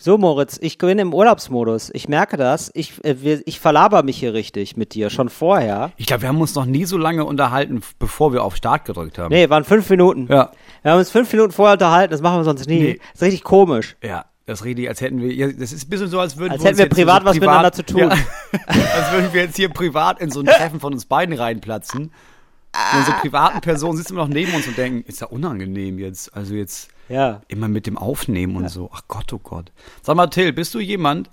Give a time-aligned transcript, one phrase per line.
[0.00, 1.90] So, Moritz, ich bin im Urlaubsmodus.
[1.92, 2.70] Ich merke das.
[2.74, 5.90] Ich, äh, ich verlaber mich hier richtig mit dir, schon vorher.
[5.96, 9.18] Ich glaube, wir haben uns noch nie so lange unterhalten, bevor wir auf Start gedrückt
[9.18, 9.34] haben.
[9.34, 10.28] Nee, waren fünf Minuten.
[10.30, 10.52] Ja.
[10.82, 12.80] Wir haben uns fünf Minuten vorher unterhalten, das machen wir sonst nie.
[12.80, 13.00] Nee.
[13.12, 13.96] Das ist richtig komisch.
[14.00, 16.62] Ja, das ist richtig, als hätten wir, das ist ein bisschen so, als würden Als
[16.62, 17.98] wir hätten wir privat so was miteinander zu tun.
[17.98, 18.10] Ja,
[18.66, 22.02] als würden wir jetzt hier privat in so ein Treffen von uns beiden reinplatzen.
[22.02, 26.34] Und unsere privaten Personen sitzen immer noch neben uns und denken, ist ja unangenehm jetzt.
[26.36, 27.42] Also jetzt Ja.
[27.48, 28.90] immer mit dem Aufnehmen und so.
[28.92, 29.72] Ach Gott, oh Gott.
[30.02, 31.30] Sag mal, Till, bist du jemand,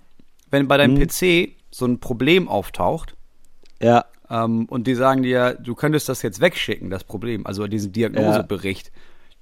[0.51, 0.95] wenn bei Hm.
[0.95, 3.15] deinem PC so ein Problem auftaucht
[3.81, 4.05] Ja.
[4.29, 8.91] ähm, und die sagen dir, du könntest das jetzt wegschicken, das Problem, also diesen Diagnosebericht.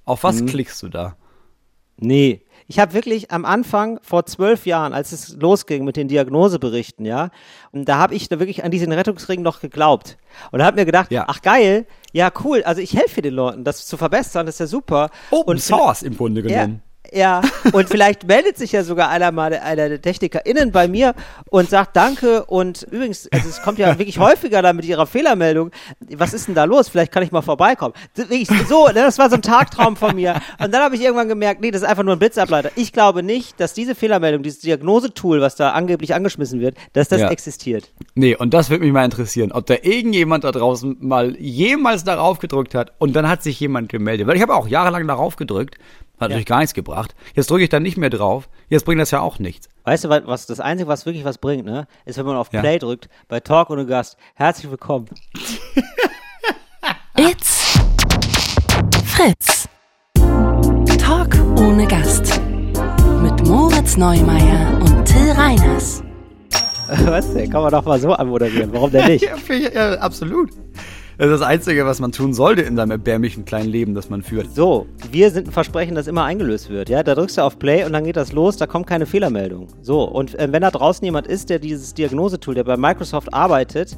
[0.04, 0.46] Auf was Hm.
[0.46, 1.16] klickst du da?
[1.96, 2.42] Nee.
[2.66, 7.28] Ich habe wirklich am Anfang vor zwölf Jahren, als es losging mit den Diagnoseberichten, ja,
[7.72, 10.16] und da habe ich da wirklich an diesen Rettungsring noch geglaubt.
[10.50, 11.24] Und habe mir gedacht, Ja.
[11.28, 14.66] ach geil, ja cool, also ich helfe den Leuten, das zu verbessern, das ist ja
[14.66, 15.10] super.
[15.30, 16.82] Open und Source im Grunde genommen.
[16.82, 16.93] ja,
[17.72, 21.14] und vielleicht meldet sich ja sogar einer mal, einer der TechnikerInnen bei mir
[21.50, 25.70] und sagt Danke und übrigens, also es kommt ja wirklich häufiger da mit ihrer Fehlermeldung.
[26.16, 26.88] Was ist denn da los?
[26.88, 27.94] Vielleicht kann ich mal vorbeikommen.
[28.14, 30.40] Wirklich so, ne, das war so ein Tagtraum von mir.
[30.62, 32.70] Und dann habe ich irgendwann gemerkt, nee, das ist einfach nur ein Blitzableiter.
[32.74, 37.20] Ich glaube nicht, dass diese Fehlermeldung, dieses Diagnosetool, was da angeblich angeschmissen wird, dass das
[37.20, 37.28] Ja.
[37.30, 37.92] existiert.
[38.14, 42.38] Nee, und das würde mich mal interessieren, ob da irgendjemand da draußen mal jemals darauf
[42.40, 44.26] gedrückt hat und dann hat sich jemand gemeldet.
[44.26, 45.76] Weil ich habe auch jahrelang darauf gedrückt,
[46.14, 47.14] hat natürlich gar nichts gebracht.
[47.34, 48.48] Jetzt drücke ich da nicht mehr drauf.
[48.68, 49.68] Jetzt bringt das ja auch nichts.
[49.84, 52.60] Weißt du, was, das Einzige, was wirklich was bringt, ne, ist, wenn man auf Ja.
[52.60, 54.16] Play drückt, bei Talk ohne Gast.
[54.34, 55.06] Herzlich willkommen.
[57.18, 57.78] It's
[59.04, 59.68] Fritz.
[60.98, 62.40] Talk ohne Gast.
[63.22, 66.02] Mit Moritz Neumeier und Till Reiners.
[67.06, 67.50] Was denn?
[67.50, 68.72] Kann man doch mal so anmoderieren.
[68.72, 69.24] Warum denn nicht?
[69.24, 70.50] Ja, ja, absolut.
[71.16, 74.22] Das ist das Einzige, was man tun sollte in seinem erbärmlichen kleinen Leben, das man
[74.22, 74.52] führt.
[74.54, 76.88] So, wir sind ein Versprechen, das immer eingelöst wird.
[76.88, 79.68] Ja, da drückst du auf Play und dann geht das los, da kommt keine Fehlermeldung.
[79.80, 83.96] So, und äh, wenn da draußen jemand ist, der dieses Diagnosetool, der bei Microsoft arbeitet,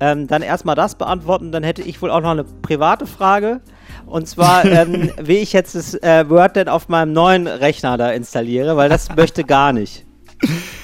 [0.00, 1.52] ähm, dann erstmal das beantworten.
[1.52, 3.60] Dann hätte ich wohl auch noch eine private Frage.
[4.06, 8.10] Und zwar, ähm, wie ich jetzt das äh, Word denn auf meinem neuen Rechner da
[8.10, 10.06] installiere, weil das möchte gar nicht.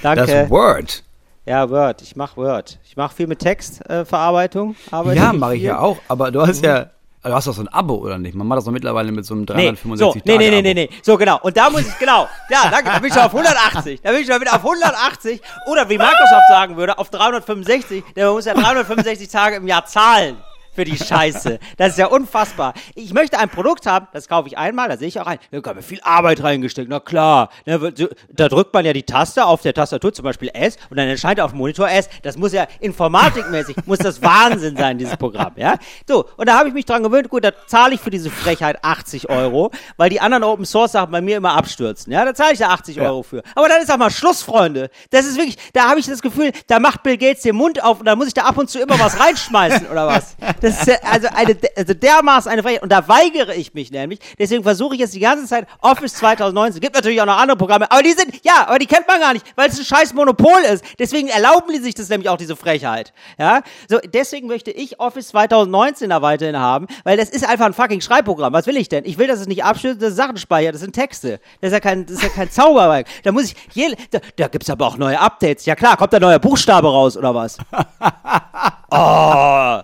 [0.02, 0.26] Danke.
[0.26, 1.04] Das Word.
[1.50, 2.00] Ja, Word.
[2.02, 2.78] Ich mache Word.
[2.84, 4.76] Ich mache viel mit Textverarbeitung.
[4.92, 5.98] Äh, Ja, mache ich ja auch.
[6.06, 6.86] Aber du hast ja,
[7.24, 8.36] du hast doch so ein Abo, oder nicht?
[8.36, 10.74] Man macht das doch mittlerweile mit so einem Nee, 365 so, nee, nee, nee, nee,
[10.74, 10.90] nee.
[11.02, 11.40] So, genau.
[11.42, 12.28] Und da muss ich, genau.
[12.50, 12.90] Ja, danke.
[12.90, 14.00] Da bin ich schon auf 180.
[14.00, 15.40] Da bin ich schon wieder auf 180.
[15.66, 18.04] Oder wie Microsoft sagen würde, auf 365.
[18.14, 20.36] Denn man muss ja 365 Tage im Jahr zahlen.
[20.80, 21.58] Für die Scheiße.
[21.76, 22.72] Das ist ja unfassbar.
[22.94, 25.38] Ich möchte ein Produkt haben, das kaufe ich einmal, da sehe ich auch ein.
[25.50, 27.50] Da habe ich viel Arbeit reingesteckt, na klar.
[27.66, 31.38] Da drückt man ja die Taste auf der Tastatur, zum Beispiel S, und dann erscheint
[31.38, 32.08] auf dem Monitor S.
[32.22, 35.74] Das muss ja informatikmäßig, muss das Wahnsinn sein, dieses Programm, ja.
[36.08, 38.82] So, und da habe ich mich dran gewöhnt, gut, da zahle ich für diese Frechheit
[38.82, 42.24] 80 Euro, weil die anderen Open Source Sachen bei mir immer abstürzen, ja.
[42.24, 43.42] Da zahle ich da 80 Euro für.
[43.54, 44.88] Aber dann ist auch mal Schluss, Freunde.
[45.10, 47.98] Das ist wirklich, da habe ich das Gefühl, da macht Bill Gates den Mund auf
[47.98, 50.36] und da muss ich da ab und zu immer was reinschmeißen oder was.
[50.60, 52.82] Das ist ja also eine, also dermaßen eine Frechheit.
[52.82, 54.20] Und da weigere ich mich nämlich.
[54.38, 56.80] Deswegen versuche ich jetzt die ganze Zeit Office 2019.
[56.80, 59.32] Gibt natürlich auch noch andere Programme, aber die sind, ja, aber die kennt man gar
[59.32, 60.84] nicht, weil es ein scheiß Monopol ist.
[60.98, 63.12] Deswegen erlauben die sich das nämlich auch, diese Frechheit.
[63.38, 67.74] Ja, so, deswegen möchte ich Office 2019 da weiterhin haben, weil das ist einfach ein
[67.74, 68.52] fucking Schreibprogramm.
[68.52, 69.04] Was will ich denn?
[69.04, 70.74] Ich will, dass es nicht abstürzt, dass es Sachen speichert.
[70.74, 71.40] Das sind Texte.
[71.60, 73.06] Das ist ja kein, das ist ja kein Zauberwerk.
[73.22, 75.66] Da muss ich, je, da, da gibt's aber auch neue Updates.
[75.66, 77.58] Ja klar, kommt da neuer Buchstabe raus oder was?
[78.92, 79.80] Oh,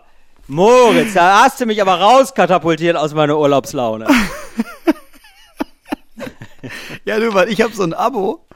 [0.49, 4.07] Moritz, da hast du mich aber rauskatapultiert aus meiner Urlaubslaune.
[7.05, 8.47] Ja, du, weil ich habe so ein Abo.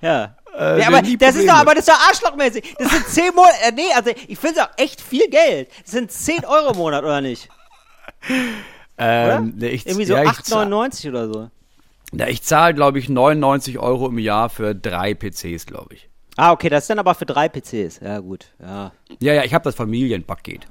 [0.00, 0.36] Ja.
[0.58, 2.74] Äh, ja, aber das ist doch, aber das ist doch arschlochmäßig.
[2.78, 5.70] Das sind 10 Monate, äh, nee, also ich finde es auch echt viel Geld.
[5.82, 7.48] Das sind 10 Euro im Monat, oder nicht?
[8.96, 9.36] Oder?
[9.38, 11.50] Ähm, nee, ich, Irgendwie so ja, ich 8,99 oder so.
[12.12, 16.10] Ja, ich zahle, glaube ich, 99 Euro im Jahr für drei PCs, glaube ich.
[16.36, 18.00] Ah, okay, das ist dann aber für drei PCs.
[18.00, 18.92] Ja, gut, ja.
[19.20, 20.66] Ja, ja, ich habe das Familienpaket.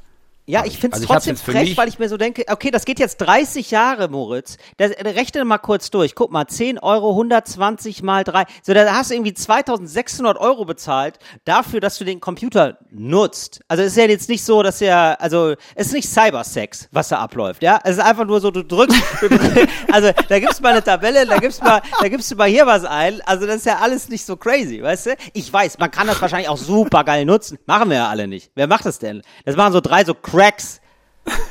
[0.47, 2.99] Ja, ich finde es Also trotzdem frech, weil ich mir so denke, okay, das geht
[2.99, 4.57] jetzt 30 Jahre, Moritz.
[4.77, 6.15] Das, äh, rechne mal kurz durch.
[6.15, 8.45] Guck mal, 10 Euro, 120 mal 3.
[8.63, 13.61] So, da hast du irgendwie 2600 Euro bezahlt dafür, dass du den Computer nutzt.
[13.67, 17.09] Also es ist ja jetzt nicht so, dass er, also es ist nicht Cybersex, was
[17.09, 17.79] da abläuft, ja?
[17.83, 19.29] Es ist einfach nur so, du drückst, du
[19.91, 22.83] also da gibt's mal eine Tabelle, da gibt's mal, da gibst du mal hier was
[22.83, 23.21] ein.
[23.25, 25.15] Also das ist ja alles nicht so crazy, weißt du?
[25.33, 27.59] Ich weiß, man kann das wahrscheinlich auch super geil nutzen.
[27.67, 28.51] Machen wir ja alle nicht.
[28.55, 29.21] Wer macht das denn?
[29.45, 30.79] Das machen so drei so Cracks,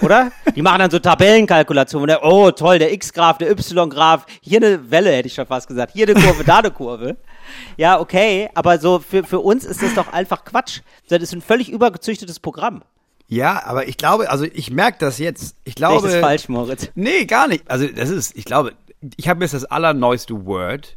[0.01, 0.33] oder?
[0.57, 2.09] Die machen dann so Tabellenkalkulationen.
[2.09, 4.25] Der, oh, toll, der X-Graph, der Y-Graph.
[4.41, 5.93] Hier eine Welle, hätte ich schon fast gesagt.
[5.93, 7.17] Hier eine Kurve, da eine Kurve.
[7.77, 10.81] Ja, okay, aber so für, für uns ist das doch einfach Quatsch.
[11.09, 12.83] Das ist ein völlig übergezüchtetes Programm.
[13.29, 15.57] Ja, aber ich glaube, also ich merke das jetzt.
[15.65, 16.09] Ich glaube.
[16.09, 16.91] das falsch, Moritz?
[16.95, 17.71] Nee, gar nicht.
[17.71, 18.73] Also das ist, ich glaube,
[19.17, 20.97] ich habe jetzt das allerneueste Word.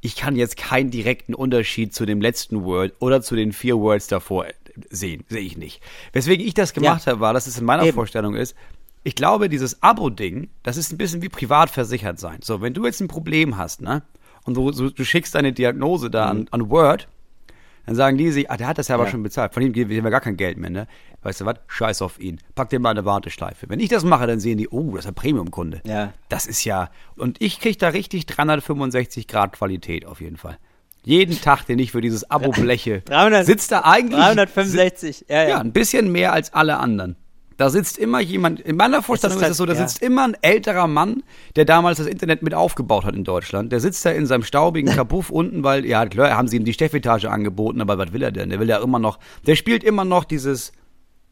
[0.00, 4.06] ich kann jetzt keinen direkten Unterschied zu dem letzten Word oder zu den vier Words
[4.06, 4.46] davor
[4.90, 5.24] sehen.
[5.28, 5.82] Sehe ich nicht.
[6.12, 7.12] Weswegen ich das gemacht Ja.
[7.12, 7.94] habe, war, dass es in meiner Eben.
[7.94, 8.54] Vorstellung ist,
[9.02, 12.38] ich glaube, dieses Abo-Ding, das ist ein bisschen wie privat versichert sein.
[12.42, 14.02] So, wenn du jetzt ein Problem hast, ne?
[14.44, 17.08] Und du, du, du schickst deine Diagnose da an, an Word,
[17.86, 19.10] dann sagen die sich, ah, der hat das ja aber Ja.
[19.10, 19.52] schon bezahlt.
[19.52, 20.86] Von ihm geben wir gar kein Geld mehr, ne?
[21.22, 21.56] Weißt du was?
[21.66, 22.40] Scheiß auf ihn.
[22.54, 23.68] Pack den mal eine Warteschleife.
[23.68, 25.82] Wenn ich das mache, dann sehen die, oh, das ist ein Premium-Kunde.
[25.86, 26.12] Ja.
[26.30, 30.56] Das ist ja, und ich krieg da richtig 365 Grad Qualität auf jeden Fall.
[31.04, 35.48] Jeden Tag, den ich für dieses Abo bleche, 300 sitzt da eigentlich 365, ja, ja.
[35.50, 37.16] ja, ein bisschen mehr als alle anderen.
[37.56, 39.86] Da sitzt immer jemand, in meiner Vorstellung ist halt- es so, da ja.
[39.86, 41.22] sitzt immer ein älterer Mann,
[41.54, 43.70] der damals das Internet mit aufgebaut hat in Deutschland.
[43.70, 46.72] Der sitzt da in seinem staubigen Kabuff unten, weil, ja, klar, haben sie ihm die
[46.72, 48.50] Steffetage angeboten, aber was will er denn?
[48.50, 50.72] Der will ja immer noch, der spielt immer noch dieses,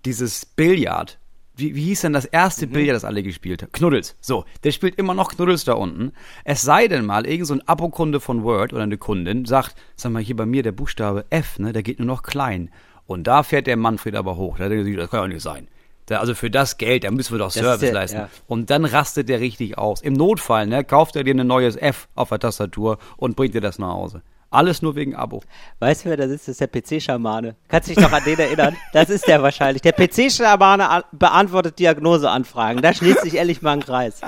[0.04, 1.18] dieses Billard.
[1.54, 2.70] Wie, wie hieß denn das erste Mhm.
[2.72, 3.72] Billard, das alle gespielt haben?
[3.72, 4.16] Knuddels.
[4.20, 6.12] So, der spielt immer noch Knuddels da unten.
[6.44, 10.12] Es sei denn mal, irgend so ein Abokunde von Word oder eine Kundin sagt, sag
[10.12, 12.70] mal, hier bei mir der Buchstabe F, ne, der geht nur noch klein.
[13.06, 14.56] Und da fährt der Manfred aber hoch.
[14.58, 15.68] Da denkt er sich, das kann ja nicht sein.
[16.06, 18.16] Da, also für das Geld, da müssen wir doch Service der- leisten.
[18.18, 18.28] ja.
[18.48, 20.00] Und dann rastet der richtig aus.
[20.00, 23.60] Im Notfall, ne, kauft er dir ein neues F auf der Tastatur und bringt dir
[23.60, 24.22] das nach Hause.
[24.52, 25.42] Alles nur wegen Abo.
[25.80, 26.46] Weißt du, wer da sitzt?
[26.48, 27.56] Das ist der PC-Schamane.
[27.68, 28.76] Kannst dich noch an den erinnern?
[28.92, 29.82] Das ist der wahrscheinlich.
[29.82, 32.82] Der PC-Schamane an- beantwortet Diagnoseanfragen.
[32.82, 34.20] Da schließt sich ehrlich mal ein Kreis.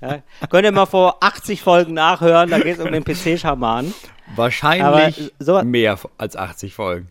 [0.00, 0.18] Ja.
[0.50, 3.94] Könnt ihr mal vor 80 Folgen nachhören, da geht es um den PC-Schamanen.
[4.36, 7.08] Wahrscheinlich Aber so- mehr als 80 Folgen.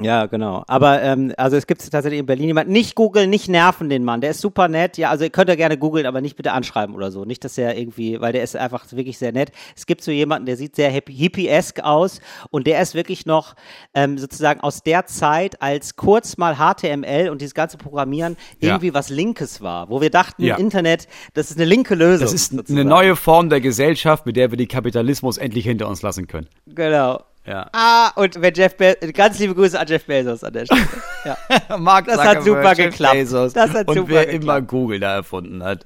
[0.00, 0.64] Ja, genau.
[0.66, 2.72] Aber ähm, also es gibt tatsächlich in Berlin jemanden.
[2.72, 4.20] Nicht googeln, nicht nerven den Mann.
[4.20, 4.98] Der ist super nett.
[4.98, 7.24] Ja, also ihr könnt ja gerne googeln, aber nicht bitte anschreiben oder so.
[7.24, 9.52] Nicht, dass er irgendwie, weil der ist einfach wirklich sehr nett.
[9.76, 12.20] Es gibt so jemanden, der sieht sehr hippie- hippiesk aus
[12.50, 13.54] und der ist wirklich noch
[13.94, 18.70] ähm, sozusagen aus der Zeit, als kurz mal HTML und dieses ganze Programmieren Ja.
[18.70, 20.56] irgendwie was Linkes war, wo wir dachten, Ja.
[20.56, 22.24] Internet, das ist eine linke Lösung.
[22.26, 22.80] Das ist sozusagen.
[22.80, 26.48] eine neue Form der Gesellschaft, mit der wir den Kapitalismus endlich hinter uns lassen können.
[26.66, 27.20] Genau.
[27.46, 27.68] Ja.
[27.72, 30.80] Ah, und wenn Jeff Be ganz liebe Grüße an Jeff Bezos an der Stelle.
[31.24, 31.36] Ja.
[31.78, 33.14] Mark Das hat super Jeff geklappt.
[33.14, 34.42] Bezos Das hat und super wer geklappt.
[34.44, 35.84] immer Google da erfunden hat.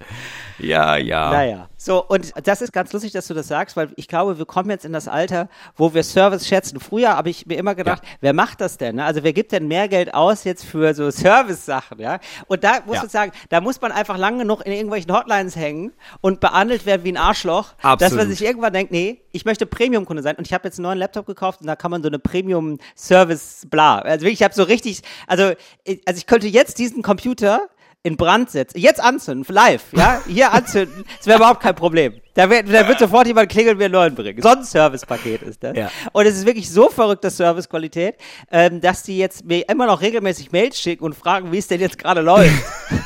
[0.59, 1.31] Ja, ja.
[1.31, 1.69] Naja.
[1.77, 4.69] So, und das ist ganz lustig, dass du das sagst, weil ich glaube, wir kommen
[4.71, 6.81] jetzt in das Alter, wo wir Service schätzen.
[6.81, 8.97] Früher habe ich mir immer gedacht, wer macht das denn?
[8.97, 9.05] ne?
[9.05, 12.19] Also wer gibt denn mehr Geld aus jetzt für so Service-Sachen, ja?
[12.49, 13.05] Und da muss Ja.
[13.05, 17.05] ich sagen, da muss man einfach lang genug in irgendwelchen Hotlines hängen und behandelt werden
[17.05, 18.29] wie ein Arschloch, dass man Absolut.
[18.31, 20.35] sich irgendwann denkt, nee, ich möchte Premium-Kunde sein.
[20.37, 23.99] Und ich habe jetzt einen neuen Laptop gekauft und da kann man so eine Premium-Service-Bla.
[24.01, 27.69] Also wirklich, ich habe so richtig, also, also ich könnte jetzt diesen Computer
[28.03, 32.21] in Brand setzen, jetzt anzünden, live, ja, hier anzünden, das wäre überhaupt kein Problem.
[32.35, 34.41] Da, wär, da wird sofort jemand klingeln und mir einen neuen bringen.
[34.41, 35.77] So ein Servicepaket ist das.
[35.77, 35.91] Ja.
[36.13, 38.17] Und es ist wirklich so verrückte Servicequalität,
[38.53, 41.81] ähm, dass die jetzt mir immer noch regelmäßig Mails schicken und fragen, wie es denn
[41.81, 42.65] jetzt gerade läuft.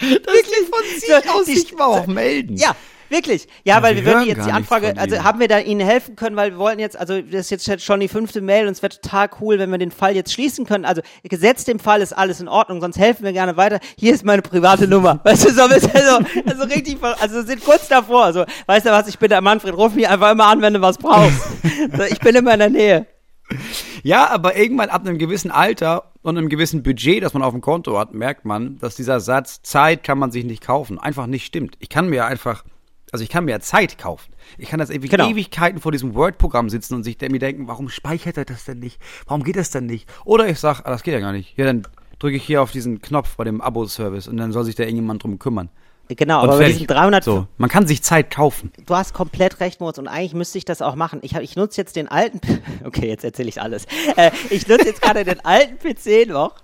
[0.00, 2.56] Das wirklich von sich aus sich mal auch melden.
[2.56, 2.76] Ja,
[3.08, 3.48] wirklich.
[3.64, 6.36] Ja, weil wir wir würden jetzt die Anfrage, also haben wir da Ihnen helfen können,
[6.36, 8.98] weil wir wollten jetzt, also das ist jetzt schon die fünfte Mail und es wäre
[9.00, 10.84] total cool, wenn wir den Fall jetzt schließen können.
[10.84, 13.80] Also gesetzt dem Fall ist alles in Ordnung, sonst helfen wir gerne weiter.
[13.96, 15.20] Hier ist meine private Nummer.
[15.24, 15.88] Weißt du, so also,
[16.46, 18.24] also richtig, ver- also sind kurz davor.
[18.24, 20.80] Also, weißt du was, ich bin der Manfred, ruf mich einfach immer an, wenn du
[20.80, 21.38] was brauchst.
[21.96, 23.06] So, ich bin immer in der Nähe.
[24.02, 27.60] Ja, aber irgendwann ab einem gewissen Alter und einem gewissen Budget, das man auf dem
[27.60, 31.46] Konto hat, merkt man, dass dieser Satz Zeit kann man sich nicht kaufen einfach nicht
[31.46, 31.76] stimmt.
[31.78, 32.64] Ich kann mir einfach,
[33.12, 34.32] also ich kann mir Zeit kaufen.
[34.56, 35.28] Ich kann das ewig, Genau.
[35.28, 38.98] Ewigkeiten vor diesem Word-Programm sitzen und sich mir denken, warum speichert er das denn nicht?
[39.26, 40.08] Warum geht das denn nicht?
[40.24, 41.56] Oder ich sag, ah, das geht ja gar nicht.
[41.56, 41.82] Ja, dann
[42.18, 45.22] drücke ich hier auf diesen Knopf bei dem Abo-Service und dann soll sich da irgendjemand
[45.22, 45.68] drum kümmern.
[46.10, 46.76] Genau, Und aber bei fertig.
[46.78, 48.72] diesen 300, So, man kann sich Zeit kaufen.
[48.86, 51.18] Du hast komplett recht, Moritz, und eigentlich müsste ich das auch machen.
[51.22, 52.40] Ich, hab- ich nutze jetzt den alten,
[52.84, 53.84] okay, jetzt erzähle ich alles.
[54.16, 56.54] Äh, ich nutze jetzt gerade den alten PC noch,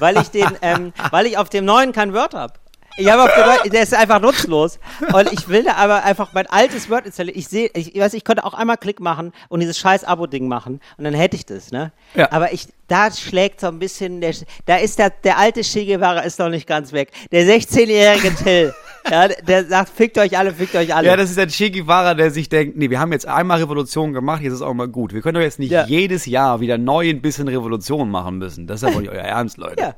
[0.00, 2.54] weil ich den, ähm, weil ich auf dem neuen kein Word habe.
[2.96, 4.78] Ich habe auf dem neuen, der ist einfach nutzlos.
[5.12, 7.38] Und ich will da aber einfach mein altes Word installieren.
[7.38, 10.80] Ich sehe, ich weiß, ich könnte auch einmal Klick machen und dieses scheiß Abo-Ding machen
[10.98, 11.92] und dann hätte ich das, ne?
[12.14, 12.30] Ja.
[12.32, 14.34] Aber ich, da schlägt so ein bisschen, der,
[14.66, 17.10] da ist der, der alte Che Guevara ist noch nicht ganz weg.
[17.30, 18.74] Der 16-jährige Till,
[19.10, 21.06] ja, der sagt, fickt euch alle, fickt euch alle.
[21.06, 24.12] Ja, das ist der Che Guevara, der sich denkt, nee, wir haben jetzt einmal Revolution
[24.12, 25.14] gemacht, jetzt ist auch mal gut.
[25.14, 25.86] Wir können doch jetzt nicht Ja.
[25.86, 28.66] jedes Jahr wieder neu ein bisschen Revolution machen müssen.
[28.66, 29.80] Das ist ja wohl nicht euer Ernst, Leute.
[29.80, 29.94] Ja.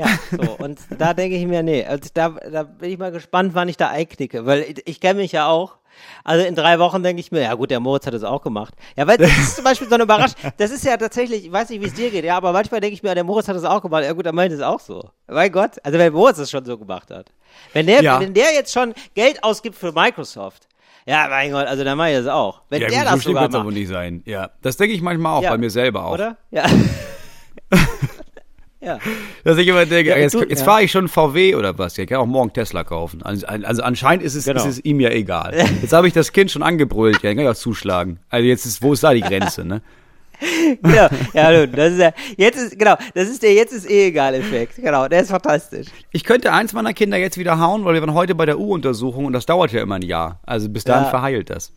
[0.00, 0.52] Ja, so.
[0.64, 3.76] Und da denke ich mir, nee, also da, da bin ich mal gespannt, wann ich
[3.76, 5.76] da einknicke, weil ich, ich kenne mich ja auch.
[6.24, 8.72] Also in drei Wochen denke ich mir, ja gut, der Moritz hat es auch gemacht.
[8.96, 10.36] Ja, weil das ist zum Beispiel so eine Überraschung.
[10.56, 12.94] Das ist ja tatsächlich, ich weiß nicht, wie es dir geht, ja, aber manchmal denke
[12.94, 14.04] ich mir, der Moritz hat es auch gemacht.
[14.04, 15.10] Ja gut, dann meint es auch so.
[15.26, 17.32] Mein Gott, also wenn Moritz es schon so gemacht hat.
[17.74, 18.18] Wenn der, Ja.
[18.20, 20.68] wenn der jetzt schon Geld ausgibt für Microsoft,
[21.06, 22.62] ja, mein Gott, also dann mache ich das auch.
[22.70, 24.22] Wenn Ja, der gut, so das schlimm sogar wird's aber macht, nicht sein.
[24.26, 25.50] Ja, das denke ich manchmal auch Ja.
[25.50, 26.12] bei mir selber auch.
[26.14, 26.36] oder?
[26.50, 26.64] Ja.
[28.82, 28.98] Ja.
[29.44, 30.64] Dass ich immer denke, Ja, jetzt, du- jetzt ja.
[30.64, 31.98] fahre ich schon VW oder was?
[31.98, 33.22] Ich kann auch morgen Tesla kaufen.
[33.22, 34.60] Also, also anscheinend ist es, Genau.
[34.60, 35.52] ist es ihm ja egal.
[35.82, 38.20] Jetzt habe ich das Kind schon angebrüllt, ja, dann kann ich auch zuschlagen.
[38.30, 39.82] Also jetzt ist, wo ist da die Grenze, ne?
[40.82, 41.08] genau.
[41.34, 44.34] Ja, nun, das ist ja, jetzt ist, genau, das ist der Jetzt ist eh egal
[44.34, 44.76] Effekt.
[44.76, 45.88] Genau, der ist fantastisch.
[46.12, 49.26] Ich könnte eins meiner Kinder jetzt wieder hauen, weil wir waren heute bei der U-Untersuchung
[49.26, 50.40] und das dauert ja immer ein Jahr.
[50.46, 51.10] Also bis dahin Ja.
[51.10, 51.72] verheilt das.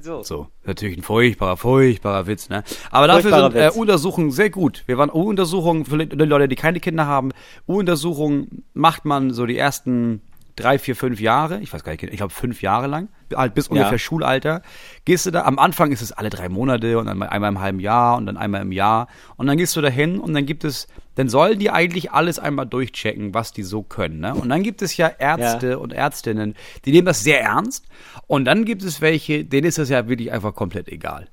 [0.00, 0.22] So.
[0.22, 2.64] So, natürlich ein furchtbarer, furchtbarer Witz, ne?
[2.90, 3.76] Aber dafür Furchtbarer sind äh, Witz.
[3.76, 4.82] U-Untersuchungen sehr gut.
[4.86, 7.32] Wir waren U-Untersuchungen für Leute, die keine Kinder haben.
[7.68, 10.22] U-Untersuchungen macht man so die ersten
[10.56, 11.60] drei, vier, fünf Jahre.
[11.60, 13.08] Ich weiß gar nicht, ich glaube fünf Jahre lang.
[13.34, 14.62] Halt bis ungefähr Schulalter.
[15.04, 17.60] Gehst du da, am Anfang ist es alle drei Monate und dann mal einmal im
[17.60, 19.08] halben Jahr und dann einmal im Jahr.
[19.36, 22.38] Und dann gehst du da hin und dann gibt es, dann sollen die eigentlich alles
[22.38, 24.34] einmal durchchecken, was die so können, ne?
[24.34, 26.54] Und dann gibt es ja Ärzte und Ärztinnen,
[26.84, 27.86] die nehmen das sehr ernst.
[28.26, 31.28] Und dann gibt es welche, denen ist das ja wirklich einfach komplett egal.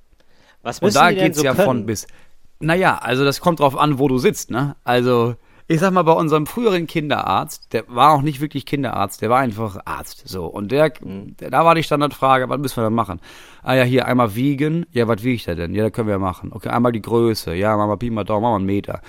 [0.62, 1.66] Was Und müssen da die denn geht's so ja können?
[1.66, 2.08] von bis.
[2.62, 4.76] Naja, also das kommt drauf an, wo du sitzt, ne?
[4.84, 5.36] Also,
[5.72, 9.38] ich sag mal, bei unserem früheren Kinderarzt, der war auch nicht wirklich Kinderarzt, der war
[9.38, 10.28] einfach Arzt.
[10.28, 10.48] So.
[10.48, 11.38] Und der, Mhm.
[11.38, 13.20] der da war die Standardfrage, was müssen wir da machen?
[13.62, 14.88] Ah ja, hier einmal wiegen.
[14.92, 15.76] Ja, was wiegt er denn?
[15.76, 16.52] Ja, das können wir machen.
[16.54, 17.54] Okay, einmal die Größe.
[17.54, 19.02] Ja, machen wir Pi mal Daumen, machen wir einen Meter.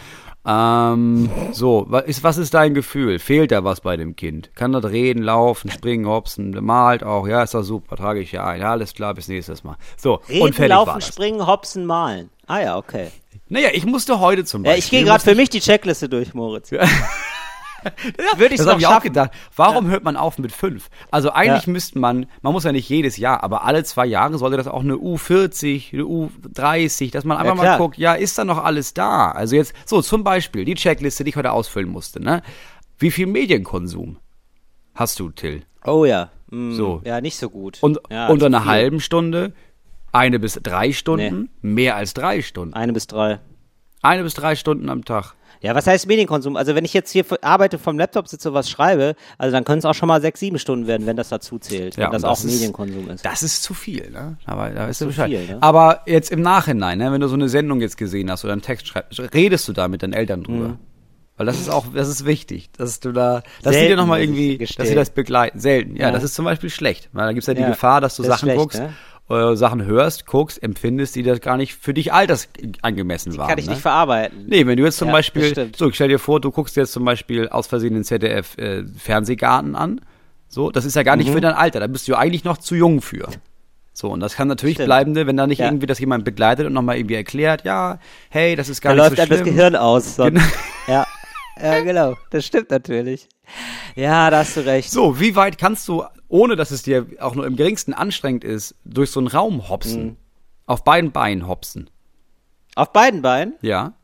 [0.47, 3.19] Ähm, so, was ist, was ist dein Gefühl?
[3.19, 4.51] Fehlt da was bei dem Kind?
[4.55, 7.29] Kann das reden, laufen, springen, hopsen, malt auch?
[7.29, 8.61] Ja, ist doch super, trage ich ja ein.
[8.63, 9.77] Ja, alles klar, bis nächstes Mal.
[9.99, 12.31] So, Reden, und fertig laufen, springen, hopsen, malen.
[12.47, 13.09] Ah ja, okay.
[13.49, 14.85] Naja, ich musste heute zum Ja, Beispiel.
[14.85, 16.71] ich gehe gerade für mich die Checkliste durch, Moritz.
[18.37, 19.31] Würde ich Das habe ich auch gedacht.
[19.57, 20.89] Warum hört man auf mit fünf?
[21.11, 21.73] Also eigentlich Ja.
[21.73, 24.81] müsste man, man muss ja nicht jedes Jahr, aber alle zwei Jahre sollte das auch
[24.83, 27.79] eine U40, eine U30, dass man einfach mal klar.
[27.79, 29.31] guckt, ja, ist da noch alles da?
[29.31, 32.43] Also jetzt, so zum Beispiel, die Checkliste, die ich heute ausfüllen musste, ne?
[32.99, 34.19] Wie viel Medienkonsum
[34.95, 35.63] hast du, Till?
[35.85, 36.31] Oh ja.
[36.51, 37.01] Mm, So.
[37.05, 37.79] Ja, nicht so gut.
[37.81, 38.71] Und ja, unter einer viel.
[38.71, 39.53] halben Stunde,
[40.13, 42.75] eine bis drei Stunden, mehr als drei Stunden.
[42.75, 43.39] Eine bis drei.
[44.03, 45.35] Eine bis drei Stunden am Tag.
[45.63, 46.57] Ja, was heißt Medienkonsum?
[46.57, 49.81] Also wenn ich jetzt hier arbeite, vom Laptop sitze und was schreibe, also dann können
[49.81, 51.99] es auch schon mal sechs, sieben Stunden werden, wenn das dazu zählt.
[51.99, 53.25] wenn das und auch ist- Medienkonsum ist.
[53.27, 54.39] Das ist zu viel, ne?
[54.47, 55.29] Aber da weißt du Bescheid.
[55.31, 55.59] viel, ne?
[55.61, 58.63] Aber jetzt im Nachhinein, ne, wenn du so eine Sendung jetzt gesehen hast oder einen
[58.63, 60.69] Text schreibst, redest du da mit deinen Eltern drüber?
[60.69, 60.79] Mhm.
[61.37, 64.59] Weil das ist auch, das ist wichtig, dass du da, dass sie dir nochmal irgendwie,
[64.59, 65.59] dass sie das begleiten.
[65.59, 65.97] Selten.
[65.97, 66.11] Ja, Ja.
[66.13, 67.09] das ist zum Beispiel schlecht.
[67.13, 68.93] Weil da gibt's ja die Ja, Gefahr, dass du das ist Sachen schlecht, guckst, ne?
[69.31, 73.49] Äh, Sachen hörst, guckst, empfindest, die das gar nicht für dich altersangemessen waren.
[73.49, 73.73] Kann ich ne?
[73.73, 74.47] nicht verarbeiten.
[74.49, 77.05] Nee, wenn du jetzt zum Ja, Beispiel, so, stell dir vor, du guckst jetzt zum
[77.05, 80.01] Beispiel aus Versehen den ZDF äh, Fernsehgarten an.
[80.49, 81.23] So, das ist ja gar Mhm.
[81.23, 83.29] nicht für dein Alter, da bist du eigentlich noch zu jung für.
[83.93, 84.87] So, und das kann natürlich Stimmt.
[84.87, 85.67] bleibende, wenn da nicht Ja.
[85.67, 87.99] irgendwie das jemand begleitet und nochmal irgendwie erklärt, ja,
[88.31, 89.55] hey, das ist Da gar läuft nicht so einem das schlimm.
[89.57, 90.17] Gehirn aus.
[90.17, 90.35] sonst.
[90.35, 90.47] Genau.
[90.89, 91.07] Ja.
[91.63, 92.17] ja, genau.
[92.31, 93.29] Das stimmt natürlich.
[93.97, 94.91] Ja, da hast du recht.
[94.91, 98.75] So, wie weit kannst du, ohne dass es dir auch nur im geringsten anstrengend ist,
[98.85, 100.05] durch so einen Raum hopsen?
[100.05, 100.17] Mhm.
[100.67, 101.91] Auf beiden Beinen hopsen?
[102.77, 103.55] Auf beiden Beinen?
[103.61, 103.95] Ja.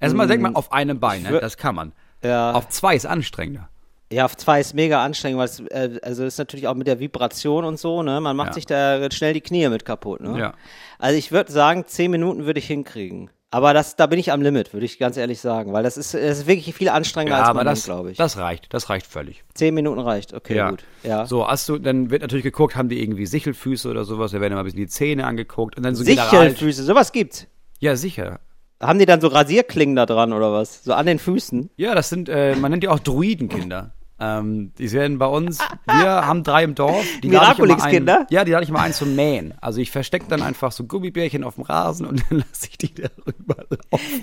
[0.00, 1.38] Erstmal denk mal auf einem Bein, ne?
[1.40, 1.92] das kann man.
[2.22, 2.52] Ja.
[2.52, 3.68] Auf zwei ist anstrengender.
[4.12, 7.00] Ja, auf zwei ist mega anstrengend, weil es, äh, also ist natürlich auch mit der
[7.00, 8.20] Vibration und so, ne?
[8.20, 8.52] Man macht Ja.
[8.54, 10.38] sich da schnell die Knie mit kaputt, ne?
[10.38, 10.54] Ja.
[10.98, 13.30] Also ich würde sagen, zehn Minuten würde ich hinkriegen.
[13.54, 16.12] Aber das, da bin ich am Limit, würde ich ganz ehrlich sagen, weil das ist,
[16.12, 18.16] das ist wirklich viel anstrengender als aber man das, glaube ich.
[18.18, 19.44] das reicht, das reicht völlig.
[19.54, 20.70] Zehn Minuten reicht, okay, Ja.
[20.70, 20.82] gut.
[21.04, 21.24] Ja.
[21.24, 24.54] So, hast du, dann wird natürlich geguckt, haben die irgendwie Sichelfüße oder sowas, da werden
[24.54, 27.46] immer ein bisschen die Zähne angeguckt und dann so Sichelfüße, sowas gibt's.
[27.78, 28.40] Ja, sicher.
[28.82, 30.82] Haben die dann so Rasierklingen da dran oder was?
[30.82, 31.70] So an den Füßen?
[31.76, 33.92] Ja, das sind, äh, man nennt die auch Druidenkinder.
[34.20, 35.94] Ähm, die werden bei uns, wir
[36.26, 37.04] haben drei im Dorf.
[37.22, 38.26] Die Miraculix-Kinder?
[38.30, 39.54] Ja, die lade ich mal ein zum Mähen.
[39.60, 42.94] Also ich verstecke dann einfach so Gummibärchen auf dem Rasen und dann lasse ich die
[42.94, 43.56] darüber
[43.90, 44.22] laufen.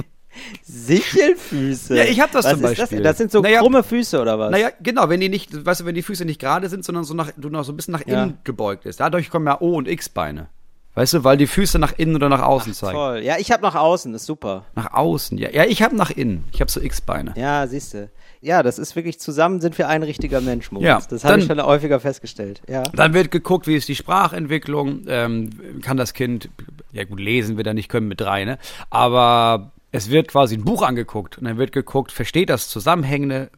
[0.63, 1.97] Sichelfüße?
[1.97, 3.03] Ja, ich hab das was zum ist Das, Beispiel.
[3.03, 4.51] das sind so Naja, krumme Füße oder was?
[4.51, 7.13] Naja, genau, wenn die nicht, weißt du, wenn die Füße nicht gerade sind, sondern so
[7.13, 8.23] nach, du noch so ein bisschen nach Ja.
[8.23, 8.99] innen gebeugt ist.
[8.99, 10.47] Dadurch kommen ja O- und X-Beine.
[10.93, 12.93] Weißt du, weil die Füße nach innen oder nach außen zeigen.
[12.97, 13.19] Toll.
[13.23, 14.65] Ja, ich habe nach außen, ist super.
[14.75, 15.49] Nach außen, ja.
[15.49, 16.43] Ja, ich habe nach innen.
[16.51, 17.33] Ich habe so X-Beine.
[17.37, 18.09] Ja, siehst du.
[18.43, 20.85] Ja, das ist wirklich zusammen sind wir ein richtiger Mensch, Moritz.
[20.87, 22.61] Ja, das habe ich schon häufiger festgestellt.
[22.67, 22.81] Ja.
[22.83, 25.03] Dann wird geguckt, wie ist die Sprachentwicklung.
[25.07, 25.49] Ähm,
[25.83, 26.49] kann das Kind,
[26.91, 28.57] ja gut, lesen wird er nicht können mit drei, ne?
[28.89, 33.51] Aber es wird quasi ein Buch angeguckt und dann wird geguckt, versteht das Zusammenhängende,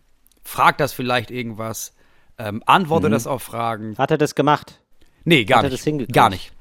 [0.44, 1.94] fragt das vielleicht irgendwas,
[2.38, 3.14] ähm, antwortet Mhm.
[3.14, 3.96] das auf Fragen.
[3.98, 4.80] Hat er das gemacht?
[5.24, 5.80] Nee, gar Hat er nicht.
[5.80, 6.14] das hingekriegt?
[6.14, 6.52] Gar nicht.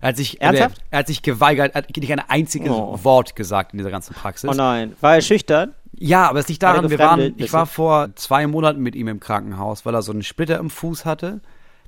[0.00, 0.78] Er hat sich, Ernsthaft?
[0.78, 2.98] Er, er hat sich geweigert, er hat nicht ein einziges Oh.
[3.02, 4.48] Wort gesagt in dieser ganzen Praxis.
[4.48, 4.94] Oh nein.
[5.00, 5.74] War er schüchtern?
[5.92, 9.20] Ja, aber es liegt daran, wir waren, ich war vor zwei Monaten mit ihm im
[9.20, 11.42] Krankenhaus, weil er so einen Splitter im Fuß hatte,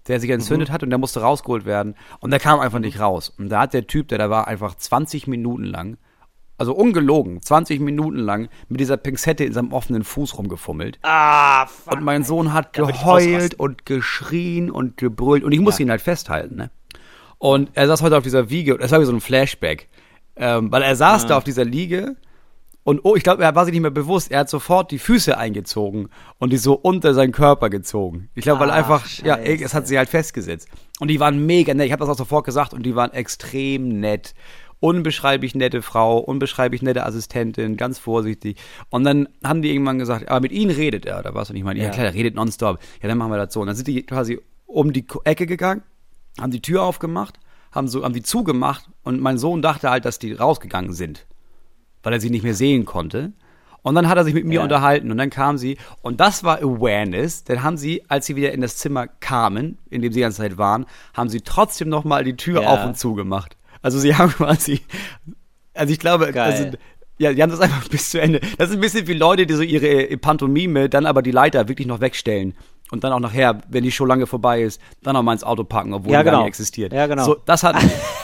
[0.09, 0.73] der sich entzündet Mhm.
[0.73, 1.95] hat und der musste rausgeholt werden.
[2.21, 3.33] Und der kam einfach nicht raus.
[3.39, 5.97] Und da hat der Typ, der da war, einfach 20 Minuten lang,
[6.59, 10.99] also ungelogen, 20 Minuten lang mit dieser Pinzette in seinem offenen Fuß rumgefummelt.
[11.03, 11.95] Ah, fuck.
[11.95, 15.45] Und mein Sohn hat geheult und geschrien und gebrüllt.
[15.45, 16.71] Und ich musste ihn halt festhalten, ne?
[17.43, 19.89] Und er saß heute auf dieser Wiege, das war wie so ein Flashback.
[20.37, 21.29] Ähm, weil er saß Ah.
[21.29, 22.15] da auf dieser Liege
[22.85, 24.31] Und oh, ich glaube, er war sich nicht mehr bewusst.
[24.31, 26.09] Er hat sofort die Füße eingezogen
[26.39, 28.29] und die so unter seinen Körper gezogen.
[28.37, 29.65] Ich glaube, weil Ach, einfach, ja, Scheiße.
[29.65, 30.69] es hat sie halt festgesetzt.
[31.01, 31.87] Und die waren mega nett.
[31.87, 34.35] Ich habe das auch sofort gesagt und die waren extrem nett.
[34.81, 38.57] Unbeschreiblich nette Frau, unbeschreiblich nette Assistentin, ganz vorsichtig.
[38.91, 41.23] Und dann haben die irgendwann gesagt, aber mit ihnen redet er.
[41.23, 41.91] Da warst du nicht mal, ja, Ja.
[41.91, 42.79] klar, der redet nonstop.
[43.01, 43.61] Ja, dann machen wir das so.
[43.61, 45.83] Und dann sind die quasi um die Ecke gegangen,
[46.41, 47.39] haben die Tür aufgemacht,
[47.73, 51.27] haben so, haben die zugemacht und mein Sohn dachte halt, dass die rausgegangen sind
[52.05, 53.31] weil er sie nicht mehr sehen konnte.
[53.83, 54.63] Und dann hat er sich mit mir Ja.
[54.65, 57.45] unterhalten und dann kam sie und das war Awareness.
[57.45, 60.39] Dann haben sie, als sie wieder in das Zimmer kamen, in dem sie die ganze
[60.39, 62.69] Zeit waren, haben sie trotzdem noch mal die Tür Ja.
[62.71, 63.57] auf und zu gemacht.
[63.83, 64.81] Also sie haben quasi,
[65.75, 66.77] also ich glaube, sind,
[67.19, 68.41] ja, die haben das einfach bis zu Ende.
[68.59, 71.87] Das ist ein bisschen wie Leute, die so ihre Pantomime dann aber die Leiter wirklich
[71.87, 72.55] noch wegstellen.
[72.93, 75.65] Und dann auch nachher, wenn die Show lange vorbei ist, dann noch mal ins Auto
[75.65, 76.43] packen, obwohl Ja, die gar genau.
[76.45, 76.93] nicht existiert.
[76.93, 77.25] Ja, genau.
[77.25, 77.67] So, das die.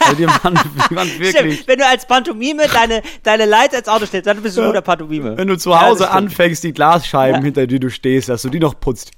[0.00, 0.58] Also die waren,
[0.90, 1.54] die waren wirklich.
[1.54, 4.66] Stimmt, wenn du als Pantomime deine, deine Leiter ins Auto stellst, dann bist du ein
[4.68, 5.36] guter Pantomime.
[5.36, 6.16] Wenn du zu Ja, Hause stimmt.
[6.16, 7.44] anfängst, die Glasscheiben, Ja.
[7.44, 9.10] hinter die du stehst, dass du die noch putzt.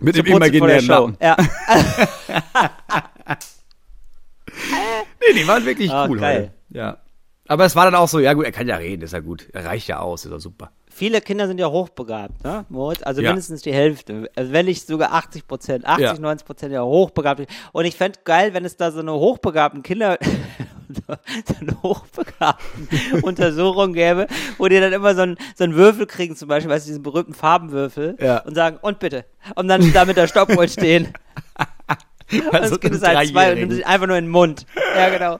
[0.00, 0.86] Mit Zu dem der imaginären.
[0.86, 1.16] Lappen.
[1.20, 1.36] Ja.
[5.20, 6.50] Nee, die waren wirklich Ah, cool.
[6.70, 6.98] Ja.
[7.46, 9.48] Aber es war dann auch so, ja gut, er kann ja reden, ist ja gut.
[9.52, 10.70] Er reicht ja aus, ist ja super.
[10.98, 13.02] Viele Kinder sind ja hochbegabt, ne, Moritz?
[13.04, 13.28] Also Ja.
[13.30, 14.28] mindestens die Hälfte.
[14.34, 16.18] Also wenn nicht sogar 80 Prozent, 80, Ja.
[16.18, 17.46] 90 Prozent ja hochbegabt.
[17.70, 20.18] Und ich fände geil, wenn es da so eine hochbegabten Kinder,
[20.88, 22.88] so eine hochbegabten
[23.22, 24.26] Untersuchung gäbe,
[24.58, 27.02] wo die dann immer so einen, so einen Würfel kriegen, zum Beispiel, weißt du, diesen
[27.04, 28.38] berühmten Farbenwürfel, Ja.
[28.38, 29.24] und sagen, und bitte.
[29.54, 31.12] Und dann da mit der Stoppuhr stehen.
[32.30, 34.66] Und Also Kind einem ist halt zwei und nimmt sich einfach nur in den Mund.
[34.94, 35.38] Ja, genau.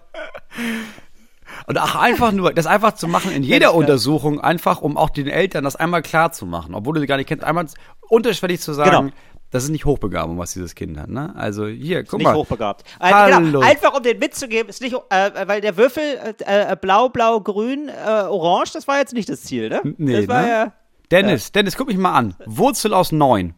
[1.69, 3.75] Und auch einfach nur, das einfach zu machen in jeder.
[3.75, 7.19] Untersuchung, einfach um auch den Eltern das einmal klar zu machen, obwohl du sie gar
[7.19, 7.67] nicht kennst, einmal
[8.09, 9.13] unterschwellig zu sagen, Genau.
[9.51, 11.35] das ist nicht Hochbegabung, was dieses Kind hat, ne?
[11.37, 12.35] Also hier, guck nicht mal.
[12.35, 12.85] hochbegabt.
[13.01, 13.37] Äh, Hallo.
[13.37, 16.03] genau, einfach um den mitzugeben, ist nicht, äh, weil der Würfel
[16.47, 19.83] äh, äh, blau, blau, grün, äh, orange, das war jetzt nicht das Ziel, ne?
[19.99, 20.49] Nee, das war ne?
[20.49, 20.73] ja,
[21.11, 22.35] Dennis, Dennis, guck mich mal an.
[22.47, 23.55] Wurzel aus neun.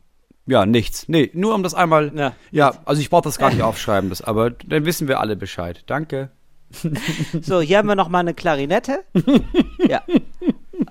[0.47, 1.05] Ja, nichts.
[1.09, 2.11] Nee, nur um das einmal.
[2.15, 2.33] Ja.
[2.51, 5.85] Ja, also ich brauche das gar nicht aufschreiben, das, aber dann wissen wir alle Bescheid.
[5.87, 6.31] Danke.
[7.43, 9.05] So, hier haben wir noch mal eine Klarinette.
[9.87, 10.03] ja.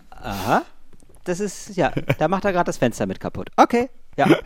[0.09, 0.63] Aha.
[1.23, 3.49] Das ist, ja, da macht er gerade das Fenster mit kaputt.
[3.56, 4.27] Okay, ja.
[4.27, 4.41] Müssen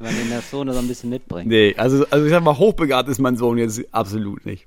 [0.00, 1.48] wir den das so noch so ein bisschen mitbringen.
[1.48, 4.66] Nee, also, also ich sag mal, hochbegabt ist mein Sohn jetzt absolut nicht.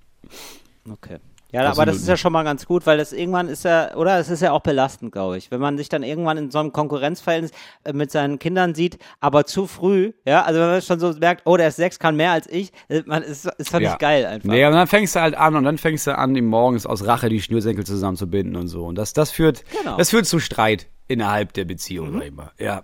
[0.89, 1.17] Okay.
[1.55, 3.95] Ja, aber Absolut das ist ja schon mal ganz gut, weil das irgendwann ist ja,
[3.95, 4.19] oder?
[4.19, 5.51] Es ist ja auch belastend, glaube ich.
[5.51, 7.51] Wenn man sich dann irgendwann in so einem Konkurrenzverhältnis
[7.85, 11.43] äh, mit seinen Kindern sieht, aber zu früh, ja, also wenn man schon so merkt,
[11.45, 14.25] oh, der ist sechs, kann mehr als ich, äh, man ist, ist doch nicht geil
[14.25, 14.49] einfach.
[14.49, 17.05] Nee, und dann fängst du halt an und dann fängst du an, ihm morgens aus
[17.07, 18.85] Rache die Schnürsenkel zusammenzubinden und so.
[18.85, 19.93] Und das, das führt, Genau.
[19.93, 19.97] Mhm.
[19.97, 22.51] das führt zu Streit innerhalb der Beziehung, sag ich mal.
[22.59, 22.83] Ja.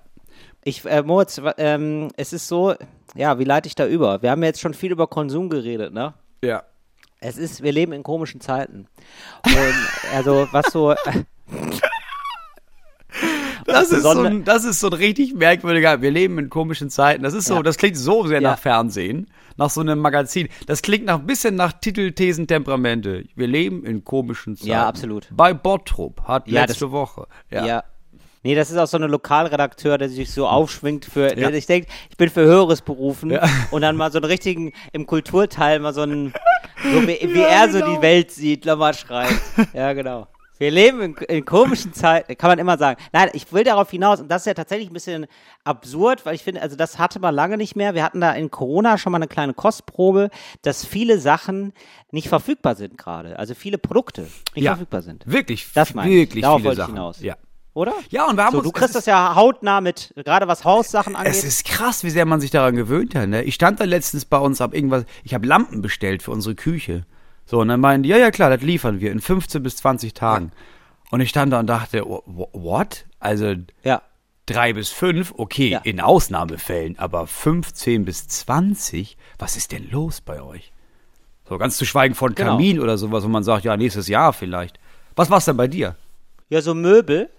[0.63, 2.73] Ich, äh, Moritz, ähm, es ist so,
[3.15, 4.21] ja, wie leite ich da über?
[4.21, 6.13] Wir haben jetzt schon viel über Konsum geredet, ne?
[6.41, 6.63] Ja.
[7.23, 8.87] Es ist, wir leben in komischen Zeiten.
[9.45, 9.55] Und
[10.15, 10.95] also, was so,
[13.65, 17.21] Das ist, so ein, das ist so ein richtig merkwürdiger, wir leben in komischen Zeiten.
[17.23, 17.61] Das ist so, Ja.
[17.63, 18.51] das klingt so sehr Ja.
[18.51, 20.47] nach Fernsehen, nach so einem Magazin.
[20.65, 23.25] Das klingt nach ein bisschen nach Titel, Thesen, Temperamente.
[23.35, 24.69] Wir leben in komischen Zeiten.
[24.69, 25.27] Ja, absolut.
[25.31, 27.27] Bei Bottrop hat Ja, letzte das- Woche.
[27.51, 27.83] ja.
[28.43, 31.35] Nee, das ist auch so eine Lokalredakteur, der sich so aufschwingt für, Ja.
[31.35, 33.47] der sich denkt, ich bin für Höheres berufen Ja.
[33.71, 36.33] und dann mal so einen richtigen, im Kulturteil mal so einen,
[36.83, 37.95] so wie, wie er so genau.
[37.95, 39.39] die Welt sieht, nochmal schreibt.
[39.73, 40.27] Ja, genau.
[40.57, 43.01] Wir leben in, in komischen Zeiten, kann man immer sagen.
[43.11, 45.25] Nein, ich will darauf hinaus, und das ist ja tatsächlich ein bisschen
[45.63, 47.95] absurd, weil ich finde, also das hatte man lange nicht mehr.
[47.95, 50.29] Wir hatten da in Corona schon mal eine kleine Kostprobe,
[50.61, 51.73] dass viele Sachen
[52.11, 53.39] nicht verfügbar sind gerade.
[53.39, 54.21] Also viele Produkte
[54.55, 54.73] nicht Ja.
[54.73, 55.23] verfügbar sind.
[55.25, 56.15] Wirklich, Das meine ich.
[56.15, 56.93] wirklich Darauf viele wollte ich Sachen.
[56.95, 57.21] hinaus.
[57.21, 57.35] Ja.
[57.73, 57.93] Oder?
[58.09, 61.15] Ja, und wir haben So, uns, du kriegst das ja hautnah mit, gerade was Haussachen
[61.15, 61.31] angeht.
[61.31, 63.29] Es ist krass, wie sehr man sich daran gewöhnt hat.
[63.29, 63.43] Ne?
[63.43, 67.05] Ich stand da letztens bei uns, hab irgendwas, ich habe Lampen bestellt für unsere Küche.
[67.45, 70.13] So, und dann meinen die, ja, ja klar, das liefern wir in 15 bis 20
[70.13, 70.51] Tagen.
[71.11, 73.05] Und ich stand da und dachte, wh- wh- what?
[73.19, 74.01] Also ja.
[74.45, 75.79] drei bis fünf, okay, Ja.
[75.79, 80.71] in Ausnahmefällen, aber 15 bis 20, was ist denn los bei euch?
[81.47, 82.51] So, ganz zu schweigen von Genau.
[82.51, 84.77] Kamin oder sowas, wo man sagt, ja, nächstes Jahr vielleicht.
[85.15, 85.95] Was war's denn bei dir?
[86.49, 87.29] Ja, so Möbel.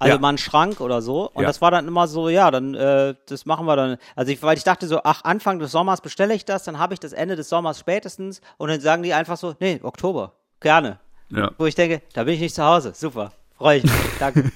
[0.00, 0.20] Also Ja.
[0.20, 1.28] mal ein Schrank oder so.
[1.34, 1.48] Und Ja.
[1.48, 3.96] das war dann immer so, ja, dann, äh, das machen wir dann.
[4.14, 6.94] Also ich, weil ich dachte so, ach, Anfang des Sommers bestelle ich das, dann habe
[6.94, 8.40] ich das Ende des Sommers spätestens.
[8.58, 10.32] Und dann sagen die einfach so, nee, Oktober.
[10.60, 10.98] Gerne.
[11.30, 11.50] Ja.
[11.58, 12.92] Wo ich denke, da bin ich nicht zu Hause.
[12.94, 13.32] Super.
[13.56, 13.92] Freue ich mich.
[14.20, 14.52] Danke.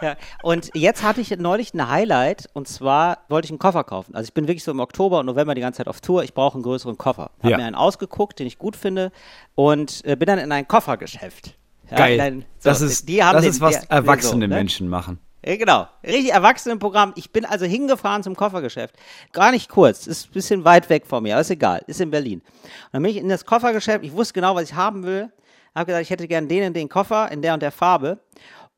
[0.00, 0.16] ja.
[0.42, 4.14] Und jetzt hatte ich neulich ein Highlight und zwar wollte ich einen Koffer kaufen.
[4.14, 6.24] Also ich bin wirklich so im Oktober und November die ganze Zeit auf Tour.
[6.24, 7.30] Ich brauche einen größeren Koffer.
[7.40, 7.56] Habe Ja.
[7.58, 9.12] mir einen ausgeguckt, den ich gut finde
[9.54, 11.54] und äh, bin dann in ein Koffergeschäft.
[11.90, 12.14] Ja, Geil.
[12.14, 14.48] in ein- so, das ist, die haben das den- ist was der- erwachsene so, ne?
[14.48, 15.18] Menschen machen.
[15.44, 15.88] Ja, genau.
[16.04, 17.12] Richtig Erwachsenenprogramm.
[17.16, 18.94] Ich bin also hingefahren zum Koffergeschäft.
[19.32, 20.06] Gar nicht kurz.
[20.06, 21.82] Ist ein bisschen weit weg von mir, aber ist egal.
[21.88, 22.38] Ist in Berlin.
[22.40, 24.04] Und dann bin ich in das Koffergeschäft.
[24.04, 25.32] Ich wusste genau, was ich haben will.
[25.74, 28.20] Habe gesagt, ich hätte gern den und den Koffer in der und der Farbe.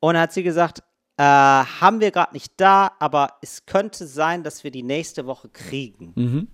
[0.00, 0.78] Und dann hat sie gesagt,
[1.18, 5.50] äh, haben wir gerade nicht da, aber es könnte sein, dass wir die nächste Woche
[5.50, 6.48] kriegen.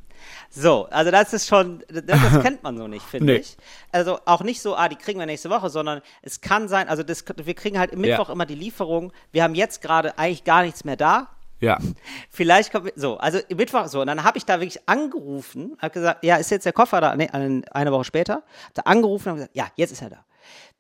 [0.51, 3.39] So, also das ist schon, das, das kennt man so nicht, finde Nee.
[3.41, 3.57] ich.
[3.93, 7.03] Also auch nicht so, ah, die kriegen wir nächste Woche, sondern es kann sein, also
[7.03, 8.17] das, wir kriegen halt im Ja.
[8.19, 9.13] Mittwoch immer die Lieferung.
[9.33, 11.29] Wir haben jetzt gerade eigentlich gar nichts mehr da.
[11.61, 11.79] Ja.
[12.31, 14.01] Vielleicht kommt so, also im Mittwoch so.
[14.01, 17.15] Und dann habe ich da wirklich angerufen, habe gesagt, ja, ist jetzt der Koffer da?
[17.17, 18.43] Nee, ein- eine Woche später.
[18.67, 20.25] Hab da angerufen und gesagt, ja, jetzt ist er da.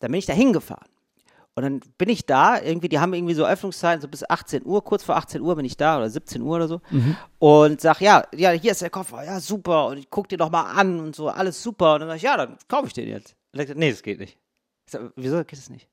[0.00, 0.88] Dann bin ich da hingefahren.
[1.54, 4.82] Und dann bin ich da, irgendwie, die haben irgendwie so Öffnungszeiten, so bis 18 Uhr,
[4.84, 6.80] kurz vor 18 Uhr bin ich da oder 17 Uhr oder so.
[7.38, 9.86] Und sag, ja, ja, hier ist der Koffer, ja, super.
[9.86, 11.94] Und ich guck dir doch mal an und so, alles super.
[11.94, 13.34] Und dann sag ich, ja, dann kaufe ich den jetzt.
[13.52, 14.38] Und er sagt, nee, das geht nicht.
[14.86, 15.88] Ich sag, wieso geht es nicht?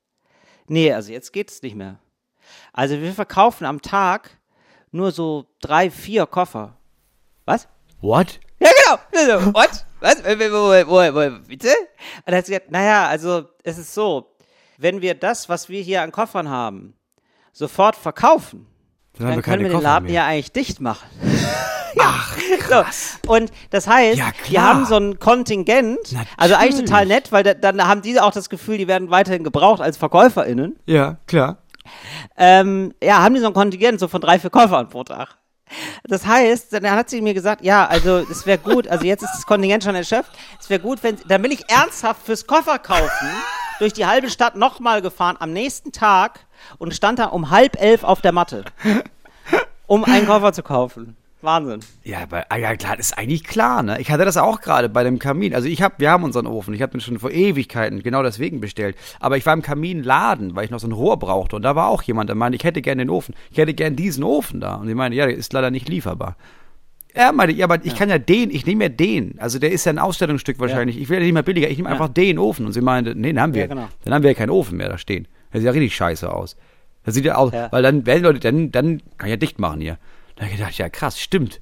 [0.67, 1.99] Nee, also jetzt geht es nicht mehr.
[2.71, 4.29] Also wir verkaufen am Tag
[4.91, 6.77] nur so drei, vier Koffer.
[7.45, 7.67] Was?
[8.01, 8.39] What?
[8.59, 8.69] Ja,
[9.11, 9.31] genau.
[9.33, 9.85] Also, What?
[9.99, 11.47] Was?
[11.47, 11.67] Bitte?
[11.69, 14.35] Und dann hat sie gesagt, naja, also es ist so,
[14.77, 16.93] wenn wir das, was wir hier an Koffern haben,
[17.51, 18.67] sofort verkaufen,
[19.17, 21.07] Dann, dann können wir den Laden ja eigentlich dicht machen.
[21.99, 23.19] Ach, krass.
[23.25, 23.33] So.
[23.33, 25.97] Und das heißt, Ja, die haben so ein Kontingent,
[26.37, 26.89] also eigentlich Natürlich.
[26.89, 29.97] total nett, weil da, dann haben die auch das Gefühl, die werden weiterhin gebraucht als
[29.97, 30.77] VerkäuferInnen.
[30.85, 31.57] Ja, klar.
[32.37, 35.37] ähm, ja, haben die so ein Kontingent so von drei, vier Käufern pro Tag.
[36.03, 39.33] Das heißt, dann hat sie mir gesagt, ja, also es wäre gut, also jetzt ist
[39.33, 43.27] das Kontingent schon erschöpft, es wäre gut, wenn, dann bin ich ernsthaft fürs Koffer kaufen
[43.79, 46.45] durch die halbe Stadt nochmal gefahren am nächsten Tag
[46.77, 48.65] und stand da um halb elf auf der Matte,
[49.87, 51.15] um einen Koffer zu kaufen.
[51.41, 51.81] Wahnsinn.
[52.03, 53.99] Ja, aber, ah, ja, klar, das ist eigentlich klar, ne?
[54.01, 55.53] Ich hatte das auch gerade bei dem Kamin.
[55.53, 56.73] Also ich hab, wir haben unseren Ofen.
[56.73, 58.95] Ich habe den schon vor Ewigkeiten genau deswegen bestellt.
[59.19, 61.55] Aber ich war im Kaminladen, weil ich noch so ein Rohr brauchte.
[61.55, 63.35] Und da war auch jemand, der meinte, ich hätte gerne den Ofen.
[63.51, 64.75] Ich hätte gerne diesen Ofen da.
[64.75, 66.37] Und ich meinte, ja, der ist leider nicht lieferbar.
[67.13, 69.35] Er meinte, ja, aber ich kann ja den, ich nehme ja den.
[69.39, 70.99] Also der ist ja ein Ausstellungsstück wahrscheinlich.
[70.99, 72.65] Ich will ja nicht mehr billiger, ich nehme einfach den Ofen.
[72.65, 73.61] Und sie meinte, nee, den haben wir.
[73.61, 73.87] Ja, genau.
[74.03, 75.27] Dann haben wir ja keinen Ofen mehr da stehen.
[75.51, 76.57] Das sieht ja richtig scheiße aus.
[77.03, 77.71] Das sieht ja aus, Ja.
[77.71, 79.97] weil dann werden Leute, dann, dann kann ich ja dicht machen hier.
[80.37, 81.59] Da hab ich gedacht, ja krass, stimmt.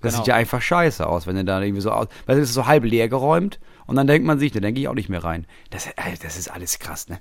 [0.00, 0.22] Das Genau.
[0.24, 2.06] sieht ja einfach scheiße aus, wenn du da irgendwie so aus.
[2.26, 4.86] Weil das ist so halb leer geräumt und dann denkt man sich, da denke ich
[4.88, 5.46] auch nicht mehr rein.
[5.70, 7.18] Das, äh, das ist alles krass, ne?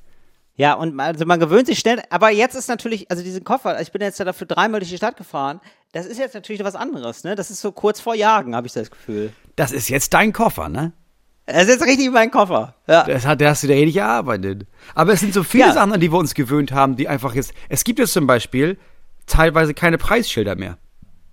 [0.56, 3.80] Ja, und man- also man gewöhnt sich schnell, aber jetzt ist natürlich, also diesen Koffer,
[3.82, 5.60] ich bin jetzt ja dafür dreimal durch die Stadt gefahren,
[5.92, 7.36] das ist jetzt natürlich was anderes, ne?
[7.36, 9.32] Das ist so kurz vor Jagen, habe ich das Gefühl.
[9.56, 10.94] Das ist jetzt dein Koffer, ne?
[11.46, 12.76] Das ist jetzt richtig mein Koffer.
[12.88, 13.04] Ja.
[13.06, 14.68] Das hat, da hast du dir richtig erarbeitet.
[14.96, 15.74] Aber es sind so viele Ja.
[15.74, 17.54] Sachen, an die wir uns gewöhnt haben, die einfach jetzt.
[17.70, 18.78] Es gibt jetzt zum Beispiel
[19.28, 20.78] teilweise keine Preisschilder mehr.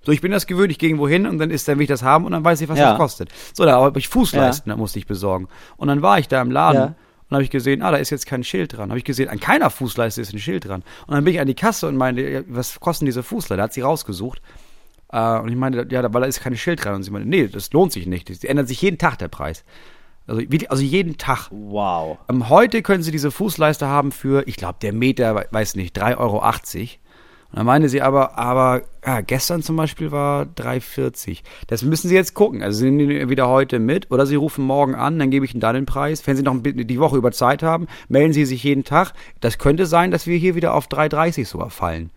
[0.04, 1.88] So, ich bin das gewöhnt, ich gehe irgendwo hin und dann ist, dann will ich
[1.88, 2.90] das haben und dann weiß ich, was Ja.
[2.90, 3.30] das kostet.
[3.54, 5.48] So, da habe ich Fußleisten, da musste ich besorgen.
[5.78, 6.86] Und dann war ich da im Laden Ja.
[7.30, 8.90] und habe ich gesehen, ah, da ist jetzt kein Schild dran.
[8.90, 10.82] Habe ich gesehen, an keiner Fußleiste ist ein Schild dran.
[11.06, 13.56] Und dann bin ich an die Kasse und meinte, ja, was kosten diese Fußleiste?
[13.56, 14.42] Da hat sie rausgesucht.
[15.10, 16.96] Äh, und ich meinte, ja, da- weil da ist kein Schild dran.
[16.96, 18.28] Und sie meinte, nee, das lohnt sich nicht.
[18.28, 19.64] Das ändert sich jeden Tag der Preis.
[20.26, 21.48] Also, also jeden Tag.
[21.50, 22.18] Wow.
[22.28, 25.96] Ähm, heute können Sie diese Fußleiste haben für, ich glaube, der Meter, we- weiß nicht,
[25.96, 26.42] 3,80 Euro.
[27.54, 31.42] Und dann meinte sie aber, aber ja, gestern zum Beispiel war 3,40.
[31.68, 32.64] Das müssen Sie jetzt gucken.
[32.64, 35.54] Also Sie nehmen den wieder heute mit oder Sie rufen morgen an, dann gebe ich
[35.54, 36.26] Ihnen da den Preis.
[36.26, 39.12] Wenn Sie noch die Woche über Zeit haben, melden Sie sich jeden Tag.
[39.40, 42.10] Das könnte sein, dass wir hier wieder auf 3,30 sogar fallen.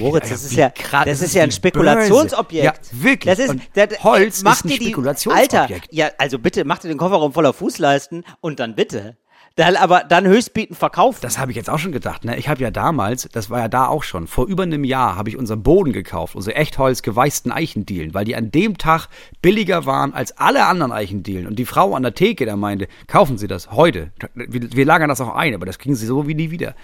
[0.00, 2.64] Moritz, das ist ja, krass, das ist ja ein Spekulationsobjekt.
[2.92, 3.36] Ja, wirklich.
[3.36, 5.62] Das ist, der- Holz mach ist ein Spekulationsobjekt.
[5.62, 9.16] Alter, ja, also bitte, mach dir den Kofferraum voller Fußleisten und dann bitte.
[9.56, 11.18] Dann aber dann höchstbietend verkaufen.
[11.22, 12.24] Das habe ich jetzt auch schon gedacht.
[12.26, 12.36] Ne?
[12.36, 15.30] Ich habe ja damals, das war ja da auch schon, vor über einem Jahr habe
[15.30, 19.08] ich unseren Boden gekauft, unsere Echtholz geweißten Eichendielen, weil die an dem Tag
[19.40, 21.46] billiger waren als alle anderen Eichendielen.
[21.46, 24.12] Und die Frau an der Theke da meinte, kaufen Sie das heute.
[24.34, 26.74] Wir, wir lagern das auch ein, aber das kriegen Sie so wie nie wieder.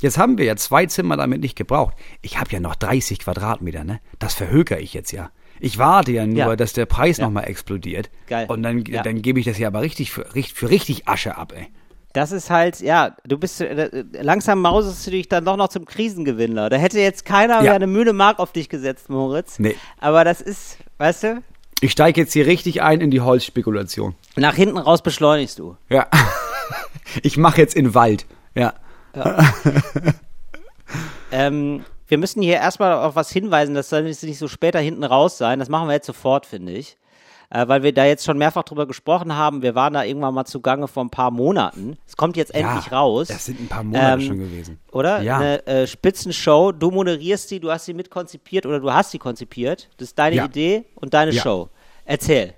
[0.00, 1.94] Jetzt haben wir ja zwei Zimmer damit nicht gebraucht.
[2.22, 4.00] Ich habe ja noch 30 Quadratmeter, ne?
[4.18, 5.30] Das verhöker ich jetzt ja.
[5.60, 6.56] Ich warte ja nur, Ja.
[6.56, 8.10] dass der Preis noch nochmal explodiert.
[8.26, 8.46] Geil.
[8.48, 9.02] Und dann, Ja.
[9.02, 11.68] dann gebe ich das ja aber richtig für, richtig- für richtig Asche ab, ey.
[12.12, 15.84] Das ist halt, ja, du bist, äh, langsam mausest du dich dann doch noch zum
[15.86, 16.68] Krisengewinner.
[16.68, 17.62] Da hätte jetzt keiner Ja.
[17.62, 19.58] mehr eine Mühle Mark auf dich gesetzt, Moritz.
[19.58, 19.76] Nee.
[19.98, 21.42] Aber das ist, weißt du,
[21.80, 24.14] Ich steige jetzt hier richtig ein in die Holzspekulation.
[24.36, 25.76] nach hinten raus beschleunigst du.
[25.88, 26.06] Ja.
[27.22, 28.24] Ich mache jetzt in Wald.
[28.54, 28.72] Ja.
[31.30, 35.38] Ähm, wir müssen hier erstmal auf was hinweisen, das soll nicht so später hinten raus
[35.38, 35.58] sein.
[35.58, 36.96] Das machen wir jetzt sofort, finde ich.
[37.54, 39.60] Äh, weil wir da jetzt schon mehrfach drüber gesprochen haben.
[39.60, 41.98] Wir waren da irgendwann mal zugange vor ein paar Monaten.
[42.06, 43.28] Es kommt jetzt endlich ja, raus.
[43.28, 44.78] Das sind ein paar Monate Ähm, schon gewesen.
[44.90, 45.20] Oder?
[45.20, 45.36] Ja.
[45.36, 46.72] Eine äh, Spitzenshow.
[46.72, 49.90] Du moderierst sie, du hast sie mitkonzipiert oder du hast sie konzipiert.
[49.98, 50.44] Das ist deine Ja.
[50.46, 51.42] Idee und deine Ja.
[51.42, 51.68] Show.
[52.06, 52.54] Erzähl.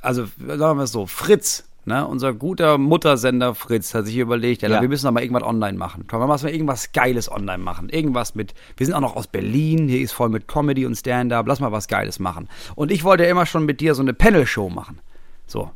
[0.00, 4.68] Also, sagen wir mal so, Fritz ne, unser guter Muttersender Fritz hat sich überlegt, ja,
[4.68, 4.80] Ja.
[4.82, 6.06] wir müssen doch mal irgendwas online machen.
[6.06, 7.88] Können wir mal irgendwas Geiles online machen?
[7.88, 11.46] Irgendwas mit, wir sind auch noch aus Berlin, hier ist voll mit Comedy und Stand-up,
[11.46, 12.48] lass mal was Geiles machen.
[12.74, 14.98] Und ich wollte ja immer schon mit dir so eine Panel-Show machen.
[15.46, 15.70] So.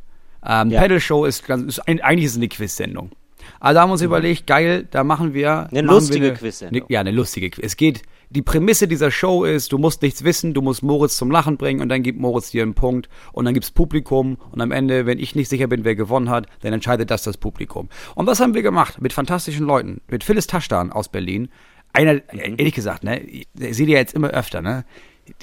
[0.45, 0.81] Ähm, Ja.
[0.81, 3.11] Panel-Show ist, ganz- ist eigentlich ist es eine Quiz-Sendung.
[3.59, 6.81] Also haben wir uns überlegt, geil, da machen wir Eine machen lustige Quiz-Sendung.
[6.81, 7.63] Ne, ja, eine lustige Quiz.
[7.65, 11.29] Es geht, die Prämisse dieser Show ist, du musst nichts wissen, du musst Moritz zum
[11.31, 14.71] Lachen bringen und dann gibt Moritz dir einen Punkt und dann gibt's Publikum und am
[14.71, 17.89] Ende, wenn ich nicht sicher bin, wer gewonnen hat, dann entscheidet das das Publikum.
[18.15, 21.49] Und das haben wir gemacht mit fantastischen Leuten, mit Phyllis Taschdan aus Berlin.
[21.93, 22.55] Einer, Mhm.
[22.57, 24.85] ehrlich gesagt, ne, ich sehe die ja jetzt immer öfter, ne,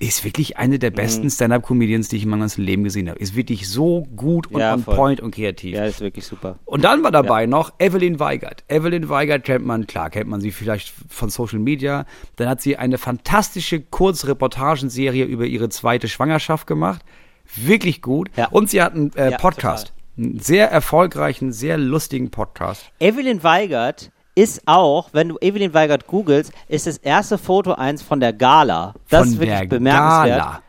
[0.01, 0.95] ist wirklich eine der Mhm.
[0.97, 3.19] besten Stand-Up-Comedians, die ich in meinem ganzen Leben gesehen habe.
[3.19, 4.97] Ist wirklich so gut und Ja, on voll.
[4.97, 5.75] point und kreativ.
[5.75, 6.59] Ja, ist wirklich super.
[6.65, 8.65] Und dann war dabei noch Evelyn Weigert.
[8.69, 12.05] Evelyn Weigert kennt man, klar, kennt man sie vielleicht von Social Media.
[12.37, 17.03] Dann hat sie eine fantastische Kurzreportagenserie über ihre zweite Schwangerschaft gemacht.
[17.57, 18.31] Wirklich gut.
[18.37, 18.49] Ja.
[18.49, 19.93] Und sie hat einen äh, Ja, Podcast.
[20.17, 22.91] Einen sehr erfolgreichen, sehr lustigen Podcast.
[22.99, 28.21] Evelyn Weigert ist auch, wenn du Evelyn Weigert googelst, ist das erste Foto eins von
[28.21, 28.95] der Gala.
[29.11, 30.39] Das Von ist wirklich der bemerkenswert.
[30.39, 30.63] Gala.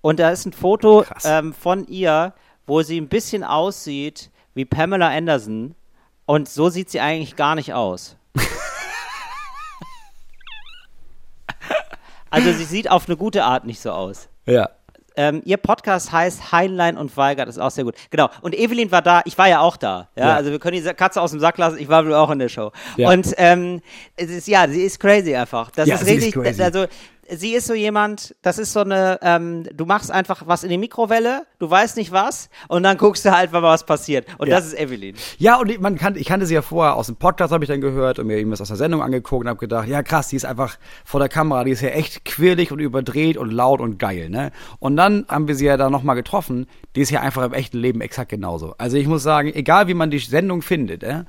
[0.00, 2.34] Und da ist ein Foto ähm, von ihr,
[2.66, 5.76] wo sie ein bisschen aussieht wie Pamela Anderson.
[6.26, 8.16] Und so sieht sie eigentlich gar nicht aus.
[12.30, 14.28] also sie sieht auf eine gute Art nicht so aus.
[14.46, 14.68] Ja.
[15.16, 17.94] Ähm, ihr Podcast heißt Heinlein und Weigert, ist auch sehr gut.
[18.10, 18.28] Genau.
[18.40, 20.08] Und Evelyn war da, ich war ja auch da.
[20.16, 20.34] Ja, Ja.
[20.36, 22.48] also wir können die Katze aus dem Sack lassen, ich war wohl auch in der
[22.48, 22.72] Show.
[22.96, 23.10] Ja.
[23.10, 23.82] Und ähm,
[24.16, 25.70] es ist, ja, sie ist crazy einfach.
[25.70, 26.62] Das Ja, ist sie ist richtig, crazy.
[26.62, 26.86] also
[27.34, 30.78] sie ist so jemand, das ist so eine, ähm, du machst einfach was in die
[30.78, 34.26] Mikrowelle, du weißt nicht was, und dann guckst du halt mal, was passiert.
[34.38, 34.56] Und Ja.
[34.56, 35.14] das ist Evelyn.
[35.38, 37.68] Ja, und ich- man kann, ich kannte sie ja vorher aus dem Podcast, habe ich
[37.68, 40.36] dann gehört und mir irgendwas aus der Sendung angeguckt und habe gedacht, ja krass, die
[40.36, 43.98] ist einfach vor der Kamera, die ist ja echt quirlig und überdreht und laut und
[43.98, 44.50] geil, ne?
[44.78, 46.66] Und dann haben wir sie ja da nochmal getroffen,
[46.96, 48.74] die ist ja einfach im echten Leben exakt genauso.
[48.78, 51.24] Also ich muss sagen, egal wie man die Sendung findet, äh,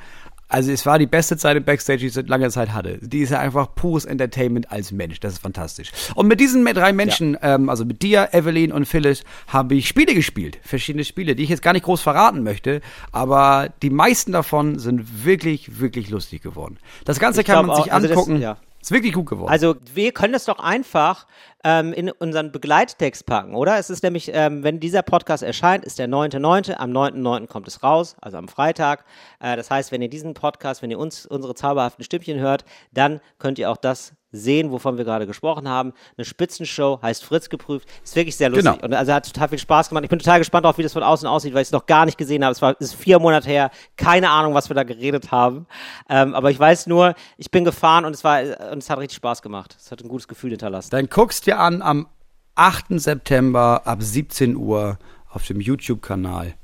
[0.54, 3.00] also es war die beste Zeit im Backstage, die ich seit langer Zeit hatte.
[3.02, 5.20] Die ist ja einfach pures Entertainment als Mensch.
[5.20, 5.92] Das ist fantastisch.
[6.16, 10.14] Und mit diesen drei Menschen, ähm, also mit dir, Evelyn und Phyllis, habe ich Spiele
[10.14, 10.60] gespielt.
[10.64, 12.82] Verschiedene Spiele, die ich jetzt gar nicht groß verraten möchte.
[13.12, 16.78] Aber die meisten davon sind wirklich, wirklich lustig geworden.
[17.04, 18.40] Das Ganze Ich kann man sich auch, also das- angucken.
[18.42, 18.58] ja.
[18.84, 19.50] Ist wirklich gut geworden.
[19.50, 21.26] Also wir können das doch einfach
[21.64, 23.78] ähm, in unseren Begleittext packen, oder?
[23.78, 27.48] Es ist nämlich, ähm, wenn dieser Podcast erscheint, ist der 9.9., am 9.9.
[27.48, 29.06] kommt es raus, also am Freitag.
[29.40, 33.22] Äh, das heißt, wenn ihr diesen Podcast, wenn ihr uns, unsere zauberhaften Stimmchen hört, dann
[33.40, 35.94] könnt ihr auch das sehen, wovon wir gerade gesprochen haben.
[36.18, 37.88] Eine Spitzenshow, heißt Fritz geprüft.
[38.04, 38.66] Ist wirklich sehr lustig.
[38.66, 38.84] Genau.
[38.84, 40.04] Und also hat total viel Spaß gemacht.
[40.04, 42.06] Ich bin total gespannt darauf, wie das von außen aussieht, weil ich es noch gar
[42.06, 42.52] nicht gesehen habe.
[42.52, 43.72] Es war ist vier Monate her.
[43.96, 45.68] Keine Ahnung, was wir da geredet haben.
[46.10, 48.42] Ähm, aber ich weiß nur, ich bin gefahren und es war
[48.72, 49.78] und es hat richtig Spaß gemacht.
[49.80, 50.90] Es hat ein gutes Gefühl hinterlassen.
[50.92, 52.08] Dann guckst dir an am
[52.56, 53.00] 8.
[53.00, 54.98] September ab 17 Uhr
[55.30, 56.56] auf dem YouTube-Kanal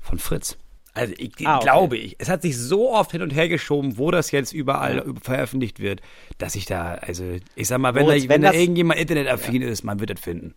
[0.00, 0.56] von Fritz.
[0.92, 1.64] Also ich Ah, okay.
[1.64, 5.04] glaube ich, es hat sich so oft hin und her geschoben, wo das jetzt überall
[5.22, 6.00] veröffentlicht wird,
[6.38, 7.24] dass ich da, also
[7.54, 10.10] ich sag mal, wenn, Moritz, da, wenn wenn, da das- irgendjemand internetaffin ist, man wird
[10.10, 10.54] das finden.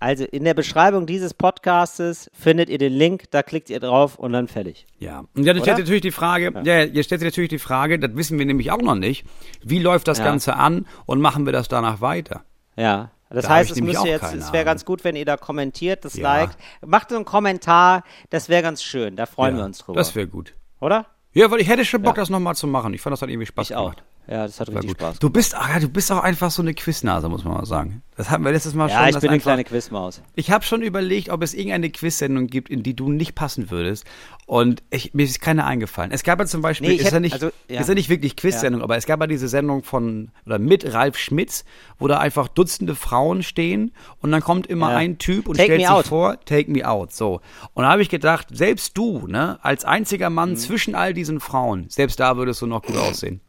[0.00, 4.32] Also in der Beschreibung dieses Podcastes findet ihr den Link, da klickt ihr drauf und
[4.32, 4.86] dann fertig.
[5.00, 5.24] Ja.
[5.34, 6.82] Und jetzt stellt sich natürlich die Frage, ja.
[6.84, 9.24] jetzt stellt sich natürlich die Frage, das wissen wir nämlich auch noch nicht,
[9.64, 10.24] wie läuft das Ja.
[10.24, 12.44] Ganze an und machen wir das danach weiter?
[12.76, 13.10] Ja.
[13.30, 16.14] Das Da heißt, es müsste jetzt, es wäre ganz gut, wenn ihr da kommentiert, das
[16.14, 16.22] Ja.
[16.40, 16.56] liked.
[16.86, 19.16] Macht so einen Kommentar, das wäre ganz schön.
[19.16, 19.98] Da freuen Ja, wir uns drüber.
[19.98, 20.54] Das wäre gut.
[20.80, 21.06] Oder?
[21.32, 22.94] Ja, weil ich hätte schon Bock, das nochmal zu machen.
[22.94, 23.94] Ich fand, das hat irgendwie Spaß Ich auch.
[24.28, 24.38] Gemacht.
[24.40, 25.00] Ja, das hat War richtig gut.
[25.00, 25.18] Spaß.
[25.18, 28.02] Du bist, ach, ja, du bist auch einfach so eine Quiznase, muss man mal sagen.
[28.16, 28.98] Das hatten wir letztes Mal schon.
[28.98, 30.22] Ja, ich bin eine einfach- kleine Quizmaus.
[30.34, 34.04] Ich habe schon überlegt, ob es irgendeine Quizsendung gibt, in die du nicht passen würdest.
[34.46, 36.10] Und ich, mir ist keine eingefallen.
[36.10, 37.80] Es gab ja zum Beispiel, Nee, ist, ja hätt- nicht, also, ja.
[37.80, 41.16] ist ja nicht wirklich Quizsendung, aber es gab ja diese Sendung von, oder mit Ralf
[41.18, 41.64] Schmitz,
[41.98, 44.96] wo da einfach Dutzende Frauen stehen und dann kommt immer Ja.
[44.96, 46.06] ein Typ und Take stellt sich out.
[46.06, 47.40] vor, take me out, so.
[47.74, 50.56] Und da habe ich gedacht, selbst du, ne, als einziger Mann Mhm.
[50.56, 53.40] zwischen all diesen Frauen, selbst da würdest du noch gut aussehen.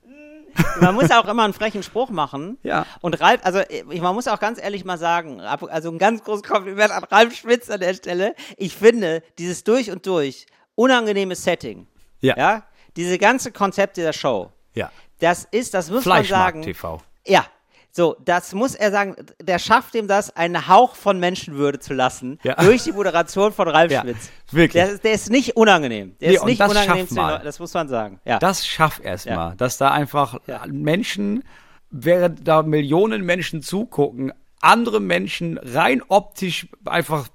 [0.81, 2.57] Man muss auch immer einen frechen Spruch machen.
[2.63, 2.85] Ja.
[3.01, 6.91] Und Ralf, also man muss auch ganz ehrlich mal sagen, also ein ganz großes Kompliment
[6.91, 8.35] an Ralf Schmitz an der Stelle.
[8.57, 10.45] Ich finde, dieses durch und durch
[10.75, 11.87] unangenehme Setting,
[12.21, 12.37] Ja.
[12.37, 12.63] ja,
[12.95, 14.91] diese ganze Konzept dieser Show, Ja.
[15.19, 16.61] das ist, das muss man sagen.
[16.61, 17.01] TV.
[17.25, 17.45] Ja.
[17.91, 22.37] So, das muss er sagen, der schafft ihm das, einen Hauch von Menschenwürde zu lassen,
[22.43, 22.53] Ja.
[22.55, 24.29] durch die Moderation von Ralf Ja, Schmitz.
[24.51, 24.73] wirklich.
[24.83, 26.15] Der, ist- der ist nicht unangenehm.
[26.21, 28.19] Der Nee, ist nicht das unangenehm zu das muss man sagen.
[28.25, 28.37] Ja.
[28.39, 29.35] Das schaff erst Ja.
[29.35, 30.37] mal, dass da einfach.
[30.67, 31.43] Menschen,
[31.89, 37.27] während da Millionen Menschen zugucken, andere Menschen rein optisch einfach